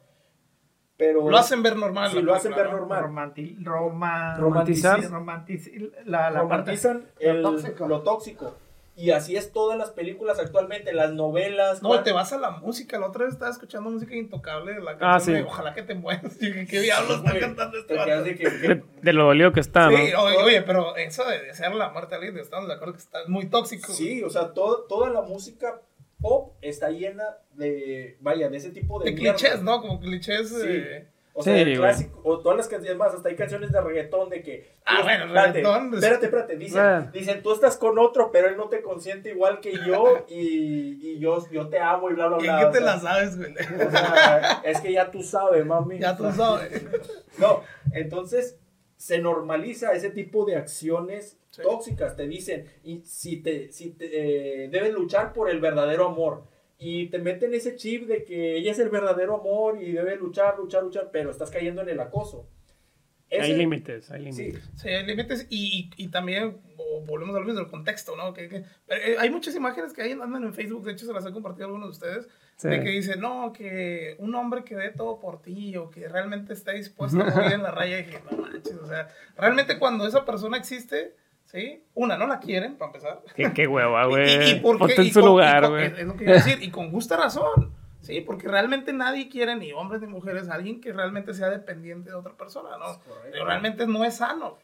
Pero, 0.97 1.29
lo 1.29 1.37
hacen 1.37 1.61
ver 1.61 1.75
normal. 1.75 2.09
Sí, 2.11 2.21
lo 2.21 2.33
hacen 2.33 2.53
ver 2.53 2.71
normal. 2.71 3.03
romantizar. 3.03 4.99
la, 6.05 6.31
la 6.31 6.39
romantizan 6.39 7.05
el, 7.19 7.41
lo, 7.41 8.01
tóxico. 8.01 8.55
Y 8.97 9.11
así 9.11 9.35
es 9.35 9.51
todas 9.51 9.77
las 9.77 9.89
películas 9.89 10.39
actualmente, 10.39 10.93
las 10.93 11.11
novelas. 11.11 11.83
No, 11.83 12.01
te 12.01 12.13
vas 12.13 12.31
a 12.31 12.37
la 12.37 12.51
música. 12.51 12.97
La 12.97 13.07
otra 13.07 13.25
vez 13.25 13.33
estaba 13.33 13.51
escuchando 13.51 13.89
música 13.89 14.15
intocable. 14.15 14.79
La 14.79 14.95
ah, 15.01 15.19
sí. 15.19 15.33
de 15.33 15.43
Ojalá 15.43 15.73
que 15.73 15.83
te 15.83 15.95
mueras. 15.95 16.37
¿Qué 16.39 16.79
diablos 16.79 17.17
está 17.17 17.37
cantando 17.37 17.77
este 17.77 17.93
de, 17.93 18.83
de, 19.01 19.13
lo 19.13 19.25
dolido 19.25 19.51
que 19.51 19.59
está, 19.59 19.89
sí, 19.89 20.13
oye, 20.13 20.61
pero 20.61 20.95
eso 20.95 21.25
de 21.25 21.41
desear 21.41 21.75
la 21.75 21.89
muerte 21.89 22.15
a 22.15 22.19
alguien, 22.19 22.37
estamos 22.37 22.69
de 22.69 22.73
acuerdo 22.73 22.93
que 22.93 23.01
está 23.01 23.19
muy 23.27 23.47
tóxico. 23.47 23.91
Sí, 23.91 24.23
o 24.23 24.29
sea, 24.29 24.53
todo, 24.53 24.83
toda 24.83 25.09
la 25.09 25.21
música 25.23 25.81
pop 26.25 26.53
está 26.61 26.89
llena 26.89 27.37
de, 27.53 28.17
vaya, 28.19 28.49
de 28.49 28.57
ese 28.57 28.71
tipo 28.71 28.99
de... 28.99 29.11
De 29.11 29.15
clichés, 29.15 29.61
¿no? 29.61 29.79
Como 29.79 29.99
clichés... 29.99 30.49
Sí. 30.49 30.83
O 31.37 31.43
sea, 31.43 31.59
el 31.59 31.77
clásico, 31.77 32.21
o 32.23 32.39
todas 32.39 32.57
las 32.57 32.69
canciones 32.69 32.97
más, 32.97 33.13
hasta 33.13 33.27
hay 33.27 33.35
canciones 33.35 33.69
de 33.69 33.81
reggaetón 33.81 34.29
de 34.29 34.41
que... 34.41 34.71
Ah, 34.85 35.01
bueno, 35.03 35.27
reggaetón. 35.27 35.93
Espérate, 35.93 36.25
espérate, 36.27 36.55
dicen, 36.55 36.81
ah. 36.81 37.09
dicen, 37.11 37.43
tú 37.43 37.51
estás 37.51 37.75
con 37.75 37.99
otro, 37.99 38.31
pero 38.31 38.47
él 38.47 38.55
no 38.55 38.69
te 38.69 38.81
consiente 38.81 39.31
igual 39.31 39.59
que 39.59 39.73
yo 39.85 40.25
y, 40.29 40.97
y 41.01 41.19
yo, 41.19 41.45
yo 41.51 41.67
te 41.67 41.77
amo 41.77 42.09
y 42.09 42.13
bla, 42.13 42.27
bla, 42.27 42.37
bla. 42.37 42.61
¿Y 42.61 42.65
qué 42.65 42.71
te 42.71 42.79
la 42.79 42.97
sabes, 42.99 43.37
güey? 43.37 43.51
O 43.51 43.91
sea, 43.91 44.61
es 44.63 44.79
que 44.79 44.93
ya 44.93 45.11
tú 45.11 45.21
sabes, 45.21 45.65
mami. 45.65 45.99
Ya 45.99 46.15
tú 46.15 46.31
sabes. 46.31 46.81
no, 47.37 47.63
entonces 47.91 48.57
se 48.97 49.19
normaliza 49.19 49.93
ese 49.93 50.09
tipo 50.09 50.45
de 50.45 50.55
acciones 50.55 51.37
tóxicas, 51.61 52.15
te 52.15 52.27
dicen, 52.27 52.65
y 52.83 53.01
si 53.05 53.37
te, 53.37 53.71
si 53.71 53.91
te 53.91 54.65
eh, 54.65 54.69
debes 54.69 54.93
luchar 54.93 55.33
por 55.33 55.49
el 55.49 55.59
verdadero 55.59 56.07
amor. 56.07 56.43
Y 56.77 57.07
te 57.07 57.19
meten 57.19 57.53
ese 57.53 57.77
chip 57.77 58.05
de 58.05 58.25
que 58.25 58.57
ella 58.57 58.71
es 58.71 58.79
el 58.79 58.89
verdadero 58.89 59.39
amor 59.39 59.81
y 59.81 59.93
debe 59.93 60.17
luchar, 60.17 60.57
luchar, 60.57 60.83
luchar, 60.83 61.09
pero 61.11 61.31
estás 61.31 61.49
cayendo 61.49 61.81
en 61.81 61.89
el 61.89 61.99
acoso. 62.01 62.49
hay 63.31 63.53
límites, 63.53 64.11
hay 64.11 64.23
límites. 64.23 64.69
Sí, 64.75 64.89
hay 64.89 65.05
límites 65.05 65.47
y, 65.49 65.89
y, 65.95 66.09
también 66.09 66.57
volvemos 67.05 67.35
a 67.35 67.39
lo 67.39 67.45
mismo 67.45 67.61
del 67.61 67.69
contexto, 67.69 68.17
¿no? 68.17 68.33
Que, 68.33 68.65
eh, 68.89 69.15
hay 69.17 69.29
muchas 69.29 69.55
imágenes 69.55 69.93
que 69.93 70.01
hay, 70.01 70.11
andan 70.11 70.43
en 70.43 70.53
Facebook, 70.53 70.83
de 70.83 70.91
hecho 70.91 71.05
se 71.05 71.13
las 71.13 71.25
he 71.25 71.31
compartido 71.31 71.65
a 71.65 71.67
algunos 71.67 71.87
de 71.87 72.07
ustedes, 72.07 72.27
de 72.61 72.81
que 72.81 72.89
dicen, 72.89 73.19
no, 73.19 73.51
que 73.51 74.15
un 74.19 74.33
hombre 74.35 74.63
que 74.63 74.75
dé 74.75 74.89
todo 74.89 75.19
por 75.19 75.41
ti 75.41 75.75
o 75.77 75.89
que 75.89 76.07
realmente 76.07 76.53
está 76.53 76.71
dispuesto 76.71 77.21
a 77.21 77.25
morir 77.25 77.51
en 77.53 77.63
la 77.63 77.71
raya. 77.71 77.99
Y 77.99 78.03
dije, 78.03 78.21
no 78.31 78.37
manches, 78.37 78.75
o 78.75 78.87
sea, 78.87 79.09
realmente 79.37 79.77
cuando 79.77 80.07
esa 80.07 80.25
persona 80.25 80.57
existe 80.57 81.15
¿Sí? 81.45 81.83
Una, 81.93 82.17
no 82.17 82.27
la 82.27 82.39
quieren, 82.39 82.75
para 82.75 82.89
empezar. 82.89 83.21
Qué, 83.35 83.53
qué 83.53 83.67
hueva, 83.67 84.05
güey. 84.07 84.25
Y, 84.25 84.51
y, 84.51 84.59
porque, 84.61 84.95
en 84.95 85.13
su 85.13 85.21
lugar, 85.21 85.69
güey. 85.69 85.85
Es 85.85 86.05
lo 86.05 86.13
que 86.13 86.25
quiero 86.25 86.33
decir, 86.33 86.61
y 86.61 86.71
con 86.71 86.91
justa 86.91 87.17
razón. 87.17 87.71
Sí, 88.01 88.21
porque 88.21 88.47
realmente 88.47 88.93
nadie 88.93 89.29
quiere, 89.29 89.55
ni 89.55 89.71
hombres 89.73 90.01
ni 90.01 90.07
mujeres, 90.07 90.49
alguien 90.49 90.79
que 90.79 90.93
realmente 90.93 91.33
sea 91.33 91.49
dependiente 91.49 92.11
de 92.11 92.15
otra 92.15 92.33
persona, 92.33 92.77
¿no? 92.77 92.99
realmente 93.45 93.87
no 93.87 94.05
es 94.05 94.17
sano. 94.17 94.57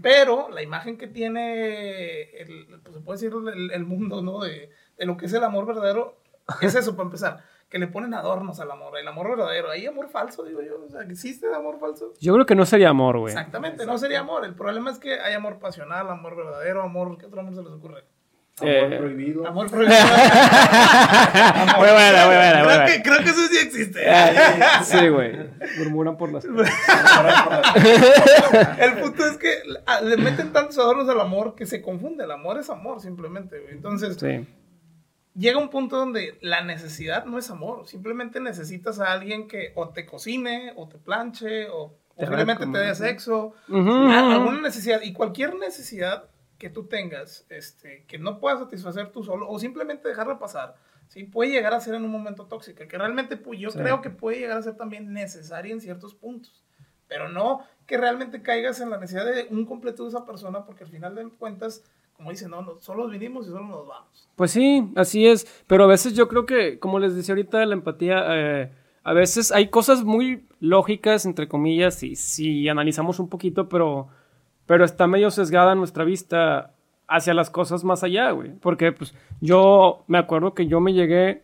Pero 0.00 0.48
la 0.48 0.62
imagen 0.62 0.96
que 0.96 1.08
tiene, 1.08 2.22
el, 2.38 2.80
pues 2.82 2.94
se 2.94 3.00
puede 3.00 3.20
decir, 3.20 3.32
el, 3.52 3.70
el 3.72 3.84
mundo, 3.84 4.22
¿no? 4.22 4.40
De, 4.40 4.70
de, 4.96 5.06
lo 5.06 5.16
que 5.16 5.26
es 5.26 5.32
el 5.32 5.42
amor 5.42 5.66
verdadero, 5.66 6.16
Es 6.60 6.74
eso 6.74 6.94
para 6.94 7.06
empezar. 7.06 7.38
Que 7.68 7.78
le 7.78 7.86
ponen 7.88 8.14
adornos 8.14 8.60
al 8.60 8.70
amor. 8.70 8.98
El 8.98 9.08
amor 9.08 9.30
verdadero. 9.30 9.70
Hay 9.70 9.86
amor 9.86 10.08
falso, 10.10 10.44
digo 10.44 10.60
yo. 10.62 10.84
O 10.86 10.90
sea, 10.90 11.00
¿existe 11.02 11.46
el 11.46 11.54
amor 11.54 11.78
falso? 11.80 12.12
Yo 12.20 12.34
creo 12.34 12.46
que 12.46 12.54
no 12.54 12.66
sería 12.66 12.90
amor, 12.90 13.18
güey. 13.18 13.32
Exactamente, 13.32 13.86
no 13.86 13.96
sería 13.98 14.20
amor. 14.20 14.44
El 14.44 14.54
problema 14.54 14.90
es 14.90 14.98
que 14.98 15.18
hay 15.20 15.32
amor 15.34 15.58
pasional, 15.58 16.08
amor 16.10 16.36
verdadero, 16.36 16.82
amor. 16.82 17.16
¿Qué 17.18 17.26
otro 17.26 17.40
amor 17.40 17.54
se 17.54 17.62
les 17.62 17.72
ocurre? 17.72 18.04
Amor 18.60 18.70
Eh, 18.70 18.96
prohibido. 18.98 19.46
Amor 19.48 19.68
prohibido. 19.68 19.98
Muy 21.78 21.88
buena, 21.88 22.26
muy 22.26 22.36
buena, 22.36 22.64
muy 22.64 22.72
creo, 22.72 22.86
que, 22.86 23.02
creo 23.02 23.18
que 23.18 23.30
eso 23.30 23.46
sí 23.48 23.56
existe. 23.60 24.00
Sí, 24.84 25.08
güey. 25.08 25.36
Murmuran 25.78 26.16
por 26.16 26.32
las 26.32 26.44
El 26.44 26.54
punto 29.00 29.26
es 29.26 29.36
que 29.38 29.54
ah, 29.86 30.00
le 30.00 30.16
meten 30.16 30.52
tantos 30.52 30.78
adornos 30.78 31.08
al 31.08 31.20
amor 31.20 31.54
que 31.56 31.66
se 31.66 31.82
confunde. 31.82 32.22
El 32.24 32.30
amor 32.30 32.58
es 32.58 32.70
amor, 32.70 33.00
simplemente. 33.00 33.58
güey. 33.58 33.72
Entonces, 33.74 34.16
Sí. 34.18 34.46
Llega 35.34 35.58
un 35.58 35.68
punto 35.70 35.96
donde 35.96 36.38
la 36.40 36.62
necesidad 36.62 37.24
no 37.26 37.38
es 37.38 37.50
amor. 37.50 37.86
Simplemente 37.86 38.40
necesitas 38.40 39.00
a 39.00 39.12
alguien 39.12 39.48
que 39.48 39.72
o 39.74 39.88
te 39.90 40.06
cocine, 40.06 40.72
o 40.76 40.88
te 40.88 40.98
planche, 40.98 41.68
o 41.68 41.96
Te 42.16 42.24
posiblemente 42.26 42.64
haga 42.64 42.72
te 42.72 42.78
dé 42.78 42.94
sexo. 42.94 43.54
Alguna 43.68 44.60
necesidad. 44.60 45.02
Y 45.02 45.12
cualquier 45.12 45.56
necesidad 45.56 46.28
que 46.58 46.70
tú 46.70 46.86
tengas, 46.86 47.44
este, 47.50 48.04
que 48.06 48.18
no 48.18 48.38
puedas 48.38 48.60
satisfacer 48.60 49.10
tú 49.10 49.24
solo, 49.24 49.48
o 49.50 49.58
simplemente 49.58 50.08
dejarla 50.08 50.38
pasar, 50.38 50.76
¿sí? 51.08 51.24
puede 51.24 51.50
llegar 51.50 51.74
a 51.74 51.80
ser 51.80 51.94
en 51.96 52.04
un 52.04 52.10
momento 52.10 52.46
tóxica, 52.46 52.86
que 52.86 52.96
realmente 52.96 53.38
yo 53.58 53.70
Sí. 53.70 53.78
creo 53.78 54.00
que 54.00 54.10
puede 54.10 54.38
llegar 54.38 54.58
a 54.58 54.62
ser 54.62 54.76
también 54.76 55.12
necesaria 55.12 55.72
en 55.72 55.80
ciertos 55.80 56.14
puntos. 56.14 56.64
Pero 57.08 57.28
no 57.28 57.66
que 57.86 57.98
realmente 57.98 58.40
caigas 58.40 58.80
en 58.80 58.88
la 58.90 58.96
necesidad 58.98 59.26
de 59.26 59.46
un 59.50 59.66
completo 59.66 60.04
de 60.04 60.10
esa 60.10 60.24
persona, 60.24 60.64
porque 60.64 60.84
al 60.84 60.90
final 60.90 61.14
de 61.16 61.28
cuentas, 61.28 61.82
como 62.16 62.30
dicen, 62.30 62.50
no, 62.50 62.62
no, 62.62 62.78
solo 62.78 63.08
vinimos 63.08 63.46
y 63.46 63.50
solo 63.50 63.66
nos 63.66 63.86
vamos. 63.86 64.28
Pues 64.36 64.50
sí, 64.50 64.90
así 64.96 65.26
es. 65.26 65.46
Pero 65.66 65.84
a 65.84 65.88
veces 65.88 66.14
yo 66.14 66.28
creo 66.28 66.46
que, 66.46 66.78
como 66.78 66.98
les 66.98 67.14
decía 67.14 67.34
ahorita, 67.34 67.64
la 67.66 67.74
empatía, 67.74 68.24
eh, 68.28 68.72
a 69.02 69.12
veces 69.12 69.52
hay 69.52 69.68
cosas 69.68 70.04
muy 70.04 70.46
lógicas, 70.60 71.26
entre 71.26 71.48
comillas, 71.48 72.02
y 72.02 72.16
si 72.16 72.68
analizamos 72.68 73.18
un 73.18 73.28
poquito, 73.28 73.68
pero, 73.68 74.08
pero 74.66 74.84
está 74.84 75.06
medio 75.06 75.30
sesgada 75.30 75.74
nuestra 75.74 76.04
vista 76.04 76.74
hacia 77.08 77.34
las 77.34 77.50
cosas 77.50 77.84
más 77.84 78.02
allá, 78.02 78.30
güey. 78.30 78.52
Porque, 78.60 78.92
pues, 78.92 79.14
yo 79.40 80.04
me 80.06 80.18
acuerdo 80.18 80.54
que 80.54 80.66
yo 80.66 80.80
me 80.80 80.92
llegué, 80.92 81.42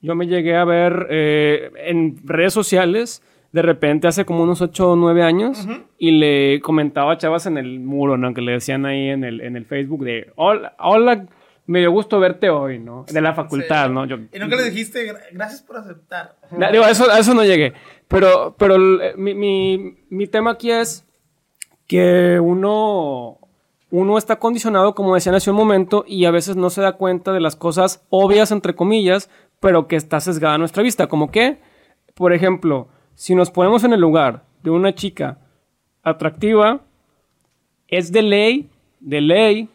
yo 0.00 0.14
me 0.14 0.26
llegué 0.26 0.56
a 0.56 0.64
ver 0.64 1.06
eh, 1.10 1.70
en 1.76 2.16
redes 2.24 2.52
sociales, 2.52 3.22
de 3.52 3.62
repente 3.62 4.06
hace 4.08 4.24
como 4.24 4.42
unos 4.42 4.60
8 4.60 4.90
o 4.92 4.96
9 4.96 5.22
años, 5.22 5.66
y 5.98 6.10
le 6.12 6.60
comentaba 6.60 7.12
a 7.12 7.18
chavas 7.18 7.46
en 7.46 7.56
el 7.58 7.80
muro, 7.80 8.16
¿no? 8.18 8.34
Que 8.34 8.42
le 8.42 8.52
decían 8.52 8.84
ahí 8.86 9.08
en 9.08 9.24
el, 9.24 9.40
en 9.40 9.56
el 9.56 9.64
Facebook 9.64 10.04
de, 10.04 10.30
hola, 10.36 10.74
hola, 10.78 11.26
me 11.66 11.80
dio 11.80 11.90
gusto 11.90 12.20
verte 12.20 12.48
hoy, 12.50 12.78
¿no? 12.78 13.04
De 13.10 13.20
la 13.20 13.34
facultad, 13.34 13.86
Sí. 13.88 13.92
¿no? 13.92 14.04
Yo, 14.04 14.16
Y 14.32 14.38
nunca 14.38 14.56
le 14.56 14.64
dijiste, 14.70 15.04
"Gra- 15.10 15.20
gracias 15.32 15.62
por 15.62 15.76
aceptar. 15.78 16.36
Na- 16.52 16.70
Digo, 16.70 16.84
a 16.84 16.90
eso, 16.90 17.10
a 17.10 17.18
eso 17.18 17.34
no 17.34 17.42
llegué. 17.44 17.72
Pero, 18.08 18.54
pero 18.58 18.76
el- 18.76 19.00
mi, 19.16 19.34
mi- 19.34 19.96
mi 20.10 20.26
tema 20.28 20.52
aquí 20.52 20.70
es 20.70 21.04
que 21.88 22.38
uno, 22.40 23.38
uno 23.90 24.18
está 24.18 24.36
condicionado, 24.36 24.94
como 24.94 25.14
decían 25.14 25.34
hace 25.34 25.50
un 25.50 25.56
momento, 25.56 26.04
y 26.06 26.24
a 26.26 26.30
veces 26.30 26.56
no 26.56 26.70
se 26.70 26.82
da 26.82 26.92
cuenta 26.92 27.32
de 27.32 27.40
las 27.40 27.56
cosas 27.56 28.04
obvias, 28.10 28.50
entre 28.52 28.74
comillas, 28.74 29.30
pero 29.60 29.88
que 29.88 29.96
está 29.96 30.20
sesgada 30.20 30.54
a 30.54 30.58
nuestra 30.58 30.82
vista. 30.82 31.06
Como 31.08 31.30
que, 31.30 31.58
por 32.14 32.32
ejemplo, 32.32 32.88
si 33.16 33.34
nos 33.34 33.50
ponemos 33.50 33.82
en 33.82 33.92
el 33.92 34.00
lugar 34.00 34.44
de 34.62 34.70
una 34.70 34.94
chica 34.94 35.38
atractiva, 36.04 36.82
es 37.88 38.12
de 38.12 38.22
ley, 38.22 38.70
de 39.00 39.20
ley, 39.20 39.68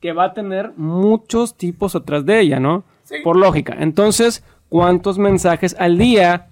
que 0.00 0.12
va 0.12 0.24
a 0.24 0.34
tener 0.34 0.72
muchos 0.76 1.56
tipos 1.56 1.94
atrás 1.96 2.26
de 2.26 2.40
ella, 2.40 2.60
¿no? 2.60 2.84
Sí. 3.04 3.14
Por 3.24 3.36
lógica. 3.36 3.74
Entonces, 3.78 4.44
¿cuántos 4.68 5.16
mensajes 5.18 5.74
al 5.78 5.96
día 5.96 6.48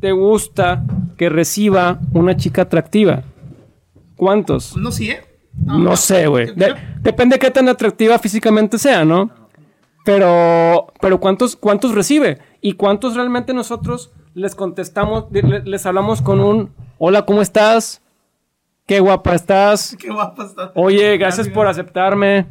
te 0.00 0.12
gusta 0.12 0.84
que 1.16 1.28
reciba 1.28 1.98
una 2.14 2.36
chica 2.36 2.62
atractiva? 2.62 3.22
¿Cuántos? 4.16 4.76
No 4.76 4.90
sí, 4.92 5.10
¿eh? 5.10 5.20
No 5.64 5.96
sé, 5.96 6.28
güey. 6.28 6.54
De- 6.54 6.74
depende 7.00 7.34
de 7.34 7.40
qué 7.40 7.50
tan 7.50 7.68
atractiva 7.68 8.18
físicamente 8.18 8.78
sea, 8.78 9.04
¿no? 9.04 9.30
Pero, 10.04 10.86
pero 11.00 11.18
¿cuántos, 11.20 11.56
¿cuántos 11.56 11.94
recibe? 11.94 12.38
¿Y 12.60 12.74
cuántos 12.74 13.14
realmente 13.16 13.52
nosotros 13.52 14.10
les 14.34 14.54
contestamos, 14.54 15.26
les 15.32 15.86
hablamos 15.86 16.22
con 16.22 16.40
un 16.40 16.70
hola, 16.98 17.24
¿cómo 17.24 17.42
estás? 17.42 18.02
Qué 18.86 19.00
guapa 19.00 19.34
estás. 19.34 19.96
Qué 20.00 20.10
guapa 20.10 20.44
está. 20.44 20.72
Oye, 20.74 21.16
gracias 21.18 21.48
por 21.48 21.66
aceptarme. 21.66 22.46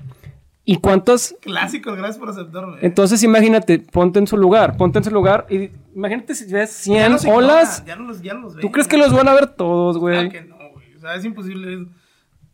¿Y 0.63 0.78
cuántos? 0.80 1.34
Clásico, 1.41 1.93
gracias 1.93 2.17
por 2.17 2.30
aceptarme. 2.30 2.78
Entonces 2.82 3.23
imagínate, 3.23 3.80
ponte 3.80 4.19
en 4.19 4.28
su 4.28 4.36
lugar, 4.36 4.75
ponte 4.75 4.97
en 4.97 5.03
su 5.05 5.11
lugar 5.11 5.45
y 5.49 5.71
imagínate 5.95 6.36
si 6.36 6.51
ves 6.51 6.71
100 6.71 6.97
Ya 6.97 7.09
los 7.09 7.23
ignora, 7.23 7.38
olas. 7.45 7.86
Ya 7.86 7.95
no 7.95 8.03
los, 8.03 8.21
ya 8.21 8.34
no 8.34 8.41
los 8.41 8.57
¿Tú 8.57 8.69
crees 8.69 8.88
que 8.88 8.97
los 8.97 9.13
van 9.13 9.30
a 9.30 9.34
ver 9.34 9.47
todos, 9.47 9.97
Claro 9.97 10.15
güey? 10.15 10.30
que 10.30 10.41
no, 10.41 10.57
güey. 10.73 10.93
O 10.95 10.99
sea, 10.99 11.15
es 11.15 11.23
imposible. 11.23 11.88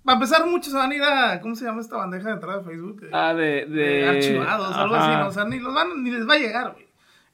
Para 0.06 0.16
empezar, 0.16 0.46
muchos 0.46 0.74
van 0.74 0.92
a 0.92 0.96
ir 0.96 1.02
a. 1.02 1.42
¿Cómo 1.42 1.56
se 1.56 1.66
llama 1.66 1.82
esta 1.82 1.98
bandeja 1.98 2.28
de 2.28 2.34
entrada 2.36 2.60
de 2.60 2.66
Facebook? 2.66 3.02
Ah, 3.12 3.34
de, 3.34 3.66
de 3.66 3.68
de... 3.68 4.10
archivados, 4.10 4.76
algo 4.76 4.96
así, 4.96 5.12
¿no? 5.18 5.28
O 5.30 5.32
sea, 5.32 5.46
ni, 5.46 5.60
los 5.60 5.74
van, 5.74 6.04
ni 6.04 6.12
les 6.12 6.28
va 6.28 6.34
a 6.36 6.38
llegar, 6.38 6.74
güey. 6.74 6.86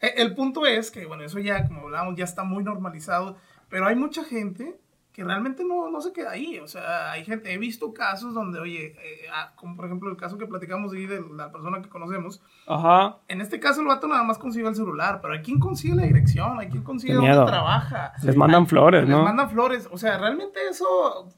Eh, 0.01 0.13
El 0.17 0.35
punto 0.35 0.65
es 0.65 0.91
que, 0.91 1.05
bueno, 1.05 1.23
eso 1.23 1.39
ya, 1.39 1.67
como 1.67 1.81
hablábamos, 1.81 2.15
ya 2.15 2.23
está 2.25 2.43
muy 2.43 2.63
normalizado, 2.63 3.37
pero 3.69 3.85
hay 3.87 3.95
mucha 3.95 4.23
gente 4.23 4.79
que 5.11 5.23
realmente 5.25 5.65
no, 5.65 5.89
no 5.89 5.99
se 5.99 6.13
queda 6.13 6.31
ahí. 6.31 6.59
O 6.59 6.67
sea, 6.67 7.11
hay 7.11 7.25
gente, 7.25 7.51
he 7.51 7.57
visto 7.57 7.93
casos 7.93 8.33
donde, 8.33 8.59
oye, 8.59 8.95
eh, 9.03 9.27
ah, 9.33 9.51
como 9.55 9.75
por 9.75 9.85
ejemplo 9.85 10.09
el 10.09 10.15
caso 10.15 10.37
que 10.37 10.45
platicamos 10.45 10.93
ahí 10.93 11.07
de 11.07 11.21
la 11.35 11.51
persona 11.51 11.81
que 11.81 11.89
conocemos, 11.89 12.41
Ajá. 12.67 13.17
en 13.27 13.41
este 13.41 13.59
caso 13.59 13.81
el 13.81 13.87
vato 13.87 14.07
nada 14.07 14.23
más 14.23 14.37
consigue 14.37 14.67
el 14.69 14.75
celular, 14.75 15.19
pero 15.21 15.33
hay 15.33 15.41
quien 15.41 15.59
consigue 15.59 15.95
la 15.95 16.03
dirección, 16.03 16.59
hay 16.59 16.69
quien 16.69 16.83
consigue 16.83 17.15
dónde 17.15 17.31
trabaja. 17.33 18.13
Les 18.23 18.35
mandan 18.37 18.65
flores, 18.67 19.01
Les 19.01 19.09
¿no? 19.09 19.23
mandan 19.23 19.49
flores, 19.49 19.89
o 19.91 19.97
sea, 19.97 20.17
realmente 20.19 20.59
eso, 20.69 20.85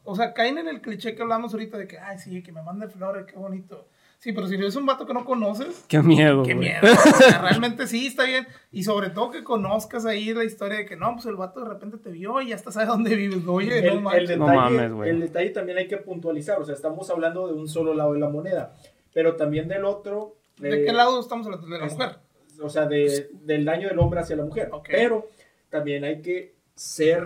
o 0.04 0.16
sea, 0.16 0.34
caen 0.34 0.60
en 0.60 0.68
el 0.68 0.82
cliché 0.82 1.16
que 1.16 1.22
hablamos 1.24 1.54
ahorita 1.54 1.78
de 1.78 1.88
que, 1.88 1.98
ay, 1.98 2.20
sí, 2.20 2.44
que 2.44 2.52
me 2.52 2.62
manden 2.62 2.92
flores, 2.92 3.26
qué 3.26 3.38
bonito. 3.38 3.88
Sí, 4.22 4.34
pero 4.34 4.46
si 4.48 4.54
es 4.56 4.76
un 4.76 4.86
vato 4.86 5.08
que 5.08 5.16
no 5.16 5.26
conoces, 5.26 5.84
Qué 5.88 6.00
miedo, 6.00 6.44
qué 6.44 6.54
miedo. 6.54 6.78
O 6.84 7.18
sea, 7.18 7.42
realmente 7.42 7.88
sí, 7.88 8.06
está 8.06 8.24
bien. 8.26 8.46
Y 8.72 8.84
sobre 8.84 9.10
todo 9.10 9.32
que 9.32 9.44
conozcas 9.44 10.06
ahí 10.06 10.32
la 10.32 10.44
historia 10.44 10.78
de 10.78 10.86
que 10.86 10.96
no, 10.96 11.14
pues 11.16 11.26
el 11.26 11.36
vato 11.38 11.62
de 11.62 11.70
repente 11.70 11.98
te 11.98 12.12
vio 12.12 12.40
y 12.40 12.50
ya 12.50 12.56
hasta 12.56 12.72
sabe 12.72 12.86
dónde 12.86 13.16
vives. 13.16 13.40
Oye, 13.48 13.80
el, 13.80 14.04
no 14.04 14.12
el 14.14 14.28
detalle, 14.28 14.38
No 14.38 14.46
mames, 14.62 14.92
güey. 14.94 15.10
el 15.10 15.22
detalle 15.22 15.50
también 15.50 15.80
hay 15.80 15.88
que 15.88 15.98
puntualizar, 15.98 16.62
o 16.62 16.66
sea, 16.66 16.76
estamos 16.76 17.10
hablando 17.10 17.48
de 17.48 17.54
un 17.54 17.68
solo 17.68 17.96
lado 17.96 18.14
de 18.14 18.20
la 18.20 18.30
moneda, 18.30 18.76
pero 19.12 19.36
también 19.38 19.68
del 19.68 19.86
otro. 19.86 20.36
¿De 20.60 20.84
eh, 20.84 20.86
qué 20.86 20.94
lado 20.94 21.20
estamos 21.20 21.48
hablando? 21.48 21.66
De 21.68 21.80
la 21.80 21.88
es- 21.88 21.94
mujer. 21.94 22.18
O 22.62 22.70
sea, 22.70 22.86
de- 22.86 23.28
del 23.42 23.66
daño 23.66 23.88
del 23.90 23.98
hombre 23.98 24.20
hacia 24.20 24.36
la 24.36 24.44
mujer. 24.46 24.70
Pero 24.88 25.30
también 25.72 26.04
hay 26.04 26.22
que 26.22 26.54
ser 26.76 27.24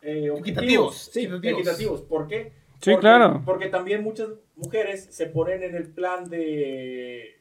eh, 0.00 0.30
objetivos. 0.30 0.38
Equitativos, 0.40 0.96
Sí, 1.12 1.20
equitativos. 1.24 1.58
equitativos. 1.60 2.00
¿Por 2.00 2.26
qué? 2.26 2.61
Sí, 2.82 2.90
Porque- 2.90 3.00
claro. 3.00 3.42
Porque 3.46 3.68
también 3.68 4.02
muchas 4.02 4.28
mujeres 4.56 5.06
se 5.10 5.26
ponen 5.26 5.62
en 5.62 5.74
el 5.76 5.88
plan 5.92 6.28
de 6.28 7.36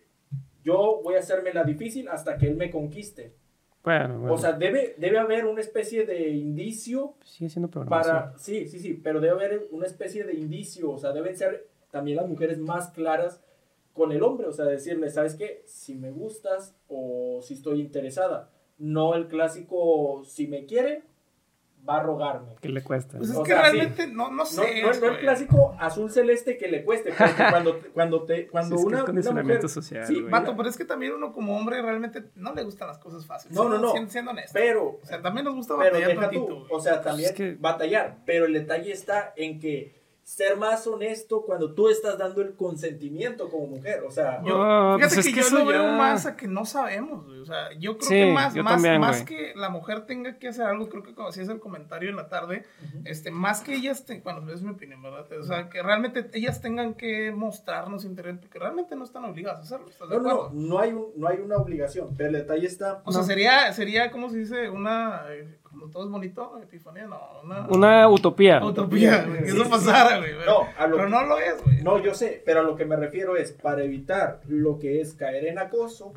yo 0.63 1.01
voy 1.03 1.15
a 1.15 1.19
hacerme 1.19 1.51
la 1.53 1.63
difícil 1.63 2.07
hasta 2.07 2.37
que 2.37 2.47
él 2.47 2.55
me 2.55 2.69
conquiste. 2.69 3.33
Bueno, 3.83 4.19
bueno. 4.19 4.33
O 4.35 4.37
sea, 4.37 4.53
debe, 4.53 4.93
debe 4.99 5.17
haber 5.17 5.45
una 5.45 5.59
especie 5.59 6.05
de 6.05 6.29
indicio 6.29 7.15
sigue 7.25 7.49
siendo 7.49 7.67
para... 7.85 8.37
Sí, 8.37 8.67
sí, 8.67 8.77
sí, 8.77 8.93
pero 8.93 9.19
debe 9.19 9.33
haber 9.33 9.67
una 9.71 9.87
especie 9.87 10.23
de 10.23 10.35
indicio, 10.35 10.91
o 10.91 10.99
sea, 10.99 11.11
deben 11.11 11.35
ser 11.35 11.67
también 11.89 12.17
las 12.17 12.27
mujeres 12.27 12.59
más 12.59 12.89
claras 12.89 13.43
con 13.93 14.11
el 14.11 14.21
hombre, 14.21 14.45
o 14.47 14.51
sea, 14.53 14.65
decirle, 14.65 15.09
¿sabes 15.09 15.33
qué? 15.33 15.63
Si 15.65 15.95
me 15.95 16.11
gustas 16.11 16.75
o 16.87 17.39
si 17.41 17.55
estoy 17.55 17.81
interesada, 17.81 18.51
no 18.77 19.15
el 19.15 19.27
clásico, 19.27 20.21
si 20.25 20.45
me 20.45 20.65
quiere, 20.67 21.01
va 21.87 21.97
a 21.97 22.03
rogarme. 22.03 22.55
¿Qué 22.61 22.69
le 22.69 22.83
cuesta? 22.83 23.17
Pues 23.17 23.31
es 23.31 23.35
o 23.35 23.43
que 23.43 23.51
sea, 23.51 23.61
realmente 23.63 24.07
no, 24.07 24.29
no 24.29 24.37
No, 24.37 24.45
sé. 24.45 24.81
no, 24.81 24.93
no 24.93 25.07
el 25.07 25.19
clásico 25.19 25.75
azul 25.79 26.11
celeste 26.11 26.57
que 26.57 26.67
le 26.67 26.83
cueste, 26.83 27.11
porque 27.17 27.33
cuando, 27.49 27.79
cuando, 27.93 28.23
te, 28.23 28.47
cuando 28.47 28.75
Sí, 28.77 28.81
es 28.81 28.81
que 28.81 28.87
una, 28.87 28.97
es 28.97 29.01
una 29.01 29.05
condicionamiento 29.05 29.63
mujer... 29.67 29.69
social, 29.69 30.05
Sí, 30.07 30.21
güey. 30.21 30.31
Pero 30.55 30.69
es 30.69 30.77
que 30.77 30.85
también 30.85 31.13
uno 31.13 31.31
como 31.33 31.57
hombre 31.57 31.81
realmente 31.81 32.25
no 32.35 32.53
le 32.53 32.63
gustan 32.63 32.87
las 32.87 32.99
cosas 32.99 33.25
fáciles. 33.25 33.55
No, 33.57 33.67
no, 33.67 33.77
no. 33.77 33.91
Siendo, 33.91 34.11
siendo 34.11 34.31
honesto. 34.31 34.51
Pero, 34.53 34.99
o 35.01 35.05
sea, 35.05 35.21
también 35.21 35.45
nos 35.45 35.55
gusta 35.55 35.75
pero 35.77 35.85
batallar 35.91 36.09
deja 36.09 36.21
tantito. 36.21 36.45
tú, 36.45 36.53
güey. 36.59 36.67
o 36.71 36.79
sea, 36.79 37.01
también 37.01 37.29
Es 37.29 37.35
que- 37.35 37.55
batallar, 37.59 38.17
pero 38.25 38.45
el 38.45 38.53
detalle 38.53 38.91
está 38.91 39.33
en 39.35 39.59
que 39.59 40.00
ser 40.31 40.55
más 40.55 40.87
honesto 40.87 41.41
cuando 41.41 41.73
tú 41.73 41.89
estás 41.89 42.17
dando 42.17 42.41
el 42.41 42.55
consentimiento 42.55 43.49
como 43.49 43.67
mujer, 43.67 44.01
o 44.07 44.11
sea, 44.11 44.41
Yo, 44.45 44.61
Ah, 44.63 44.93
fíjate 44.95 45.15
pues 45.15 45.17
es 45.17 45.25
que, 45.25 45.33
que 45.33 45.41
yo 45.41 45.47
eso 45.47 45.59
lo 45.59 45.65
veo 45.65 45.83
ya- 45.87 45.91
más 45.97 46.25
a 46.25 46.37
que 46.37 46.47
no 46.47 46.63
sabemos, 46.63 47.25
güey. 47.25 47.39
O 47.41 47.45
sea, 47.45 47.73
yo 47.77 47.97
creo 47.97 48.07
Sí, 48.09 48.15
que 48.15 48.31
más, 48.31 48.55
más, 48.55 48.73
también, 48.75 49.01
más 49.01 49.23
que 49.23 49.51
la 49.57 49.67
mujer 49.69 50.05
tenga 50.05 50.39
que 50.39 50.47
hacer 50.47 50.65
algo, 50.67 50.87
creo 50.87 51.03
que 51.03 51.13
como 51.13 51.27
hacías 51.27 51.49
el 51.49 51.59
comentario 51.59 52.09
en 52.09 52.15
la 52.15 52.29
tarde, 52.29 52.63
este, 53.03 53.29
más 53.29 53.59
que 53.59 53.73
ellas, 53.75 54.05
te- 54.05 54.21
bueno, 54.21 54.49
es 54.53 54.61
mi 54.61 54.71
opinión, 54.71 55.01
¿verdad? 55.01 55.25
O 55.37 55.43
sea, 55.43 55.67
que 55.69 55.83
realmente 55.83 56.29
ellas 56.33 56.61
tengan 56.61 56.93
que 56.93 57.33
mostrarnos 57.33 58.05
interés, 58.05 58.37
porque 58.39 58.57
realmente 58.57 58.95
no 58.95 59.03
están 59.03 59.25
obligadas 59.25 59.59
a 59.59 59.61
hacerlo, 59.63 59.89
¿estás 59.89 60.07
de 60.07 60.15
no, 60.15 60.21
no, 60.21 60.29
acuerdo? 60.29 60.51
no 60.53 60.79
hay, 60.79 60.93
un- 60.93 61.11
no 61.17 61.27
hay 61.27 61.39
una 61.39 61.57
obligación, 61.57 62.15
pero 62.15 62.29
el 62.29 62.35
detalle 62.35 62.67
está... 62.67 63.01
O 63.03 63.11
sea, 63.11 63.23
sería, 63.23 63.73
sería, 63.73 64.09
¿cómo 64.11 64.29
se 64.29 64.37
dice? 64.37 64.69
Una, 64.69 65.23
eh, 65.29 65.57
como 65.71 65.89
todo 65.89 66.03
es 66.05 66.11
bonito, 66.11 66.59
epifanía, 66.61 67.07
no, 67.07 67.19
una, 67.43 67.67
Una 67.69 68.09
utopía. 68.09 68.63
utopía, 68.63 69.23
güey, 69.25 69.43
que 69.43 69.49
eso 69.49 69.69
pasara, 69.69 70.17
güey. 70.19 70.31
pero- 70.37 70.51
No, 70.51 70.67
a 70.77 70.87
lo 70.87 70.95
pero 70.97 71.07
que- 71.07 71.11
no 71.15 71.23
lo 71.25 71.37
es, 71.39 71.63
güey. 71.63 71.81
No, 71.83 71.97
yo 71.99 72.13
sé, 72.13 72.41
pero 72.45 72.59
a 72.59 72.63
lo 72.63 72.75
que 72.75 72.85
me 72.85 72.95
refiero 72.97 73.35
es, 73.37 73.51
para 73.53 73.83
evitar 73.83 74.41
lo 74.47 74.77
que 74.79 75.01
es 75.01 75.13
caer 75.13 75.45
en 75.47 75.57
acoso, 75.59 76.13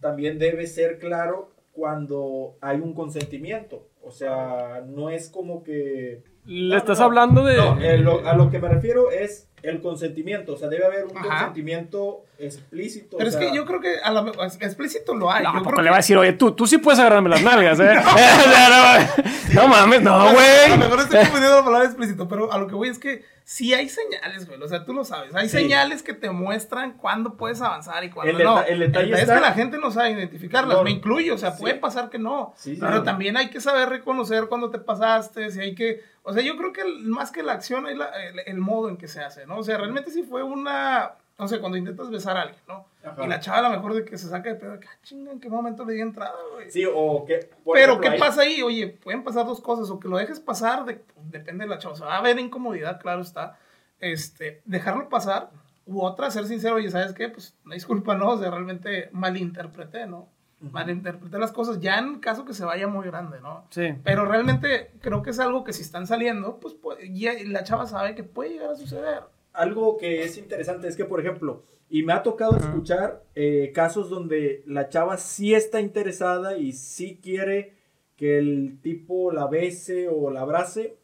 también 0.00 0.38
debe 0.38 0.66
ser 0.66 0.98
claro 0.98 1.50
cuando 1.72 2.56
hay 2.60 2.78
un 2.80 2.94
consentimiento. 2.94 3.86
O 4.02 4.10
sea, 4.10 4.82
no 4.86 5.10
es 5.10 5.28
como 5.30 5.62
que... 5.62 6.22
Le 6.44 6.70
No, 6.70 6.76
estás 6.76 7.00
no, 7.00 7.06
hablando 7.06 7.44
de... 7.44 7.56
No, 7.56 7.80
eh, 7.80 7.98
lo- 7.98 8.26
a 8.26 8.34
lo 8.34 8.50
que 8.50 8.58
me 8.60 8.68
refiero 8.68 9.10
es 9.10 9.48
el 9.62 9.80
consentimiento. 9.80 10.52
O 10.54 10.56
sea, 10.56 10.68
debe 10.68 10.86
haber 10.86 11.04
un 11.06 11.16
Ajá. 11.16 11.28
consentimiento 11.28 12.22
explícito. 12.38 13.16
Pero 13.16 13.28
o 13.28 13.32
es 13.32 13.34
sea, 13.38 13.48
que 13.50 13.56
yo 13.56 13.64
creo 13.64 13.80
que 13.80 13.98
a 14.02 14.10
lo 14.10 14.22
mejor 14.22 14.46
explícito 14.60 15.14
lo 15.14 15.30
hay. 15.30 15.42
No, 15.44 15.52
yo 15.54 15.70
le 15.70 15.82
que- 15.82 15.88
va 15.90 15.94
a 15.94 15.98
decir, 15.98 16.16
oye, 16.18 16.32
tú, 16.34 16.52
tú 16.52 16.66
sí 16.66 16.78
puedes 16.78 17.00
agarrarme 17.00 17.30
las 17.30 17.42
nalgas, 17.42 17.80
¿eh? 17.80 17.94
No, 19.54 19.62
no 19.62 19.68
mames, 19.68 20.02
no, 20.02 20.14
A 20.14 20.24
lo 20.26 20.32
güey. 20.32 20.78
mejor 20.78 21.00
estoy 21.00 21.18
confundiendo 21.20 21.58
la 21.58 21.64
palabra 21.64 21.86
explícito, 21.86 22.28
pero 22.28 22.52
a 22.52 22.58
lo 22.58 22.66
que 22.66 22.74
voy 22.74 22.88
es 22.88 22.98
que 22.98 23.24
sí 23.44 23.72
hay 23.74 23.88
señales, 23.88 24.46
güey. 24.46 24.60
O 24.60 24.68
sea, 24.68 24.84
tú 24.84 24.92
lo 24.92 25.04
sabes. 25.04 25.34
Hay 25.34 25.48
Sí. 25.48 25.58
señales 25.58 26.02
que 26.02 26.12
te 26.14 26.30
muestran 26.30 26.94
cuándo 26.98 27.36
puedes 27.36 27.62
avanzar 27.62 28.02
y 28.04 28.10
cuándo 28.10 28.36
El 28.36 28.44
no. 28.44 28.62
el 28.62 28.80
detalle 28.80 29.12
es 29.14 29.20
está- 29.20 29.36
que 29.36 29.40
la 29.40 29.52
gente 29.52 29.78
no 29.78 29.90
sabe 29.92 30.10
identificarlas. 30.10 30.76
No, 30.76 30.82
me 30.82 30.90
incluyo. 30.90 31.34
O 31.34 31.38
sea, 31.38 31.52
sí. 31.52 31.60
puede 31.60 31.74
pasar 31.76 32.10
que 32.10 32.18
no. 32.18 32.54
Sí, 32.56 32.76
pero 32.78 32.98
sí. 32.98 33.04
también 33.04 33.36
hay 33.36 33.48
que 33.48 33.60
saber 33.60 33.88
reconocer 33.88 34.46
cuando 34.48 34.70
te 34.70 34.78
pasaste. 34.78 35.50
Si 35.52 35.60
hay 35.60 35.74
que. 35.76 36.02
O 36.24 36.32
sea, 36.32 36.42
yo 36.42 36.56
creo 36.56 36.72
que 36.72 36.80
el- 36.82 37.04
más 37.06 37.30
que 37.30 37.44
la 37.44 37.52
acción 37.52 37.86
es 37.86 37.96
la- 37.96 38.10
el, 38.26 38.40
el 38.46 38.58
modo 38.58 38.88
en 38.88 38.96
que 38.96 39.06
se 39.06 39.20
hace, 39.20 39.45
¿no? 39.46 39.58
O 39.58 39.62
sea, 39.62 39.76
realmente 39.78 40.10
si 40.10 40.22
fue 40.22 40.42
una. 40.42 41.12
No 41.38 41.46
sé, 41.46 41.60
cuando 41.60 41.76
intentas 41.76 42.08
besar 42.08 42.36
a 42.38 42.42
alguien, 42.42 42.62
¿no? 42.66 42.86
Ajá. 43.04 43.22
Y 43.22 43.28
la 43.28 43.40
chava 43.40 43.58
a 43.58 43.62
lo 43.62 43.70
mejor 43.70 43.92
de 43.92 44.06
que 44.06 44.16
se 44.16 44.26
saca 44.28 44.48
de 44.48 44.54
pedo, 44.54 44.80
que, 44.80 44.86
ah, 44.88 44.98
chinga, 45.02 45.32
¿en 45.32 45.38
qué 45.38 45.50
momento 45.50 45.84
le 45.84 45.92
di 45.92 46.00
entrada, 46.00 46.32
güey? 46.54 46.70
Sí, 46.70 46.84
o 46.90 47.26
que... 47.26 47.50
por 47.62 47.74
Pero, 47.74 47.92
ejemplo, 47.92 48.00
¿qué 48.00 48.08
hay- 48.14 48.18
pasa 48.18 48.40
ahí? 48.40 48.62
Oye, 48.62 48.88
pueden 48.88 49.22
pasar 49.22 49.44
dos 49.44 49.60
cosas. 49.60 49.90
O 49.90 50.00
que 50.00 50.08
lo 50.08 50.16
dejes 50.16 50.40
pasar, 50.40 50.86
de- 50.86 51.04
depende 51.30 51.64
de 51.64 51.68
la 51.68 51.76
chava. 51.78 51.92
O 51.92 51.96
sea, 51.96 52.06
va 52.06 52.14
a 52.14 52.18
haber 52.20 52.38
incomodidad, 52.38 52.98
claro 53.00 53.20
está. 53.20 53.58
Este, 54.00 54.62
dejarlo 54.64 55.10
pasar. 55.10 55.50
U 55.84 56.00
otra, 56.02 56.30
ser 56.30 56.46
sincero, 56.46 56.76
oye, 56.76 56.90
¿sabes 56.90 57.12
qué? 57.12 57.28
Pues, 57.28 57.54
una 57.66 57.74
disculpa, 57.74 58.14
¿no? 58.14 58.30
O 58.30 58.38
sea, 58.38 58.50
realmente 58.50 59.10
malinterpreté, 59.12 60.06
¿no? 60.06 60.28
Malinterpreté 60.60 61.38
las 61.38 61.52
cosas, 61.52 61.80
ya 61.80 61.98
en 61.98 62.18
caso 62.18 62.44
que 62.46 62.54
se 62.54 62.64
vaya 62.64 62.88
muy 62.88 63.06
grande, 63.06 63.40
¿no? 63.40 63.66
Sí. 63.70 63.94
Pero 64.04 64.24
realmente 64.24 64.90
creo 65.02 65.22
que 65.22 65.30
es 65.30 65.38
algo 65.38 65.64
que 65.64 65.74
si 65.74 65.82
están 65.82 66.06
saliendo, 66.06 66.58
pues, 66.60 66.74
ya 67.12 67.32
la 67.44 67.62
chava 67.62 67.86
sabe 67.86 68.14
que 68.14 68.24
puede 68.24 68.50
llegar 68.54 68.70
a 68.70 68.74
suceder. 68.76 69.20
Algo 69.56 69.96
que 69.96 70.22
es 70.22 70.38
interesante 70.38 70.88
es 70.88 70.96
que, 70.96 71.04
por 71.04 71.20
ejemplo, 71.20 71.64
y 71.88 72.02
me 72.02 72.12
ha 72.12 72.22
tocado 72.22 72.56
escuchar 72.56 73.24
eh, 73.34 73.72
casos 73.74 74.10
donde 74.10 74.62
la 74.66 74.88
chava 74.88 75.16
sí 75.16 75.54
está 75.54 75.80
interesada 75.80 76.56
y 76.58 76.72
sí 76.72 77.18
quiere 77.22 77.74
que 78.16 78.38
el 78.38 78.78
tipo 78.82 79.30
la 79.32 79.46
bese 79.46 80.08
o 80.08 80.30
la 80.30 80.40
abrace, 80.42 80.96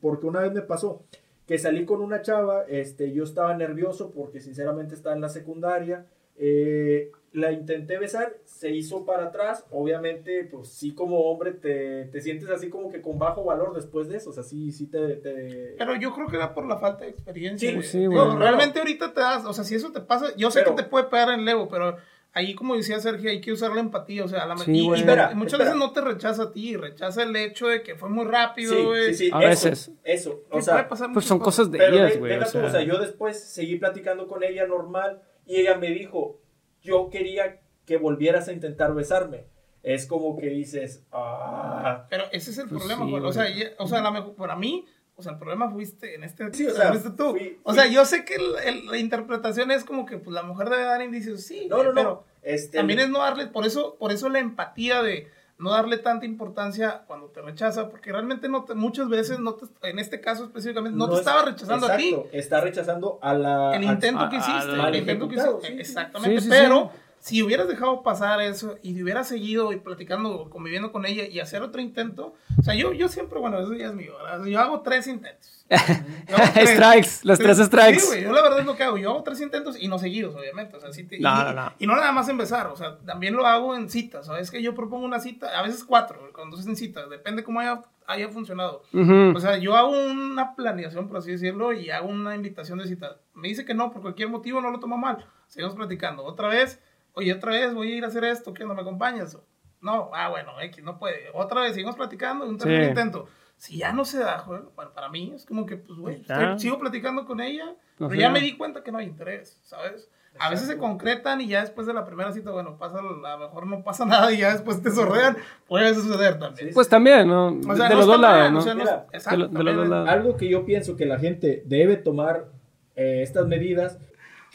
porque 0.00 0.26
una 0.26 0.40
vez 0.40 0.52
me 0.52 0.62
pasó 0.62 1.04
que 1.48 1.56
salí 1.56 1.86
con 1.86 2.02
una 2.02 2.20
chava, 2.20 2.64
este, 2.68 3.10
yo 3.12 3.24
estaba 3.24 3.56
nervioso 3.56 4.10
porque 4.10 4.38
sinceramente 4.38 4.94
estaba 4.94 5.16
en 5.16 5.22
la 5.22 5.30
secundaria, 5.30 6.06
eh, 6.36 7.10
la 7.32 7.52
intenté 7.52 7.98
besar, 7.98 8.36
se 8.44 8.70
hizo 8.70 9.04
para 9.04 9.26
atrás, 9.26 9.64
obviamente, 9.70 10.44
pues 10.50 10.68
sí 10.68 10.94
como 10.94 11.20
hombre 11.30 11.52
te, 11.52 12.06
te 12.06 12.20
sientes 12.22 12.48
así 12.50 12.68
como 12.70 12.90
que 12.90 13.02
con 13.02 13.18
bajo 13.18 13.44
valor 13.44 13.74
después 13.74 14.08
de 14.08 14.16
eso, 14.16 14.30
o 14.30 14.32
sea, 14.32 14.42
sí, 14.42 14.72
sí 14.72 14.86
te... 14.86 15.16
te- 15.16 15.74
Pero 15.78 15.94
yo 15.96 16.12
creo 16.14 16.26
que 16.26 16.36
era 16.36 16.54
por 16.54 16.66
la 16.66 16.78
falta 16.78 17.04
de 17.04 17.10
experiencia. 17.10 17.68
Sí, 17.68 17.74
güey. 17.76 17.86
sí, 17.86 18.06
güey. 18.06 18.36
realmente 18.36 18.78
ahorita 18.78 19.12
te 19.12 19.20
das, 19.20 19.44
o 19.44 19.52
sea, 19.52 19.64
si 19.64 19.74
eso 19.74 19.92
te 19.92 20.00
pasa, 20.00 20.34
yo 20.36 20.50
sé 20.50 20.60
Pero- 20.60 20.74
que 20.74 20.82
te 20.82 20.88
puede 20.88 21.04
pegar 21.04 21.30
en 21.30 21.40
el 21.40 21.48
ego, 21.48 21.68
pero 21.68 21.96
ahí 22.32 22.54
como 22.54 22.76
decía 22.76 22.98
Sergio, 22.98 23.30
hay 23.30 23.40
que 23.42 23.52
usar 23.52 23.72
la 23.72 23.80
empatía, 23.80 24.24
o 24.24 24.28
sea, 24.28 24.46
la 24.46 24.56
Sí, 24.56 24.70
y- 24.72 24.88
y. 24.90 24.94
Espera, 24.94 25.32
muchas 25.34 25.52
espera. 25.60 25.64
veces 25.74 25.78
no 25.78 25.92
te 25.92 26.00
rechaza 26.00 26.42
a 26.44 26.52
ti, 26.52 26.76
rechaza 26.76 27.22
el 27.24 27.36
hecho 27.36 27.66
de 27.68 27.82
que 27.82 27.94
fue 27.94 28.08
muy 28.08 28.24
rápido, 28.24 28.72
Sí, 28.74 28.82
güey. 28.84 29.14
sí, 29.14 29.26
sí, 29.26 29.30
A 29.34 29.38
eso, 29.40 29.68
veces. 29.68 29.92
Eso, 30.02 30.30
o 30.46 30.48
puede 30.50 30.62
sea, 30.62 30.88
Pues 30.88 31.00
muchas 31.08 31.24
son 31.24 31.38
cosas 31.40 31.70
de 31.70 31.78
Pero 31.78 31.96
ellas, 31.96 32.12
de- 32.14 32.18
güey. 32.20 32.36
O 32.38 32.38
tú, 32.44 32.50
sea, 32.50 32.64
o 32.64 32.70
sea, 32.70 32.82
yo 32.82 32.98
después 32.98 33.38
seguí 33.38 33.76
platicando 33.76 34.26
con 34.28 34.42
ella 34.42 34.66
normal 34.66 35.20
y 35.46 35.56
ella 35.56 35.76
me 35.76 35.90
dijo, 35.90 36.38
yo 36.82 37.10
quería 37.10 37.60
que 37.86 37.96
volvieras 37.96 38.48
a 38.48 38.52
intentar 38.52 38.94
besarme. 38.94 39.44
Es 39.82 40.06
como 40.06 40.36
que 40.36 40.48
dices, 40.48 41.04
ah, 41.12 42.06
Pero 42.10 42.24
ese 42.32 42.50
es 42.50 42.58
el 42.58 42.68
Pues 42.68 42.82
problema, 42.84 43.06
sí. 43.06 43.24
O 43.26 43.32
sea, 43.32 43.48
ya- 43.48 43.70
o 43.78 43.86
sea, 43.86 44.02
la 44.02 44.10
mejor, 44.10 44.34
para 44.34 44.56
mí, 44.56 44.84
o 45.16 45.22
sea, 45.22 45.32
el 45.32 45.38
problema 45.38 45.70
fuiste 45.70 46.14
en 46.14 46.24
este, 46.24 46.52
Sí, 46.52 46.66
o 46.66 46.74
sea, 46.74 46.88
fuiste 46.90 47.10
tú. 47.10 47.30
fui- 47.30 47.58
o 47.62 47.72
sea, 47.74 47.86
yo 47.86 48.04
sé 48.04 48.24
que 48.24 48.34
el- 48.34 48.56
el- 48.64 48.86
la 48.86 48.98
interpretación 48.98 49.70
es 49.70 49.84
como 49.84 50.04
que 50.06 50.18
pues 50.18 50.34
la 50.34 50.42
mujer 50.42 50.68
debe 50.68 50.82
dar 50.82 51.02
indicios, 51.02 51.42
sí, 51.42 51.66
no, 51.68 51.78
no, 51.78 51.84
no. 51.84 51.94
pero 51.94 52.24
Este, 52.42 52.78
también 52.78 52.98
es 53.00 53.08
no 53.08 53.18
darle, 53.20 53.46
por 53.46 53.66
eso, 53.66 53.96
por 53.98 54.12
eso 54.12 54.28
la 54.28 54.38
empatía 54.40 55.02
de 55.02 55.28
no 55.58 55.70
darle 55.70 55.98
tanta 55.98 56.24
importancia 56.24 57.02
cuando 57.06 57.26
te 57.26 57.42
rechaza, 57.42 57.88
porque 57.90 58.12
realmente 58.12 58.48
no 58.48 58.64
te- 58.64 58.74
muchas 58.74 59.08
veces 59.08 59.40
no 59.40 59.54
te, 59.54 59.66
en 59.90 59.98
este 59.98 60.20
caso 60.20 60.44
específicamente, 60.44 60.96
no, 60.96 61.08
te 61.08 61.14
es- 61.14 61.18
estaba 61.20 61.44
rechazando 61.44 61.86
a 61.88 61.96
ti. 61.96 62.16
Está 62.32 62.60
rechazando 62.60 63.18
a 63.20 63.34
la... 63.34 63.74
El 63.76 63.82
a- 63.88 63.92
intento 63.92 64.28
que 64.28 64.36
a- 64.36 64.38
hiciste, 64.38 64.80
al- 64.80 64.88
el 64.94 64.96
intento 65.00 65.28
que 65.28 65.34
ejecutado, 65.34 65.58
hiciste, 65.58 65.68
sí, 65.68 65.74
sí. 65.74 65.80
exactamente, 65.90 66.40
Sí, 66.40 66.44
sí, 66.46 66.50
pero 66.50 66.90
sí. 66.94 67.00
Si 67.20 67.42
hubieras 67.42 67.68
dejado 67.68 68.02
pasar 68.02 68.40
eso 68.40 68.76
y 68.82 68.94
te 68.94 69.02
hubieras 69.02 69.28
seguido 69.28 69.72
y 69.72 69.76
platicando, 69.80 70.48
conviviendo 70.50 70.92
con 70.92 71.04
ella 71.06 71.24
y 71.26 71.40
hacer 71.40 71.62
otro 71.62 71.80
intento, 71.80 72.34
o 72.58 72.62
sea, 72.62 72.74
yo, 72.74 72.92
yo 72.92 73.08
siempre, 73.08 73.38
bueno, 73.38 73.58
eso 73.60 73.74
ya 73.74 73.86
es 73.86 73.94
mío, 73.94 74.14
¿verdad? 74.22 74.44
yo 74.46 74.60
hago 74.60 74.80
tres 74.82 75.06
intentos. 75.06 75.54
Hago 75.70 76.52
tres. 76.54 76.70
Strikes, 76.70 77.10
los 77.24 77.38
tres 77.38 77.58
strikes. 77.58 78.00
Sí, 78.00 78.06
güey, 78.06 78.22
yo 78.22 78.32
la 78.32 78.40
verdad 78.40 78.60
es 78.60 78.64
lo 78.66 78.74
que 78.74 78.84
hago, 78.84 78.96
yo 78.96 79.10
hago 79.10 79.22
tres 79.22 79.40
intentos 79.42 79.76
y 79.78 79.86
no 79.88 79.98
seguidos, 79.98 80.34
obviamente, 80.34 80.74
o 80.76 80.80
sea, 80.80 80.92
sí 80.92 81.04
te- 81.04 81.18
No, 81.20 81.28
y, 81.40 81.44
no, 81.44 81.52
no. 81.52 81.72
y 81.78 81.86
no 81.86 81.94
nada 81.94 82.10
más 82.12 82.26
en 82.30 82.38
besar, 82.38 82.68
o 82.68 82.76
sea, 82.76 82.96
también 83.00 83.34
lo 83.34 83.46
hago 83.46 83.76
en 83.76 83.90
citas, 83.90 84.24
¿sabes? 84.26 84.50
Que 84.50 84.62
yo 84.62 84.74
propongo 84.74 85.04
una 85.04 85.20
cita, 85.20 85.58
a 85.58 85.62
veces 85.62 85.84
cuatro, 85.84 86.30
cuando 86.32 86.58
es 86.58 86.66
en 86.66 86.74
citas, 86.76 87.10
depende 87.10 87.44
cómo 87.44 87.60
haya, 87.60 87.82
haya 88.06 88.30
funcionado. 88.30 88.82
Ujú. 88.94 89.36
O 89.36 89.40
sea, 89.40 89.58
yo 89.58 89.76
hago 89.76 89.90
una 89.90 90.56
planeación, 90.56 91.06
por 91.06 91.18
así 91.18 91.32
decirlo, 91.32 91.74
y 91.74 91.90
hago 91.90 92.08
una 92.08 92.34
invitación 92.34 92.78
de 92.78 92.86
cita. 92.86 93.18
Me 93.34 93.48
dice 93.48 93.66
que 93.66 93.74
no, 93.74 93.90
por 93.90 94.00
cualquier 94.00 94.30
motivo 94.30 94.62
no 94.62 94.70
lo 94.70 94.80
toma 94.80 94.96
mal. 94.96 95.26
Seguimos 95.48 95.74
platicando. 95.76 96.24
Otra 96.24 96.48
vez, 96.48 96.80
oye, 97.18 97.32
otra 97.32 97.52
vez 97.52 97.74
voy 97.74 97.92
a 97.92 97.96
ir 97.96 98.04
a 98.04 98.08
hacer 98.08 98.24
esto, 98.24 98.54
¿qué 98.54 98.64
no 98.64 98.74
me 98.74 98.82
acompañas? 98.82 99.36
No, 99.80 100.10
ah, 100.14 100.28
bueno, 100.28 100.52
X, 100.60 100.82
no 100.82 100.98
puede. 100.98 101.26
Otra 101.34 101.62
vez, 101.62 101.72
seguimos 101.72 101.96
platicando, 101.96 102.46
un 102.48 102.58
tercer 102.58 102.82
Sí. 102.84 102.88
intento. 102.90 103.26
Si 103.56 103.76
ya 103.78 103.92
no 103.92 104.04
se 104.04 104.18
da, 104.20 104.42
güey, 104.46 104.60
bueno, 104.76 104.92
para 104.92 105.08
mí 105.08 105.32
es 105.34 105.44
como 105.44 105.66
que, 105.66 105.76
pues, 105.76 105.98
güey, 105.98 106.24
sigo 106.58 106.78
platicando 106.78 107.24
con 107.26 107.40
ella, 107.40 107.66
No 107.98 108.08
pero 108.08 108.10
sé. 108.10 108.18
ya 108.18 108.30
me 108.30 108.40
di 108.40 108.56
cuenta 108.56 108.82
que 108.84 108.92
no 108.92 108.98
hay 108.98 109.06
interés, 109.06 109.60
¿sabes? 109.64 110.08
A 110.40 110.50
veces 110.50 110.68
se 110.68 110.78
concretan 110.78 111.40
y 111.40 111.48
ya 111.48 111.62
después 111.62 111.84
de 111.88 111.92
la 111.94 112.04
primera 112.04 112.32
cita, 112.32 112.52
bueno, 112.52 112.76
pasa, 112.78 112.98
a 112.98 113.02
lo 113.02 113.38
mejor 113.38 113.66
no 113.66 113.82
pasa 113.82 114.04
nada 114.28 114.32
y 114.32 114.38
ya 114.38 114.52
después 114.52 114.80
te 114.80 114.90
sorrean. 114.92 115.36
Puede 115.66 115.92
suceder 115.94 116.38
también. 116.38 116.70
Pues 116.74 116.88
también, 116.88 117.26
¿no? 117.26 117.48
O 117.68 117.74
sea, 117.76 117.88
de 117.88 117.96
los 117.96 118.06
dos 118.06 118.20
sea, 118.20 119.34
lados. 119.34 120.08
Algo 120.08 120.36
que 120.36 120.48
yo 120.48 120.64
pienso 120.64 120.96
que 120.96 121.06
la 121.06 121.18
gente 121.18 121.62
debe 121.66 121.96
tomar 121.96 122.46
eh, 122.94 123.22
estas 123.22 123.46
medidas, 123.48 123.98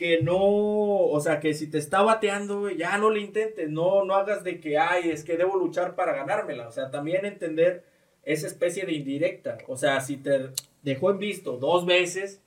que 0.04 0.22
no, 0.22 0.36
o 0.38 1.18
sea, 1.22 1.40
que 1.40 1.54
si 1.54 1.68
te 1.72 1.78
está 1.78 2.02
bateando, 2.02 2.60
güey, 2.60 2.76
ya 2.76 2.98
no 2.98 3.10
le 3.10 3.22
intentes, 3.22 3.70
no, 3.70 4.04
no 4.04 4.16
hagas 4.16 4.44
de 4.44 4.60
que, 4.60 4.78
ay, 4.78 5.10
es 5.12 5.24
que 5.24 5.38
debo 5.38 5.56
luchar 5.56 5.96
para 5.96 6.12
ganármela, 6.14 6.68
o 6.68 6.74
sea, 6.74 6.92
también 6.92 7.26
entender 7.26 7.86
esa 8.24 8.48
especie 8.48 8.86
de 8.86 8.92
indirecta, 8.92 9.60
o 9.66 9.78
sea, 9.78 10.02
si 10.02 10.18
te 10.18 10.50
dejó 10.82 11.10
en 11.12 11.20
visto 11.20 11.56
dos 11.56 11.86
veces, 11.86 12.42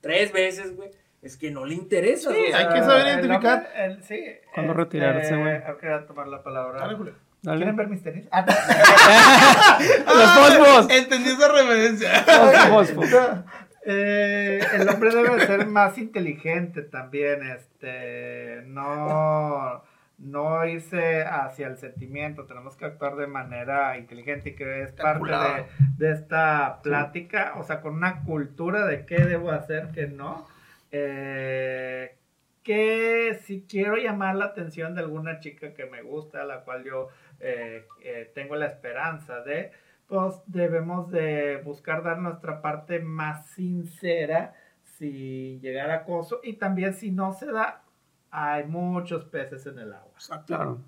tres 0.00 0.32
veces, 0.32 0.76
güey, 0.76 0.90
es 1.20 1.36
que 1.36 1.50
no 1.50 1.64
le 1.64 1.74
interesa. 1.74 2.30
Sí, 2.32 2.44
o 2.46 2.50
sea, 2.50 2.58
hay 2.58 2.68
que 2.68 2.80
saber 2.84 3.06
El 3.08 3.12
identificar. 3.24 3.56
hombre, 3.58 3.84
el- 3.86 4.02
sí. 4.04 4.24
¿Cuándo 4.54 4.72
este, 4.72 4.84
retirarse, 4.84 5.36
güey? 5.36 5.56
ahora 5.56 5.78
Quería 5.80 6.06
tomar 6.06 6.28
la 6.28 6.44
palabra. 6.44 6.78
Dale, 6.78 6.94
Julio. 6.96 7.14
Dale. 7.42 7.56
¿Quieren 7.58 7.76
ver 7.76 7.88
mis 7.88 8.02
tenis? 8.04 8.28
Ah, 8.30 8.44
no. 8.46 10.14
Los 10.14 10.30
fosfos. 10.30 10.90
Entendí 10.96 11.30
esa 11.30 11.48
referencia. 11.48 12.24
Los 12.26 12.68
fosfos. 12.68 13.06
Eh, 13.84 14.60
el 14.74 14.88
hombre 14.88 15.10
debe 15.10 15.46
ser 15.46 15.66
más 15.66 15.96
inteligente 15.96 16.82
también, 16.82 17.42
este, 17.42 18.62
no, 18.66 19.82
no 20.18 20.66
irse 20.66 21.22
hacia 21.22 21.66
el 21.66 21.78
sentimiento, 21.78 22.44
tenemos 22.44 22.76
que 22.76 22.84
actuar 22.84 23.16
de 23.16 23.26
manera 23.26 23.96
inteligente 23.96 24.50
y 24.50 24.54
que 24.54 24.82
es 24.82 24.92
parte 24.92 25.66
de, 25.96 26.12
esta 26.12 26.80
plática, 26.82 27.54
o 27.56 27.64
sea, 27.64 27.80
con 27.80 27.94
una 27.94 28.22
cultura 28.22 28.84
de 28.86 29.06
qué 29.06 29.24
debo 29.24 29.50
hacer, 29.50 29.88
qué 29.94 30.08
no, 30.08 30.46
eh, 30.92 32.16
que 32.62 33.38
si 33.44 33.62
quiero 33.62 33.96
llamar 33.96 34.36
la 34.36 34.46
atención 34.46 34.94
de 34.94 35.00
alguna 35.00 35.40
chica 35.40 35.72
que 35.72 35.86
me 35.86 36.02
gusta, 36.02 36.42
a 36.42 36.44
la 36.44 36.60
cual 36.60 36.84
yo 36.84 37.08
eh, 37.40 37.86
eh, 38.02 38.30
tengo 38.34 38.56
la 38.56 38.66
esperanza 38.66 39.40
de, 39.40 39.72
pues 40.10 40.34
debemos 40.46 41.10
de 41.10 41.62
buscar 41.64 42.02
dar 42.02 42.18
nuestra 42.18 42.60
parte 42.60 42.98
más 42.98 43.46
sincera 43.54 44.52
sin 44.98 45.60
llegar 45.62 45.90
a 45.90 45.94
acoso 45.98 46.40
y 46.42 46.54
también 46.54 46.92
si 46.94 47.10
no 47.10 47.32
se 47.32 47.46
da, 47.46 47.82
hay 48.30 48.64
muchos 48.64 49.24
peces 49.24 49.64
en 49.66 49.78
el 49.78 49.92
agua. 49.94 50.12
Claro. 50.46 50.78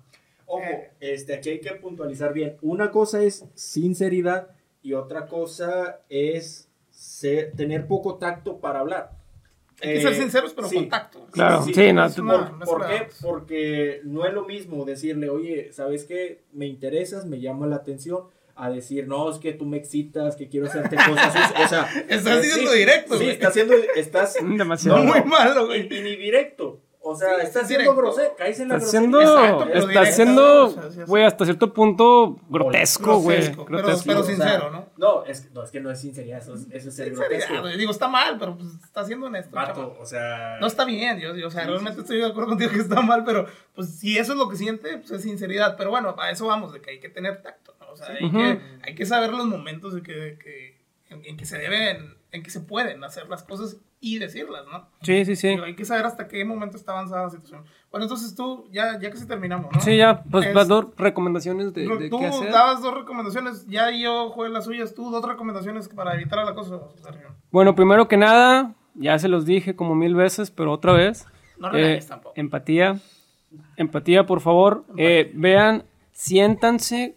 Ojo, 0.45 0.63
este, 0.99 1.33
aquí 1.35 1.49
hay 1.51 1.59
que 1.61 1.71
puntualizar 1.75 2.33
bien. 2.33 2.57
Una 2.61 2.91
cosa 2.91 3.23
es 3.23 3.45
sinceridad 3.55 4.49
y 4.83 4.93
otra 4.93 5.25
cosa 5.25 6.01
es 6.09 6.69
ser- 6.91 7.53
tener 7.53 7.87
poco 7.87 8.15
tacto 8.17 8.59
para 8.59 8.81
hablar. 8.81 9.11
Hay 9.81 9.93
que 9.93 9.97
Eh, 9.97 10.01
ser 10.01 10.13
sinceros, 10.15 10.53
pero 10.53 10.67
sí. 10.67 10.75
con 10.75 10.89
tacto. 10.89 11.25
Claro, 11.31 11.63
sí, 11.63 11.93
no, 11.93 12.05
es 12.05 12.15
tú- 12.15 12.21
una- 12.23 12.49
¿Por, 12.49 12.57
no 12.59 12.65
por 12.65 12.87
qué? 12.87 13.07
Porque 13.21 14.01
no 14.03 14.25
es 14.25 14.33
lo 14.33 14.45
mismo 14.45 14.85
decirle, 14.85 15.29
oye, 15.29 15.71
¿sabes 15.73 16.03
qué? 16.05 16.43
Me 16.51 16.67
interesas, 16.67 17.25
me 17.25 17.39
llama 17.39 17.65
la 17.65 17.77
atención, 17.77 18.25
a 18.55 18.69
decir, 18.69 19.07
no, 19.07 19.29
es 19.31 19.37
que 19.37 19.53
tú 19.53 19.65
me 19.65 19.77
excitas, 19.77 20.35
que 20.35 20.47
quiero 20.49 20.67
hacerte 20.67 20.95
cosas. 20.95 21.33
sucias". 21.33 21.53
O 21.65 21.67
sea, 21.67 21.89
Estás 22.09 22.37
eh, 22.37 22.43
siendo 22.43 22.71
sí, 22.71 22.77
directo, 22.77 23.13
Sí, 23.17 23.23
güey. 23.23 23.29
estás 23.31 23.49
haciendo, 23.49 23.73
estás 23.95 24.35
Demasiado. 24.57 24.99
No, 24.99 25.05
Muy 25.05 25.23
malo, 25.23 25.63
y, 25.63 25.65
güey. 25.87 25.99
y 25.99 26.01
ni 26.01 26.15
directo. 26.15 26.79
O 27.05 27.13
sea, 27.17 27.35
Sí, 27.41 27.47
está 27.47 27.59
es 27.59 27.65
haciendo 27.65 27.83
directo. 27.91 27.95
grosero. 28.01 28.35
Caes 28.37 28.59
en 28.61 28.69
la 28.69 28.75
Está 28.77 28.85
grosería. 28.85 28.99
siendo, 29.01 29.19
Exacto, 29.41 29.65
pero 29.65 29.79
está 29.79 29.89
directo, 29.89 30.15
siendo, 30.15 30.65
o 30.65 30.69
sea, 30.91 31.05
güey, 31.05 31.23
hasta 31.25 31.43
cierto 31.43 31.73
punto 31.73 32.37
grotesco, 32.47 33.17
güey. 33.19 33.37
Grotesco, 33.39 33.65
pero- 33.65 33.77
Grotesco. 33.79 34.03
pero 34.07 34.23
sincero, 34.23 34.71
¿no? 34.71 34.85
No, 34.95 35.25
es, 35.25 35.51
no, 35.51 35.63
es 35.63 35.71
que 35.71 35.81
no 35.81 35.91
es 35.91 35.99
sinceridad, 35.99 36.37
eso 36.39 36.53
es, 36.53 36.61
eso 36.71 36.87
es 36.89 36.95
ser 36.95 37.07
Sinceridad, 37.09 37.29
grotesco. 37.41 37.59
güey. 37.61 37.77
Digo, 37.77 37.91
está 37.91 38.07
mal, 38.07 38.37
pero 38.39 38.55
pues 38.55 38.69
está 38.85 39.03
siendo 39.03 39.25
honesto. 39.25 39.53
Vato, 39.53 39.73
chaval. 39.81 39.97
o 39.99 40.05
sea. 40.05 40.57
No 40.61 40.67
está 40.67 40.85
bien, 40.85 41.19
yo, 41.19 41.35
yo, 41.35 41.47
o 41.47 41.51
sea, 41.51 41.63
Sí, 41.63 41.69
realmente 41.71 41.95
sí, 41.95 41.95
sí. 41.97 42.01
estoy 42.03 42.17
de 42.19 42.25
acuerdo 42.27 42.49
contigo 42.51 42.71
que 42.71 42.79
está 42.79 43.01
mal, 43.01 43.25
pero 43.25 43.47
pues 43.75 43.89
si 43.99 44.17
eso 44.17 44.31
es 44.31 44.37
lo 44.39 44.47
que 44.47 44.55
siente, 44.55 44.97
pues 44.99 45.11
es 45.11 45.23
sinceridad. 45.23 45.75
Pero 45.77 45.89
bueno, 45.89 46.15
a 46.17 46.31
eso 46.31 46.47
vamos, 46.47 46.71
de 46.71 46.79
que 46.79 46.91
hay 46.91 46.99
que 47.01 47.09
tener 47.09 47.41
tacto, 47.41 47.75
¿no? 47.81 47.82
O 47.93 47.97
sea, 47.97 48.07
hay, 48.19 48.29
que, 48.31 48.59
hay 48.83 48.95
que 48.95 49.05
saber 49.05 49.31
los 49.31 49.45
momentos 49.45 49.93
de 49.93 50.01
que, 50.03 50.37
que- 50.41 50.83
en, 51.09 51.23
en 51.25 51.37
que 51.37 51.45
se 51.45 51.57
deben, 51.57 52.15
en 52.31 52.43
que 52.43 52.49
se 52.49 52.59
pueden 52.59 53.03
hacer 53.03 53.29
las 53.29 53.43
cosas 53.43 53.77
y 53.99 54.17
decirlas, 54.19 54.63
¿no? 54.69 54.87
Sí, 55.03 55.23
sí, 55.25 55.35
sí. 55.35 55.49
Digo, 55.49 55.63
hay 55.63 55.75
que 55.75 55.85
saber 55.85 56.05
hasta 56.05 56.27
qué 56.27 56.43
momento 56.43 56.75
está 56.75 56.91
avanzada 56.93 57.23
la 57.23 57.29
situación. 57.29 57.63
Bueno, 57.91 58.05
entonces 58.05 58.35
tú, 58.35 58.67
ya, 58.71 58.99
ya 58.99 59.11
que 59.11 59.17
se 59.17 59.25
terminamos, 59.27 59.71
¿no? 59.71 59.79
Sí, 59.79 59.95
ya, 59.95 60.23
pues 60.23 60.47
Es- 60.47 60.55
las 60.55 60.67
dos 60.67 60.87
recomendaciones 60.97 61.73
de, 61.73 61.87
de 61.87 62.09
tú 62.09 62.19
qué 62.19 62.25
hacer. 62.25 62.51
dabas 62.51 62.81
dos 62.81 62.93
recomendaciones, 62.95 63.65
ya 63.67 63.91
yo 63.91 64.29
jugué 64.31 64.49
las 64.49 64.65
suyas, 64.65 64.93
tú 64.95 65.09
dos 65.11 65.23
recomendaciones 65.25 65.87
para 65.87 66.15
evitar 66.15 66.39
el 66.39 66.47
acoso, 66.49 66.93
Sergio. 67.01 67.27
Bueno, 67.51 67.75
primero 67.75 68.07
que 68.07 68.17
nada, 68.17 68.73
ya 68.95 69.17
se 69.19 69.27
los 69.29 69.45
dije 69.45 69.75
como 69.75 69.93
mil 69.95 70.15
veces, 70.15 70.49
pero 70.51 70.71
otra 70.73 70.93
vez. 70.93 71.25
No 71.59 71.67
eh, 71.69 71.71
regañes 71.71 72.07
tampoco. 72.07 72.33
empatía. 72.35 72.99
Empatía, 73.77 74.25
por 74.25 74.41
favor. 74.41 74.83
Eh, 74.97 75.31
vean, 75.35 75.83
siéntanse 76.11 77.15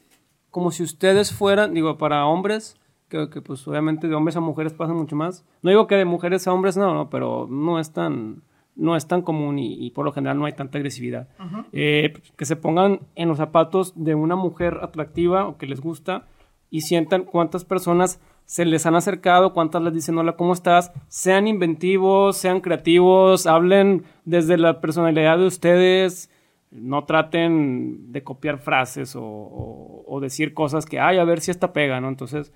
como 0.57 0.71
si 0.71 0.83
ustedes 0.83 1.35
fueran, 1.35 1.75
digo, 1.75 1.99
para 1.99 2.25
hombres, 2.25 2.79
que, 3.11 3.29
que, 3.29 3.43
pues 3.43 3.69
obviamente 3.69 4.09
de 4.09 4.15
hombres 4.15 4.37
a 4.37 4.41
mujeres 4.41 4.73
pasa 4.73 4.95
mucho 4.95 5.15
más. 5.15 5.45
No 5.61 5.69
digo 5.69 5.87
que 5.87 5.97
de 5.97 6.07
mujeres 6.07 6.49
a 6.49 6.53
hombres 6.55 6.79
no, 6.79 6.95
no, 6.95 7.11
pero 7.11 7.47
no 7.51 7.79
es 7.79 7.93
tan, 7.93 8.41
no 8.75 8.97
es 8.97 9.07
tan 9.07 9.21
común 9.21 9.59
y, 9.59 9.75
y 9.75 9.91
por 9.91 10.07
lo 10.07 10.13
general 10.13 10.39
no 10.39 10.47
hay 10.47 10.55
tanta 10.55 10.79
agresividad. 10.79 11.29
Eh, 11.75 12.15
que 12.37 12.47
se 12.47 12.57
pongan 12.57 13.01
en 13.17 13.29
los 13.29 13.37
zapatos 13.37 13.93
de 14.03 14.15
una 14.15 14.35
mujer 14.35 14.79
atractiva 14.81 15.47
o 15.47 15.59
que 15.59 15.67
les 15.67 15.83
gusta 15.83 16.25
y 16.71 16.81
sientan 16.81 17.25
cuántas 17.25 17.67
personas 17.67 18.19
se 18.47 18.65
les 18.65 18.87
han 18.87 18.95
acercado, 18.95 19.53
cuántas 19.53 19.83
les 19.83 19.93
dicen 19.93 20.17
hola, 20.17 20.37
¿cómo 20.37 20.55
estás? 20.55 20.91
Sean 21.09 21.49
inventivos, 21.49 22.39
sean 22.39 22.63
creativos, 22.63 23.47
hablen 23.47 24.05
desde 24.25 24.57
la 24.57 24.81
personalidad 24.81 25.37
de 25.37 25.49
ustedes, 25.49 26.31
no 26.71 27.05
traten 27.05 28.12
de 28.12 28.23
copiar 28.25 28.59
frases 28.59 29.17
o, 29.17 29.23
o- 29.23 30.05
o 30.07 30.21
decir 30.21 30.53
cosas 30.55 30.85
que, 30.87 31.01
ay, 31.01 31.19
a 31.19 31.25
ver 31.25 31.41
si 31.41 31.51
esta 31.51 31.73
pega, 31.73 32.01
¿no? 32.01 32.09
Entonces, 32.09 32.53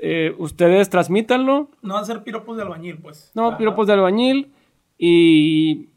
eh, 0.00 0.34
ustedes 0.38 0.88
transmítanlo, 0.90 1.68
No 1.82 1.96
hacer 1.96 2.22
piropos 2.22 2.56
de 2.56 2.62
albañil, 2.62 2.98
pues. 2.98 3.30
no 3.34 3.56
piropos 3.58 3.86
de 3.86 3.92
albañil 3.94 4.52
y 4.98 5.88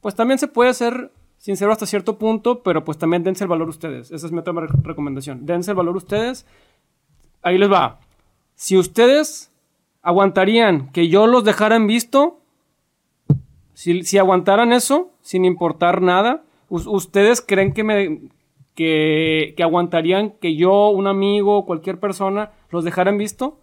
pues 0.00 0.14
también 0.14 0.38
se 0.38 0.48
puede 0.48 0.72
ser 0.74 1.10
sincero 1.38 1.72
hasta 1.72 1.86
cierto 1.86 2.16
punto, 2.18 2.62
pero 2.62 2.84
pues 2.84 2.96
también 2.98 3.22
dense 3.24 3.44
el 3.44 3.48
valor 3.50 3.68
ustedes. 3.68 4.10
Esa 4.12 4.26
es 4.26 4.32
mi 4.32 4.38
otra 4.38 4.52
re- 4.52 4.68
recomendación. 4.82 5.44
Dense 5.46 5.72
el 5.72 5.76
valor 5.76 5.96
ustedes. 5.96 6.46
Ahí 7.42 7.58
les 7.58 7.70
va. 7.70 7.98
Si 8.54 8.78
ustedes 8.78 9.50
aguantarían 10.02 10.90
que 10.92 11.08
yo 11.08 11.26
los 11.26 11.44
dejara 11.44 11.76
en 11.76 11.86
visto, 11.86 12.38
si, 13.74 14.02
si 14.04 14.18
aguantaran 14.18 14.72
eso, 14.72 15.10
sin 15.20 15.44
importar 15.44 16.00
nada, 16.02 16.42
¿ustedes 16.74 17.40
creen 17.40 17.72
que 17.72 17.84
me 17.84 18.20
que, 18.74 19.54
que 19.56 19.62
aguantarían 19.62 20.32
que 20.40 20.56
yo, 20.56 20.88
un 20.88 21.06
amigo, 21.06 21.64
cualquier 21.64 22.00
persona, 22.00 22.52
los 22.70 22.84
dejara 22.84 23.10
en 23.10 23.18
visto? 23.18 23.58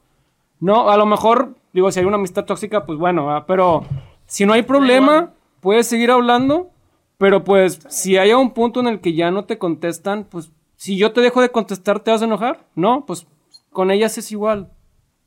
No, 0.59 0.89
a 0.89 0.97
lo 0.97 1.05
mejor, 1.05 1.55
digo, 1.73 1.91
si 1.91 1.99
hay 1.99 2.05
una 2.05 2.15
amistad 2.15 2.45
tóxica, 2.45 2.85
pues 2.85 2.97
bueno, 2.97 3.27
¿verdad? 3.27 3.45
pero 3.47 3.83
si 4.25 4.45
no 4.45 4.53
hay 4.53 4.61
problema, 4.61 5.33
puedes 5.59 5.87
seguir 5.87 6.11
hablando, 6.11 6.69
pero 7.17 7.43
pues 7.43 7.79
si 7.89 8.17
hay 8.17 8.31
un 8.33 8.51
punto 8.51 8.79
en 8.79 8.87
el 8.87 9.01
que 9.01 9.13
ya 9.13 9.31
no 9.31 9.45
te 9.45 9.57
contestan, 9.57 10.25
pues 10.25 10.51
si 10.75 10.97
yo 10.97 11.11
te 11.13 11.21
dejo 11.21 11.41
de 11.41 11.49
contestar, 11.49 11.99
¿te 11.99 12.11
vas 12.11 12.21
a 12.21 12.25
enojar? 12.25 12.65
No, 12.75 13.05
pues 13.05 13.27
con 13.71 13.91
ellas 13.91 14.17
es 14.17 14.31
igual. 14.31 14.71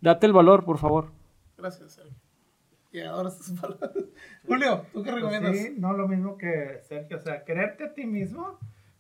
Date 0.01 0.27
el 0.27 0.33
valor, 0.33 0.65
por 0.65 0.79
favor. 0.79 1.13
Gracias, 1.57 1.93
Sergio. 1.93 2.15
Y 2.93 3.01
ahora 3.01 3.31
tus 3.31 3.51
palabras. 3.61 3.93
Julio, 4.47 4.87
¿tú 4.93 5.03
qué 5.03 5.11
recomiendas? 5.11 5.51
Pues 5.53 5.63
sí, 5.63 5.75
no 5.79 5.93
lo 5.93 6.07
mismo 6.09 6.37
que 6.37 6.81
Sergio. 6.83 7.17
O 7.17 7.21
sea, 7.21 7.45
quererte 7.45 7.85
a 7.85 7.95
ti 7.95 8.07
mismo 8.07 8.59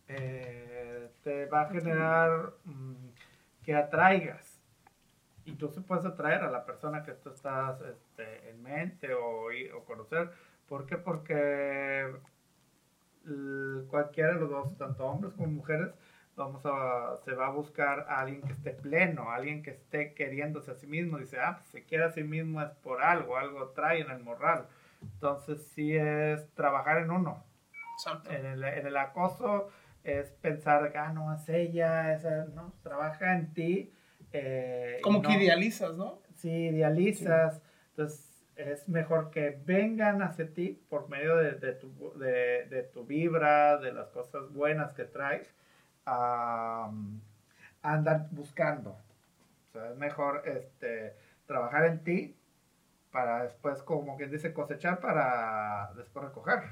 eh, 0.08 1.10
te 1.22 1.46
va 1.46 1.62
a 1.62 1.70
generar 1.70 2.52
mm, 2.64 3.08
que 3.62 3.74
atraigas. 3.74 4.60
Incluso 5.46 5.82
puedes 5.82 6.06
atraer 6.06 6.42
a 6.42 6.50
la 6.50 6.64
persona 6.64 7.02
que 7.02 7.12
tú 7.12 7.28
estás 7.30 7.80
este, 7.82 8.50
en 8.50 8.62
mente 8.62 9.12
o, 9.14 9.48
o 9.76 9.84
conocer. 9.84 10.30
¿Por 10.66 10.86
qué? 10.86 10.96
Porque 10.96 12.10
cualquiera 13.88 14.34
de 14.34 14.40
los 14.40 14.50
dos, 14.50 14.76
tanto 14.76 15.04
hombres 15.06 15.34
como 15.34 15.48
mujeres, 15.48 15.90
vamos 16.36 16.62
a, 16.64 17.16
se 17.24 17.32
va 17.32 17.46
a 17.46 17.50
buscar 17.50 18.06
a 18.08 18.20
alguien 18.20 18.42
que 18.42 18.52
esté 18.52 18.70
pleno, 18.70 19.30
alguien 19.30 19.62
que 19.62 19.70
esté 19.70 20.14
queriéndose 20.14 20.70
a 20.70 20.74
sí 20.74 20.86
mismo. 20.86 21.18
Dice, 21.18 21.38
ah, 21.40 21.56
pues 21.56 21.68
se 21.68 21.84
quiere 21.84 22.04
a 22.04 22.10
sí 22.10 22.22
mismo 22.22 22.62
es 22.62 22.70
por 22.82 23.02
algo, 23.02 23.36
algo 23.36 23.68
trae 23.70 24.00
en 24.00 24.10
el 24.10 24.22
morral. 24.22 24.66
Entonces 25.12 25.66
sí 25.74 25.96
es 25.96 26.48
trabajar 26.54 26.98
en 26.98 27.10
uno. 27.10 27.42
Exacto. 27.98 28.30
En 28.30 28.44
el, 28.46 28.64
en 28.64 28.86
el 28.86 28.96
acoso 28.96 29.68
es 30.02 30.30
pensar, 30.32 30.92
ah, 30.96 31.12
no, 31.12 31.32
es 31.34 31.48
ella, 31.48 32.12
esa, 32.14 32.44
no, 32.54 32.72
trabaja 32.82 33.34
en 33.36 33.52
ti. 33.54 33.92
eh, 34.32 34.98
Como 35.02 35.22
que 35.22 35.28
no- 35.28 35.34
idealizas, 35.42 35.96
¿no? 35.96 36.20
si 36.34 36.50
idealizas, 36.50 37.62
entonces 37.90 38.44
es 38.56 38.88
mejor 38.88 39.30
que 39.30 39.58
vengan 39.64 40.22
hacia 40.22 40.52
ti 40.52 40.80
por 40.88 41.08
medio 41.08 41.36
de, 41.36 41.52
de 41.52 41.72
tu, 41.72 42.18
de, 42.18 42.66
de 42.68 42.82
tu 42.92 43.04
vibra, 43.04 43.78
de 43.78 43.92
las 43.92 44.08
cosas 44.10 44.52
buenas 44.52 44.92
que 44.92 45.04
traes, 45.04 45.48
a, 46.06 46.90
a 47.82 47.92
andar 47.92 48.28
buscando. 48.32 48.90
O 48.90 49.72
sea, 49.72 49.90
es 49.90 49.96
mejor 49.96 50.42
este, 50.46 51.14
trabajar 51.46 51.86
en 51.86 52.04
ti 52.04 52.36
para 53.14 53.44
después, 53.44 53.80
como 53.84 54.16
quien 54.16 54.32
dice, 54.32 54.52
cosechar 54.52 54.98
para 54.98 55.92
después 55.96 56.24
recoger. 56.24 56.64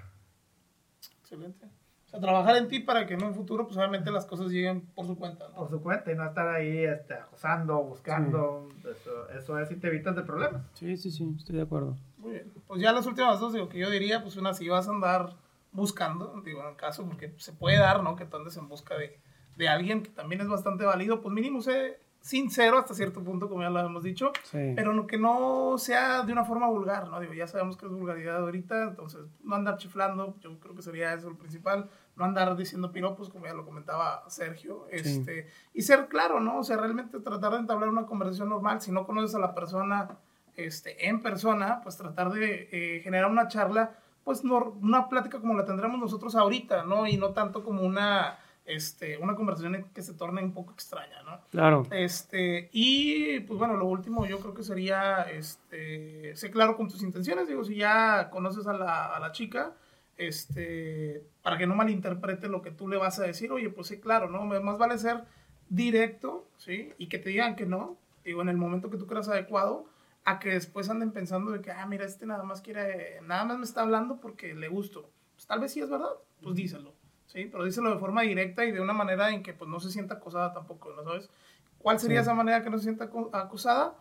Excelente. 1.20 1.66
O 2.06 2.08
sea, 2.08 2.18
trabajar 2.18 2.56
en 2.56 2.66
ti 2.66 2.80
para 2.80 3.06
que 3.06 3.14
en 3.14 3.22
un 3.22 3.32
futuro, 3.32 3.64
pues 3.64 3.76
obviamente 3.76 4.10
las 4.10 4.26
cosas 4.26 4.50
lleguen 4.50 4.80
por 4.80 5.06
su 5.06 5.16
cuenta, 5.16 5.46
¿no? 5.50 5.54
Por 5.54 5.70
su 5.70 5.80
cuenta 5.80 6.10
y 6.10 6.16
no 6.16 6.26
estar 6.26 6.48
ahí 6.48 6.78
este, 6.78 7.14
acosando, 7.14 7.80
buscando. 7.84 8.68
Eso, 8.80 9.28
eso 9.30 9.58
es 9.60 9.70
y 9.70 9.76
te 9.76 9.86
evitas 9.86 10.16
de 10.16 10.22
problemas. 10.24 10.62
Sí, 10.74 10.96
sí, 10.96 11.12
sí, 11.12 11.32
estoy 11.38 11.54
de 11.54 11.62
acuerdo. 11.62 11.96
Muy 12.18 12.32
bien. 12.32 12.52
Pues 12.66 12.82
ya 12.82 12.92
las 12.92 13.06
últimas 13.06 13.38
dos, 13.38 13.52
digo, 13.52 13.68
que 13.68 13.78
yo 13.78 13.88
diría, 13.88 14.20
pues 14.20 14.36
una, 14.36 14.52
si 14.52 14.68
vas 14.68 14.88
a 14.88 14.90
andar 14.90 15.36
buscando, 15.70 16.42
digo, 16.44 16.60
en 16.62 16.70
el 16.70 16.76
caso, 16.76 17.06
porque 17.06 17.32
se 17.36 17.52
puede 17.52 17.78
dar, 17.78 18.02
¿no? 18.02 18.16
Que 18.16 18.26
tú 18.26 18.36
andes 18.36 18.56
en 18.56 18.68
busca 18.68 18.96
de, 18.96 19.16
de 19.56 19.68
alguien 19.68 20.02
que 20.02 20.10
también 20.10 20.40
es 20.40 20.48
bastante 20.48 20.84
válido, 20.84 21.20
pues 21.20 21.32
mínimo 21.32 21.62
sé 21.62 22.01
sincero 22.22 22.78
hasta 22.78 22.94
cierto 22.94 23.22
punto, 23.22 23.48
como 23.48 23.62
ya 23.62 23.68
lo 23.70 23.80
hemos 23.80 24.02
dicho, 24.02 24.32
Sí. 24.44 24.72
pero 24.76 24.92
no- 24.94 25.06
que 25.06 25.18
no 25.18 25.74
sea 25.76 26.22
de 26.22 26.32
una 26.32 26.44
forma 26.44 26.68
vulgar, 26.68 27.08
¿no? 27.08 27.20
Digo, 27.20 27.34
ya 27.34 27.46
sabemos 27.46 27.76
que 27.76 27.86
es 27.86 27.92
vulgaridad 27.92 28.38
ahorita, 28.38 28.84
entonces 28.84 29.20
no 29.42 29.56
andar 29.56 29.76
chiflando, 29.76 30.36
yo 30.40 30.58
creo 30.60 30.74
que 30.74 30.82
sería 30.82 31.12
eso 31.12 31.28
el 31.28 31.36
principal, 31.36 31.90
no 32.16 32.24
andar 32.24 32.56
diciendo 32.56 32.92
piropos, 32.92 33.28
como 33.28 33.46
ya 33.46 33.54
lo 33.54 33.64
comentaba 33.64 34.22
Sergio, 34.28 34.86
este, 34.90 35.48
y 35.74 35.82
ser 35.82 36.06
claro, 36.08 36.38
¿no? 36.40 36.58
O 36.58 36.62
sea, 36.64 36.76
realmente 36.76 37.18
tratar 37.20 37.52
de 37.52 37.58
entablar 37.58 37.88
una 37.88 38.06
conversación 38.06 38.48
normal, 38.48 38.80
si 38.80 38.92
no 38.92 39.04
conoces 39.04 39.34
a 39.34 39.38
la 39.40 39.54
persona 39.54 40.08
este, 40.54 41.08
en 41.08 41.22
persona, 41.22 41.80
pues 41.82 41.96
tratar 41.96 42.30
de 42.30 42.68
eh, 42.70 43.00
generar 43.02 43.30
una 43.30 43.48
charla, 43.48 43.96
pues 44.22 44.44
nor- 44.44 44.74
una 44.82 45.08
plática 45.08 45.40
como 45.40 45.54
la 45.54 45.64
tendremos 45.64 45.98
nosotros 45.98 46.36
ahorita, 46.36 46.84
¿no? 46.84 47.06
Y 47.06 47.16
no 47.16 47.30
tanto 47.30 47.64
como 47.64 47.82
una, 47.82 48.38
este, 48.64 49.18
una 49.18 49.34
conversación 49.34 49.90
que 49.92 50.02
se 50.02 50.14
torne 50.14 50.42
un 50.42 50.52
poco 50.52 50.72
extraña, 50.72 51.22
¿no? 51.22 51.40
Claro. 51.50 51.86
Este, 51.90 52.70
y 52.72 53.40
pues 53.40 53.58
bueno, 53.58 53.76
lo 53.76 53.86
último 53.86 54.26
yo 54.26 54.38
creo 54.38 54.54
que 54.54 54.62
sería, 54.62 55.22
este, 55.22 56.34
sé 56.36 56.50
claro 56.50 56.76
con 56.76 56.88
tus 56.88 57.02
intenciones, 57.02 57.48
digo, 57.48 57.64
si 57.64 57.76
ya 57.76 58.30
conoces 58.30 58.66
a 58.66 58.72
la, 58.72 59.06
a 59.14 59.20
la 59.20 59.32
chica, 59.32 59.74
este, 60.16 61.24
para 61.42 61.58
que 61.58 61.66
no 61.66 61.74
malinterprete 61.74 62.48
lo 62.48 62.62
que 62.62 62.70
tú 62.70 62.88
le 62.88 62.96
vas 62.96 63.18
a 63.18 63.24
decir, 63.24 63.50
oye, 63.50 63.70
pues 63.70 63.88
sí, 63.88 64.00
claro, 64.00 64.28
¿no? 64.28 64.44
Más 64.44 64.78
vale 64.78 64.98
ser 64.98 65.24
directo, 65.68 66.46
¿sí? 66.56 66.92
Y 66.98 67.08
que 67.08 67.18
te 67.18 67.30
digan 67.30 67.56
que 67.56 67.66
no, 67.66 67.96
digo, 68.24 68.42
en 68.42 68.48
el 68.48 68.56
momento 68.56 68.90
que 68.90 68.98
tú 68.98 69.06
creas 69.06 69.28
adecuado, 69.28 69.86
a 70.24 70.38
que 70.38 70.50
después 70.50 70.88
anden 70.88 71.10
pensando 71.10 71.50
de 71.50 71.60
que, 71.60 71.72
ah, 71.72 71.86
mira, 71.86 72.04
este 72.04 72.26
nada 72.26 72.44
más 72.44 72.60
quiere, 72.60 73.20
nada 73.22 73.44
más 73.44 73.58
me 73.58 73.64
está 73.64 73.82
hablando 73.82 74.20
porque 74.20 74.54
le 74.54 74.68
gusto. 74.68 75.10
Pues 75.34 75.46
tal 75.46 75.60
vez 75.60 75.72
sí 75.72 75.80
es 75.80 75.90
verdad, 75.90 76.12
pues 76.40 76.54
díselo, 76.54 76.94
¿sí? 77.32 77.48
Pero 77.50 77.64
díselo 77.64 77.90
de 77.90 77.98
forma 77.98 78.22
directa 78.22 78.64
y 78.64 78.72
de 78.72 78.80
una 78.80 78.92
manera 78.92 79.30
en 79.30 79.42
que 79.42 79.54
pues 79.54 79.70
no 79.70 79.80
se 79.80 79.90
sienta 79.90 80.14
acosada 80.14 80.52
tampoco, 80.52 80.92
¿no 80.94 81.02
sabes? 81.02 81.30
¿Cuál 81.78 81.98
sería 81.98 82.20
esa 82.20 82.34
manera 82.34 82.62
que 82.62 82.70
no 82.70 82.76
se 82.76 82.84
sienta 82.84 83.10
acosada? 83.32 83.94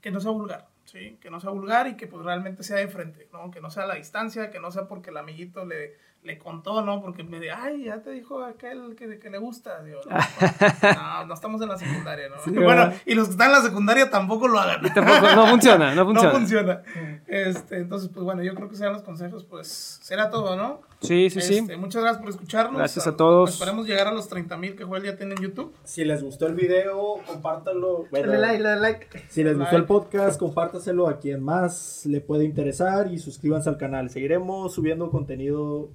Que 0.00 0.10
no 0.10 0.20
sea 0.20 0.30
vulgar, 0.30 0.68
¿sí? 0.84 1.18
Que 1.20 1.30
no 1.30 1.40
sea 1.40 1.50
vulgar 1.50 1.88
y 1.88 1.96
que 1.96 2.06
pues 2.06 2.24
realmente 2.24 2.62
sea 2.62 2.76
de 2.76 2.88
frente, 2.88 3.28
¿no? 3.32 3.50
Que 3.50 3.60
no 3.60 3.70
sea 3.70 3.82
a 3.82 3.86
la 3.86 3.96
distancia, 3.96 4.50
que 4.50 4.60
no 4.60 4.70
sea 4.70 4.86
porque 4.86 5.10
el 5.10 5.16
amiguito 5.16 5.64
le, 5.64 5.96
le 6.22 6.36
contó, 6.36 6.82
¿no? 6.82 7.00
Porque 7.00 7.22
me 7.22 7.40
dijo, 7.40 7.54
ay, 7.56 7.84
ya 7.84 8.02
te 8.02 8.10
dijo 8.10 8.42
aquel 8.42 8.94
que, 8.96 9.18
que 9.18 9.30
le 9.30 9.38
gusta. 9.38 9.82
Digo, 9.82 10.00
no, 10.08 11.24
no, 11.26 11.34
estamos 11.34 11.62
en 11.62 11.68
la 11.68 11.78
secundaria, 11.78 12.28
¿no? 12.28 12.52
bueno, 12.62 12.92
y 13.06 13.14
los 13.14 13.28
que 13.28 13.32
están 13.32 13.48
en 13.48 13.52
la 13.54 13.62
secundaria 13.62 14.10
tampoco 14.10 14.48
lo 14.48 14.58
hagan. 14.58 14.82
tampoco, 14.92 15.34
no 15.34 15.46
funciona, 15.46 15.94
no 15.94 16.04
funciona. 16.04 16.32
no 16.32 16.38
funciona. 16.38 16.82
Este, 17.26 17.78
entonces, 17.78 18.10
pues 18.12 18.24
bueno, 18.24 18.42
yo 18.42 18.54
creo 18.54 18.68
que 18.68 18.76
sean 18.76 18.92
los 18.92 19.02
consejos, 19.02 19.44
pues 19.44 20.00
será 20.02 20.28
todo, 20.30 20.56
¿no? 20.56 20.82
Sí, 21.00 21.30
sí, 21.30 21.38
Este, 21.38 21.54
sí. 21.54 21.76
Muchas 21.76 22.02
gracias 22.02 22.20
por 22.20 22.30
escucharnos. 22.30 22.76
Gracias 22.76 23.06
a 23.06 23.16
todos. 23.16 23.50
Esperemos 23.50 23.86
llegar 23.86 24.08
a 24.08 24.12
los 24.12 24.28
30 24.28 24.56
mil 24.56 24.74
que 24.74 24.82
Joel 24.82 25.04
ya 25.04 25.16
tiene 25.16 25.34
en 25.34 25.42
YouTube. 25.42 25.72
Si 25.84 26.04
les 26.04 26.22
gustó 26.22 26.46
el 26.48 26.54
video, 26.54 27.20
compártanlo. 27.24 28.06
Bueno, 28.10 28.32
Dale 28.32 28.40
like, 28.40 28.62
dale 28.62 28.80
like. 28.80 29.24
Si 29.28 29.44
les 29.44 29.56
gustó 29.56 29.76
el 29.76 29.84
podcast, 29.84 30.40
compártaselo 30.40 31.08
a 31.08 31.20
quien 31.20 31.42
más 31.42 32.04
le 32.04 32.20
puede 32.20 32.44
interesar 32.44 33.12
y 33.12 33.18
suscríbanse 33.18 33.68
al 33.68 33.76
canal. 33.76 34.10
Seguiremos 34.10 34.74
subiendo 34.74 35.10
contenido 35.10 35.90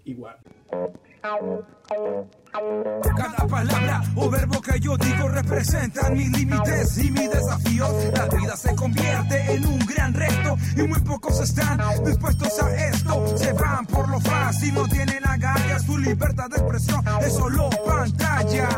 Cada 3.17 3.47
palabra 3.47 4.01
o 4.15 4.29
verbo 4.29 4.61
que 4.61 4.79
yo 4.79 4.97
digo 4.97 5.29
representan 5.29 6.13
mis 6.13 6.29
límites 6.31 6.97
y 6.97 7.11
mis 7.11 7.29
desafíos. 7.29 7.89
La 8.13 8.25
vida 8.27 8.57
se 8.57 8.75
convierte 8.75 9.53
en 9.53 9.65
un 9.65 9.79
gran 9.79 10.13
reto 10.13 10.57
y 10.75 10.81
muy 10.83 10.99
pocos 10.99 11.39
están 11.39 11.79
dispuestos 12.03 12.61
a 12.61 12.87
esto. 12.87 13.37
Se 13.37 13.53
van 13.53 13.85
por 13.85 14.09
lo 14.09 14.19
fácil, 14.19 14.73
no 14.73 14.87
tienen 14.87 15.25
agallas, 15.25 15.83
su 15.83 15.97
libertad 15.97 16.49
de 16.49 16.57
expresión 16.57 17.03
es 17.21 17.33
solo 17.33 17.69
pantalla. 17.85 18.69